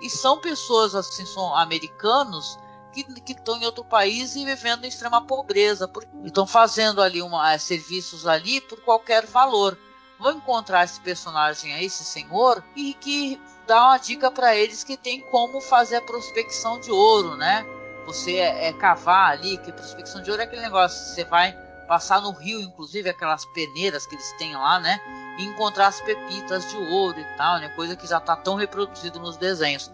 E 0.00 0.08
são 0.08 0.40
pessoas 0.40 0.94
assim, 0.94 1.26
são 1.26 1.54
americanos 1.54 2.58
que 3.02 3.32
estão 3.32 3.56
em 3.56 3.64
outro 3.64 3.84
país 3.84 4.36
e 4.36 4.44
vivendo 4.44 4.84
em 4.84 4.88
extrema 4.88 5.20
pobreza. 5.26 5.90
Estão 6.24 6.46
fazendo 6.46 7.02
ali 7.02 7.20
uma, 7.20 7.52
é, 7.52 7.58
serviços 7.58 8.26
ali 8.26 8.60
por 8.60 8.80
qualquer 8.82 9.26
valor. 9.26 9.76
Vão 10.18 10.32
encontrar 10.32 10.84
esse 10.84 11.00
personagem 11.00 11.74
aí, 11.74 11.86
esse 11.86 12.04
senhor, 12.04 12.62
e 12.76 12.94
que 12.94 13.40
dá 13.66 13.88
uma 13.88 13.98
dica 13.98 14.30
para 14.30 14.54
eles 14.54 14.84
que 14.84 14.96
tem 14.96 15.20
como 15.20 15.60
fazer 15.60 15.96
a 15.96 16.02
prospecção 16.02 16.80
de 16.80 16.90
ouro, 16.90 17.36
né? 17.36 17.66
Você 18.06 18.36
é, 18.36 18.68
é 18.68 18.72
cavar 18.72 19.32
ali, 19.32 19.58
que 19.58 19.72
prospecção 19.72 20.22
de 20.22 20.30
ouro 20.30 20.42
é 20.42 20.44
aquele 20.44 20.62
negócio, 20.62 21.14
você 21.14 21.24
vai 21.24 21.52
passar 21.86 22.20
no 22.20 22.30
rio, 22.32 22.60
inclusive 22.60 23.08
aquelas 23.08 23.44
peneiras 23.46 24.06
que 24.06 24.14
eles 24.14 24.32
têm 24.32 24.54
lá, 24.54 24.80
né? 24.80 25.00
E 25.38 25.44
encontrar 25.44 25.88
as 25.88 26.00
pepitas 26.00 26.68
de 26.70 26.76
ouro 26.76 27.18
e 27.18 27.36
tal, 27.36 27.58
né? 27.58 27.68
Coisa 27.70 27.96
que 27.96 28.06
já 28.06 28.18
está 28.18 28.36
tão 28.36 28.54
reproduzido 28.54 29.18
nos 29.18 29.36
desenhos. 29.36 29.90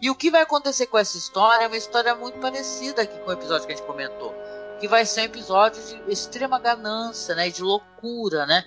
E 0.00 0.10
o 0.10 0.14
que 0.14 0.30
vai 0.30 0.42
acontecer 0.42 0.86
com 0.86 0.96
essa 0.96 1.16
história 1.16 1.64
é 1.64 1.66
uma 1.66 1.76
história 1.76 2.14
muito 2.14 2.38
parecida 2.38 3.02
aqui 3.02 3.18
com 3.18 3.30
o 3.30 3.32
episódio 3.32 3.66
que 3.66 3.72
a 3.72 3.76
gente 3.76 3.86
comentou, 3.86 4.32
que 4.78 4.86
vai 4.86 5.04
ser 5.04 5.22
um 5.22 5.24
episódio 5.24 5.82
de 5.82 6.12
extrema 6.12 6.58
ganância, 6.58 7.34
né? 7.34 7.50
De 7.50 7.62
loucura, 7.62 8.46
né? 8.46 8.64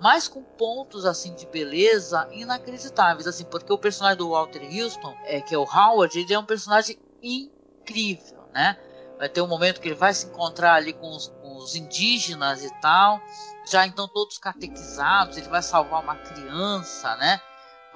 Mas 0.00 0.28
com 0.28 0.42
pontos 0.42 1.04
assim 1.04 1.34
de 1.34 1.46
beleza 1.46 2.28
inacreditáveis, 2.30 3.26
assim, 3.26 3.44
porque 3.44 3.72
o 3.72 3.78
personagem 3.78 4.18
do 4.18 4.30
Walter 4.30 4.62
Houston, 4.62 5.16
é 5.24 5.40
que 5.40 5.54
é 5.54 5.58
o 5.58 5.64
Howard, 5.64 6.16
ele 6.16 6.32
é 6.32 6.38
um 6.38 6.44
personagem 6.44 6.96
incrível, 7.20 8.44
né? 8.54 8.78
Vai 9.18 9.28
ter 9.28 9.40
um 9.40 9.48
momento 9.48 9.80
que 9.80 9.88
ele 9.88 9.96
vai 9.96 10.14
se 10.14 10.26
encontrar 10.26 10.74
ali 10.74 10.92
com 10.92 11.10
os, 11.10 11.26
com 11.42 11.56
os 11.56 11.74
indígenas 11.74 12.62
e 12.62 12.70
tal, 12.80 13.20
já 13.66 13.84
então 13.84 14.06
todos 14.06 14.38
catequizados, 14.38 15.36
ele 15.36 15.48
vai 15.48 15.60
salvar 15.60 16.00
uma 16.00 16.14
criança, 16.14 17.16
né? 17.16 17.40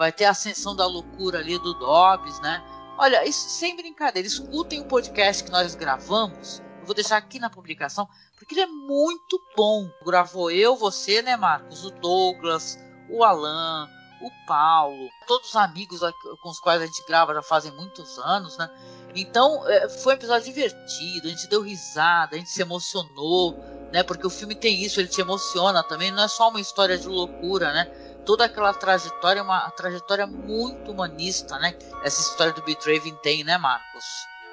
Vai 0.03 0.11
ter 0.11 0.25
a 0.25 0.31
ascensão 0.31 0.75
da 0.75 0.85
loucura 0.85 1.39
ali 1.39 1.57
do 1.61 1.75
Dobbs, 1.75 2.41
né? 2.41 2.61
Olha, 2.99 3.25
isso 3.25 3.49
sem 3.49 3.77
brincadeira, 3.77 4.27
escutem 4.27 4.81
o 4.81 4.85
podcast 4.85 5.45
que 5.45 5.51
nós 5.53 5.77
gravamos. 5.77 6.61
Eu 6.81 6.87
vou 6.87 6.93
deixar 6.93 7.19
aqui 7.19 7.39
na 7.39 7.49
publicação, 7.49 8.09
porque 8.37 8.53
ele 8.53 8.63
é 8.63 8.67
muito 8.67 9.41
bom. 9.57 9.89
Gravou 10.05 10.51
eu, 10.51 10.75
você, 10.75 11.23
né, 11.23 11.37
Marcos? 11.37 11.85
O 11.85 11.91
Douglas, 11.93 12.77
o 13.09 13.23
Alan, 13.23 13.89
o 14.21 14.29
Paulo, 14.45 15.09
todos 15.29 15.51
os 15.51 15.55
amigos 15.57 16.01
com 16.43 16.51
os 16.51 16.59
quais 16.59 16.83
a 16.83 16.87
gente 16.87 17.07
grava 17.07 17.33
já 17.33 17.43
fazem 17.43 17.71
muitos 17.71 18.19
anos, 18.19 18.59
né? 18.59 18.69
Então 19.15 19.69
é, 19.69 19.89
foi 19.89 20.15
um 20.15 20.17
episódio 20.17 20.53
divertido, 20.53 21.29
a 21.29 21.31
gente 21.31 21.47
deu 21.47 21.63
risada, 21.63 22.35
a 22.35 22.39
gente 22.41 22.51
se 22.51 22.61
emocionou, 22.61 23.57
né? 23.93 24.03
Porque 24.03 24.27
o 24.27 24.31
filme 24.31 24.57
tem 24.57 24.83
isso, 24.83 24.99
ele 24.99 25.09
te 25.09 25.21
emociona 25.21 25.81
também, 25.85 26.11
não 26.11 26.25
é 26.25 26.29
só 26.29 26.49
uma 26.49 26.61
história 26.61 26.99
de 26.99 27.07
loucura, 27.07 27.73
né? 27.73 28.12
Toda 28.25 28.45
aquela 28.45 28.73
trajetória 28.73 29.41
é 29.41 29.43
uma 29.43 29.71
trajetória 29.71 30.27
muito 30.27 30.91
humanista, 30.91 31.59
né? 31.59 31.77
Essa 32.05 32.21
história 32.21 32.53
do 32.53 32.63
Betraven 32.63 33.15
tem, 33.17 33.43
né, 33.43 33.59
Marcos? 33.59 34.05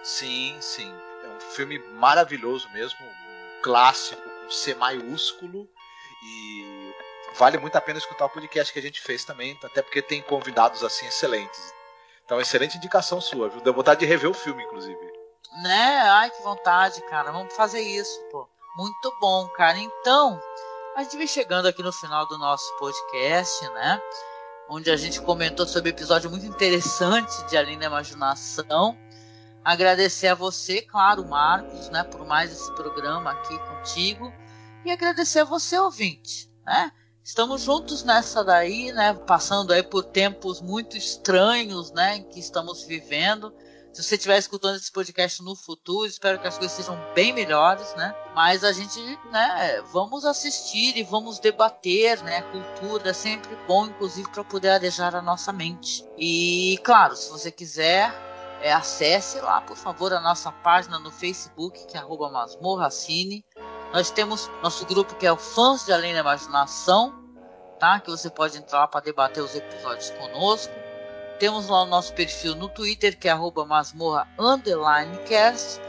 Sim, 0.04 0.58
sim. 0.60 0.92
É 1.24 1.28
um 1.28 1.40
filme 1.40 1.78
maravilhoso 1.94 2.68
mesmo, 2.70 3.00
um 3.06 3.62
clássico 3.62 4.22
com 4.22 4.50
C 4.50 4.74
maiúsculo 4.74 5.70
e 6.24 6.94
vale 7.36 7.58
muito 7.58 7.76
a 7.76 7.82
pena 7.82 8.00
escutar 8.00 8.26
o 8.26 8.30
podcast 8.30 8.74
que 8.74 8.80
a 8.80 8.82
gente 8.82 9.02
fez 9.02 9.24
também, 9.24 9.58
até 9.64 9.82
porque 9.82 10.02
tem 10.02 10.22
convidados 10.22 10.84
assim 10.84 11.06
excelentes. 11.06 11.74
Então, 12.26 12.40
excelente 12.40 12.78
indicação 12.78 13.20
sua, 13.20 13.50
viu? 13.50 13.62
Deu 13.62 13.74
vontade 13.74 14.02
de 14.02 14.06
rever 14.06 14.30
o 14.30 14.34
filme, 14.34 14.64
inclusive. 14.64 15.00
Né? 15.64 16.02
Ai, 16.12 16.30
que 16.30 16.42
vontade, 16.44 17.02
cara. 17.04 17.32
Vamos 17.32 17.56
fazer 17.56 17.82
isso, 17.82 18.20
pô. 18.32 18.48
Muito 18.78 19.12
bom, 19.20 19.48
cara. 19.50 19.78
Então, 19.78 20.40
a 20.96 21.04
gente 21.04 21.18
vem 21.18 21.28
chegando 21.28 21.68
aqui 21.68 21.82
no 21.82 21.92
final 21.92 22.28
do 22.28 22.38
nosso 22.38 22.66
podcast, 22.78 23.68
né? 23.70 24.02
Onde 24.70 24.92
a 24.92 24.98
gente 24.98 25.22
comentou 25.22 25.66
sobre 25.66 25.90
um 25.90 25.94
episódio 25.94 26.30
muito 26.30 26.46
interessante 26.46 27.44
de 27.48 27.58
Além 27.58 27.80
da 27.80 27.88
Imaginação. 27.88 28.98
Agradecer 29.64 30.28
a 30.28 30.36
você, 30.36 30.82
claro, 30.82 31.28
Marcos, 31.28 31.90
né, 31.90 32.04
por 32.04 32.26
mais 32.26 32.52
esse 32.52 32.74
programa 32.76 33.32
aqui 33.32 33.58
contigo. 33.60 34.32
E 34.86 34.92
agradecer 34.92 35.40
a 35.40 35.46
você, 35.46 35.78
ouvinte, 35.78 36.50
né? 36.66 36.92
estamos 37.30 37.62
juntos 37.62 38.04
nessa 38.04 38.44
daí, 38.44 38.92
né? 38.92 39.14
Passando 39.14 39.72
aí 39.72 39.84
por 39.84 40.04
tempos 40.04 40.62
muito 40.62 40.98
estranhos, 40.98 41.92
né? 41.92 42.22
Que 42.22 42.40
estamos 42.40 42.84
vivendo. 42.84 43.54
Se 43.92 44.04
você 44.04 44.16
estiver 44.16 44.38
escutando 44.38 44.76
esse 44.76 44.92
podcast 44.92 45.42
no 45.42 45.56
futuro, 45.56 46.06
espero 46.06 46.40
que 46.40 46.48
as 46.48 46.58
coisas 46.58 46.76
sejam 46.78 46.98
bem 47.16 47.34
melhores, 47.34 47.94
né? 47.96 48.16
Mas 48.36 48.64
a 48.64 48.72
gente, 48.72 49.00
né, 49.32 49.82
vamos 49.92 50.26
assistir 50.26 50.96
e 50.96 51.04
vamos 51.04 51.40
debater, 51.40 52.22
né? 52.22 52.44
Cultura 52.44 53.10
é 53.10 53.14
sempre 53.14 53.56
bom, 53.68 53.88
inclusive, 53.88 54.30
para 54.30 54.44
poder 54.44 54.70
arejar 54.70 55.16
a 55.16 55.22
nossa 55.22 55.52
mente. 55.52 56.06
E, 56.18 56.80
claro, 56.84 57.16
se 57.16 57.32
você 57.32 57.52
quiser, 57.52 58.14
é, 58.62 58.72
acesse 58.72 59.40
lá, 59.40 59.60
por 59.62 59.76
favor, 59.76 60.14
a 60.14 60.20
nossa 60.20 60.52
página 60.52 61.00
no 61.00 61.12
Facebook, 61.12 61.86
que 61.88 61.98
é 61.98 62.02
masmorracine. 62.02 63.44
Nós 63.92 64.12
temos 64.12 64.50
nosso 64.62 64.86
grupo 64.86 65.16
que 65.16 65.26
é 65.26 65.32
o 65.32 65.38
Fãs 65.38 65.86
de 65.86 65.92
Além 65.92 66.14
da 66.14 66.20
Imaginação, 66.20 67.14
tá? 67.80 68.00
Que 68.00 68.12
você 68.12 68.30
pode 68.30 68.56
entrar 68.56 68.80
lá 68.80 68.88
para 68.88 69.02
debater 69.02 69.44
os 69.44 69.56
episódios 69.56 70.12
conosco. 70.12 70.74
Temos 71.40 71.70
lá 71.70 71.84
o 71.84 71.86
nosso 71.86 72.14
perfil 72.14 72.54
no 72.54 72.68
Twitter, 72.68 73.18
que 73.18 73.30
é 73.30 73.34
cast, 75.20 75.80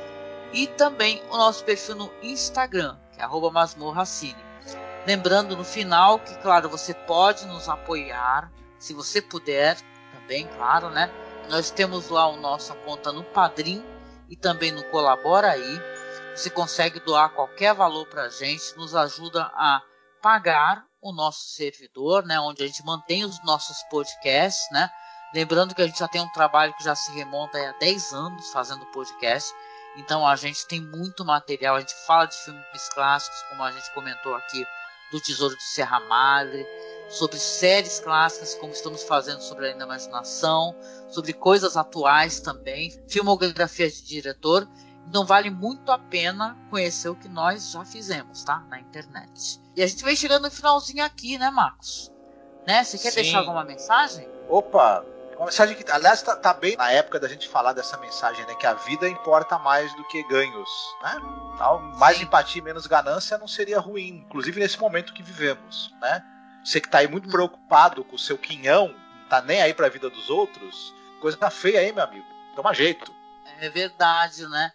e 0.53 0.69
também 0.69 1.21
o 1.29 1.37
nosso 1.37 1.65
perfil 1.65 1.97
no 1.97 2.13
Instagram, 2.23 2.97
que 3.13 3.21
é 3.21 3.25
masmorracine. 3.51 4.51
Lembrando 5.07 5.57
no 5.57 5.65
final 5.65 6.21
que, 6.21 6.37
claro, 6.37 6.69
você 6.69 6.95
pode 6.95 7.47
nos 7.47 7.69
apoiar, 7.69 8.53
se 8.79 8.95
você 8.95 9.21
puder, 9.21 9.77
também, 10.13 10.47
claro, 10.47 10.89
né? 10.91 11.11
Nós 11.49 11.71
temos 11.71 12.09
lá 12.11 12.25
a 12.25 12.37
nossa 12.37 12.75
conta 12.77 13.11
no 13.11 13.25
Padrim 13.25 13.85
e 14.29 14.37
também 14.37 14.71
no 14.71 14.85
Colabora 14.85 15.51
aí. 15.51 15.81
Você 16.35 16.49
consegue 16.49 17.01
doar 17.01 17.31
qualquer 17.31 17.75
valor 17.75 18.07
para 18.07 18.23
a 18.23 18.29
gente, 18.29 18.77
nos 18.77 18.95
ajuda 18.95 19.51
a 19.55 19.83
pagar 20.23 20.85
o 21.03 21.13
nosso 21.13 21.49
servidor, 21.49 22.25
né, 22.25 22.39
onde 22.39 22.63
a 22.63 22.67
gente 22.67 22.85
mantém 22.85 23.25
os 23.25 23.43
nossos 23.43 23.83
podcasts, 23.85 24.71
né? 24.71 24.89
Lembrando 25.33 25.75
que 25.75 25.83
a 25.83 25.87
gente 25.87 25.99
já 25.99 26.09
tem 26.09 26.21
um 26.21 26.29
trabalho 26.29 26.75
que 26.75 26.83
já 26.83 26.95
se 26.95 27.13
remonta 27.13 27.59
há 27.59 27.73
10 27.79 28.13
anos 28.13 28.51
fazendo 28.51 28.85
podcast. 28.87 29.55
Então 29.97 30.27
a 30.27 30.35
gente 30.37 30.67
tem 30.67 30.81
muito 30.81 31.25
material, 31.25 31.77
a 31.77 31.81
gente 31.81 31.95
fala 32.07 32.27
de 32.27 32.37
filmes 32.37 32.89
clássicos, 32.95 33.43
como 33.49 33.63
a 33.63 33.73
gente 33.73 33.93
comentou 33.93 34.35
aqui, 34.35 34.65
do 35.11 35.21
Tesouro 35.21 35.57
de 35.57 35.63
Serra 35.63 36.01
Madre, 36.01 36.67
sobre 37.09 37.39
séries 37.39 37.99
clássicas, 37.99 38.55
como 38.55 38.73
estamos 38.73 39.03
fazendo 39.03 39.41
sobre 39.41 39.67
a 39.67 39.71
imaginação, 39.71 40.75
sobre 41.09 41.33
coisas 41.33 41.77
atuais 41.77 42.41
também, 42.41 42.91
filmografia 43.09 43.91
de 43.91 44.03
diretor. 44.03 44.69
Então 45.09 45.27
vale 45.27 45.51
muito 45.51 45.91
a 45.91 45.99
pena 45.99 46.57
conhecer 46.71 47.09
o 47.09 47.17
que 47.17 47.29
nós 47.29 47.73
já 47.73 47.85
fizemos, 47.85 48.45
tá? 48.45 48.61
Na 48.69 48.79
internet. 48.79 49.61
E 49.75 49.83
a 49.83 49.87
gente 49.87 50.05
vem 50.05 50.15
chegando 50.15 50.45
no 50.45 50.51
finalzinho 50.51 51.05
aqui, 51.05 51.37
né, 51.37 51.51
Marcos? 51.51 52.13
Né? 52.67 52.85
Você 52.85 52.97
quer 52.97 53.11
Sim. 53.11 53.23
deixar 53.23 53.39
alguma 53.39 53.65
mensagem? 53.65 54.29
Opa, 54.49 55.05
uma 55.41 55.47
mensagem 55.47 55.75
que, 55.75 55.91
aliás, 55.91 56.21
tá, 56.21 56.37
tá, 56.37 56.53
bem 56.53 56.77
na 56.77 56.93
época 56.93 57.19
da 57.19 57.27
gente 57.27 57.49
falar 57.49 57.73
dessa 57.73 57.97
mensagem, 57.97 58.45
né? 58.45 58.55
Que 58.57 58.67
a 58.67 58.75
vida 58.75 59.09
importa 59.09 59.59
mais 59.59 59.91
do 59.97 60.05
que 60.05 60.23
ganhos, 60.29 60.69
né? 61.03 61.17
Tal, 61.57 61.81
mais 61.81 62.19
Sim. 62.19 62.25
empatia 62.25 62.61
e 62.61 62.63
menos 62.63 62.87
ganância 62.87 63.39
não 63.39 63.49
seria 63.49 63.81
ruim, 63.81 64.23
inclusive 64.27 64.61
nesse 64.61 64.79
momento 64.79 65.15
que 65.15 65.23
vivemos, 65.23 65.95
né? 65.99 66.23
Você 66.63 66.79
que 66.79 66.91
tá 66.91 66.99
aí 66.99 67.09
muito 67.09 67.27
hum. 67.27 67.33
preocupado 67.33 68.05
com 68.05 68.17
o 68.17 68.19
seu 68.19 68.37
quinhão, 68.37 68.89
não 68.89 69.29
tá 69.31 69.41
nem 69.41 69.63
aí 69.63 69.73
pra 69.73 69.89
vida 69.89 70.11
dos 70.11 70.29
outros, 70.29 70.95
coisa 71.23 71.39
tá 71.39 71.49
feia 71.49 71.81
aí, 71.81 71.91
meu 71.91 72.05
amigo. 72.05 72.27
Toma 72.55 72.75
jeito. 72.75 73.11
É 73.61 73.71
verdade, 73.71 74.47
né? 74.47 74.71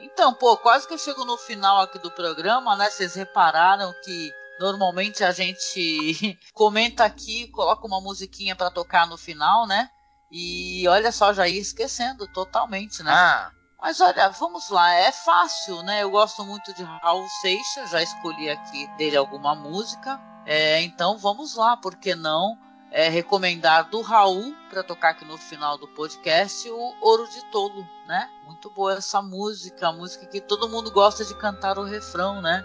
Então, 0.00 0.34
pô, 0.34 0.54
quase 0.58 0.86
que 0.86 0.92
eu 0.92 0.98
chego 0.98 1.24
no 1.24 1.38
final 1.38 1.80
aqui 1.80 1.98
do 1.98 2.10
programa, 2.10 2.76
né? 2.76 2.90
Vocês 2.90 3.14
repararam 3.14 3.90
que 4.04 4.30
normalmente 4.58 5.24
a 5.24 5.32
gente 5.32 6.38
comenta 6.52 7.06
aqui, 7.06 7.48
coloca 7.48 7.86
uma 7.86 8.02
musiquinha 8.02 8.54
para 8.54 8.70
tocar 8.70 9.06
no 9.06 9.16
final, 9.16 9.66
né? 9.66 9.88
E 10.30 10.86
olha 10.88 11.10
só, 11.10 11.32
já 11.32 11.48
ia 11.48 11.60
esquecendo 11.60 12.26
totalmente, 12.28 13.02
né? 13.02 13.10
Ah. 13.12 13.50
Mas 13.80 14.00
olha, 14.00 14.28
vamos 14.28 14.68
lá, 14.68 14.92
é 14.92 15.10
fácil, 15.10 15.82
né? 15.82 16.02
Eu 16.02 16.10
gosto 16.10 16.44
muito 16.44 16.72
de 16.74 16.82
Raul 16.82 17.26
Seixas, 17.40 17.90
já 17.90 18.02
escolhi 18.02 18.50
aqui 18.50 18.86
dele 18.98 19.16
alguma 19.16 19.54
música. 19.54 20.20
É, 20.46 20.82
então 20.82 21.16
vamos 21.16 21.56
lá, 21.56 21.76
por 21.76 21.96
que 21.96 22.14
não 22.14 22.58
é, 22.90 23.08
recomendar 23.08 23.88
do 23.88 24.00
Raul 24.02 24.54
para 24.68 24.82
tocar 24.82 25.10
aqui 25.10 25.24
no 25.24 25.38
final 25.38 25.78
do 25.78 25.88
podcast 25.88 26.68
o 26.68 26.94
Ouro 27.00 27.28
de 27.28 27.44
Tolo, 27.50 27.86
né? 28.06 28.28
Muito 28.44 28.70
boa 28.70 28.94
essa 28.94 29.22
música, 29.22 29.88
a 29.88 29.92
música 29.92 30.26
que 30.26 30.40
todo 30.40 30.68
mundo 30.68 30.90
gosta 30.90 31.24
de 31.24 31.34
cantar 31.34 31.78
o 31.78 31.84
refrão, 31.84 32.42
né? 32.42 32.64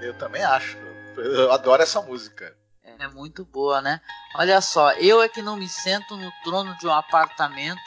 Eu 0.00 0.14
também 0.14 0.42
acho. 0.42 0.76
Eu 1.16 1.52
adoro 1.52 1.82
essa 1.82 2.00
música. 2.00 2.56
É 2.98 3.08
muito 3.08 3.44
boa, 3.44 3.80
né? 3.80 4.00
Olha 4.36 4.60
só, 4.60 4.92
eu 4.92 5.22
é 5.22 5.28
que 5.28 5.42
não 5.42 5.56
me 5.56 5.68
sento 5.68 6.16
no 6.16 6.32
trono 6.42 6.76
de 6.78 6.86
um 6.86 6.92
apartamento 6.92 7.80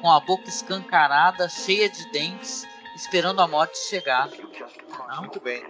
com 0.00 0.10
a 0.10 0.20
boca 0.20 0.48
escancarada, 0.48 1.48
cheia 1.48 1.88
de 1.88 2.10
dentes, 2.10 2.66
esperando 2.94 3.40
a 3.40 3.48
morte 3.48 3.76
chegar. 3.78 4.28
Não? 5.08 5.20
Muito 5.20 5.40
bem. 5.40 5.62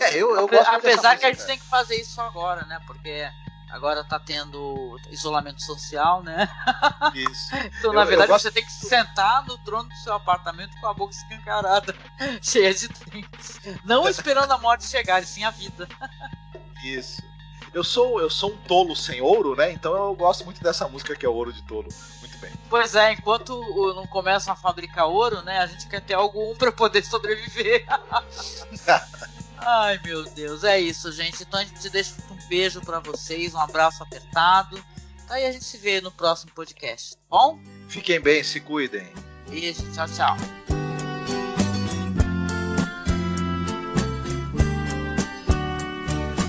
É, 0.00 0.16
eu, 0.16 0.36
eu 0.36 0.48
gosto 0.48 0.68
Apesar 0.68 1.16
que 1.16 1.26
a 1.26 1.32
gente 1.32 1.46
tem 1.46 1.58
que 1.58 1.64
fazer 1.64 1.96
isso 2.00 2.20
agora, 2.20 2.64
né? 2.66 2.80
Porque 2.86 3.26
agora 3.70 4.04
tá 4.04 4.18
tendo 4.18 4.98
isolamento 5.10 5.62
social, 5.62 6.22
né? 6.22 6.48
Isso. 7.14 7.54
então, 7.78 7.92
na 7.92 8.02
eu, 8.02 8.06
verdade, 8.06 8.30
eu 8.30 8.34
gosto... 8.34 8.44
você 8.44 8.50
tem 8.50 8.64
que 8.64 8.72
sentar 8.72 9.44
no 9.46 9.56
trono 9.58 9.88
do 9.88 9.96
seu 9.96 10.14
apartamento 10.14 10.78
com 10.80 10.88
a 10.88 10.94
boca 10.94 11.14
escancarada, 11.14 11.94
cheia 12.42 12.74
de 12.74 12.88
dentes. 12.88 13.60
Não 13.84 14.08
esperando 14.08 14.52
a 14.52 14.58
morte 14.58 14.84
chegar, 14.84 15.22
e 15.22 15.26
sim 15.26 15.44
a 15.44 15.50
vida. 15.50 15.88
Isso 16.84 17.33
eu 17.74 17.82
sou 17.82 18.20
eu 18.20 18.30
sou 18.30 18.52
um 18.52 18.56
tolo 18.58 18.94
sem 18.94 19.20
ouro, 19.20 19.56
né? 19.56 19.72
Então 19.72 19.94
eu 19.94 20.14
gosto 20.14 20.44
muito 20.44 20.62
dessa 20.62 20.88
música 20.88 21.16
que 21.16 21.26
é 21.26 21.28
o 21.28 21.34
Ouro 21.34 21.52
de 21.52 21.62
Tolo. 21.64 21.88
Muito 22.20 22.38
bem. 22.38 22.52
Pois 22.70 22.94
é, 22.94 23.12
enquanto 23.12 23.58
não 23.94 24.06
começam 24.06 24.52
a 24.52 24.56
fabricar 24.56 25.06
ouro, 25.06 25.42
né? 25.42 25.58
A 25.58 25.66
gente 25.66 25.88
quer 25.88 26.00
ter 26.00 26.14
algum 26.14 26.54
para 26.54 26.70
poder 26.70 27.04
sobreviver. 27.04 27.84
Ai 29.58 30.00
meu 30.04 30.24
Deus, 30.24 30.62
é 30.62 30.80
isso, 30.80 31.10
gente. 31.12 31.42
Então 31.42 31.58
a 31.58 31.64
gente 31.64 31.90
deixa 31.90 32.14
um 32.30 32.48
beijo 32.48 32.80
para 32.80 33.00
vocês, 33.00 33.54
um 33.54 33.60
abraço 33.60 34.02
apertado. 34.02 34.82
Aí 35.28 35.46
a 35.46 35.52
gente 35.52 35.64
se 35.64 35.78
vê 35.78 36.00
no 36.00 36.12
próximo 36.12 36.52
podcast, 36.52 37.16
tá 37.16 37.22
bom? 37.30 37.58
Fiquem 37.88 38.20
bem, 38.20 38.44
se 38.44 38.60
cuidem. 38.60 39.10
Beijo, 39.48 39.82
tchau, 39.92 40.06
tchau. 40.08 40.83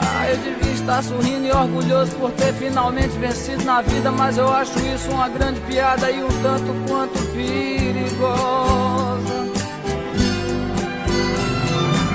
Ah, 0.00 0.28
eu 0.28 0.36
devia 0.38 0.72
estar 0.72 1.02
sorrindo 1.02 1.46
e 1.46 1.52
orgulhoso 1.52 2.16
por 2.16 2.30
ter 2.32 2.54
finalmente 2.54 3.16
vencido 3.18 3.62
na 3.64 3.82
vida, 3.82 4.10
mas 4.12 4.38
eu 4.38 4.50
acho 4.52 4.78
isso 4.80 5.10
uma 5.10 5.28
grande 5.28 5.60
piada 5.60 6.10
e 6.10 6.22
um 6.22 6.28
tanto 6.42 6.74
quanto 6.88 7.18
perigosa. 7.32 9.36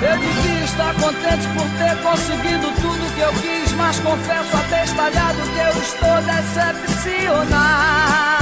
Eu 0.02 0.18
devia 0.18 0.64
estar 0.64 0.94
contente 0.94 1.46
por 1.54 1.68
ter 1.78 1.96
conseguido 2.02 2.66
tudo 2.80 3.14
que 3.14 3.20
eu 3.20 3.32
quis, 3.40 3.72
mas 3.72 4.00
confesso 4.00 4.56
até 4.56 4.84
estalhado 4.84 5.42
que 5.42 5.58
eu 5.58 5.82
estou 5.82 6.22
decepcionado. 6.22 8.41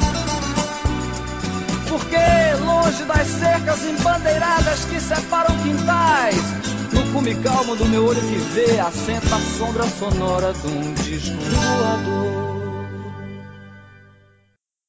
Porque 1.91 2.15
longe 2.63 3.03
das 3.03 3.27
cercas 3.27 3.83
embandeiradas 3.83 4.85
que 4.85 4.97
separam 4.97 5.53
quintais, 5.57 6.37
no 6.93 7.03
cume 7.11 7.35
calmo 7.35 7.75
do 7.75 7.85
meu 7.85 8.05
olho 8.05 8.21
que 8.21 8.37
vê, 8.37 8.79
assenta 8.79 9.35
a 9.35 9.41
sombra 9.57 9.83
sonora 9.99 10.53
de 10.53 10.67
um 10.67 10.93
disco 10.93 11.35
voador. 11.35 12.50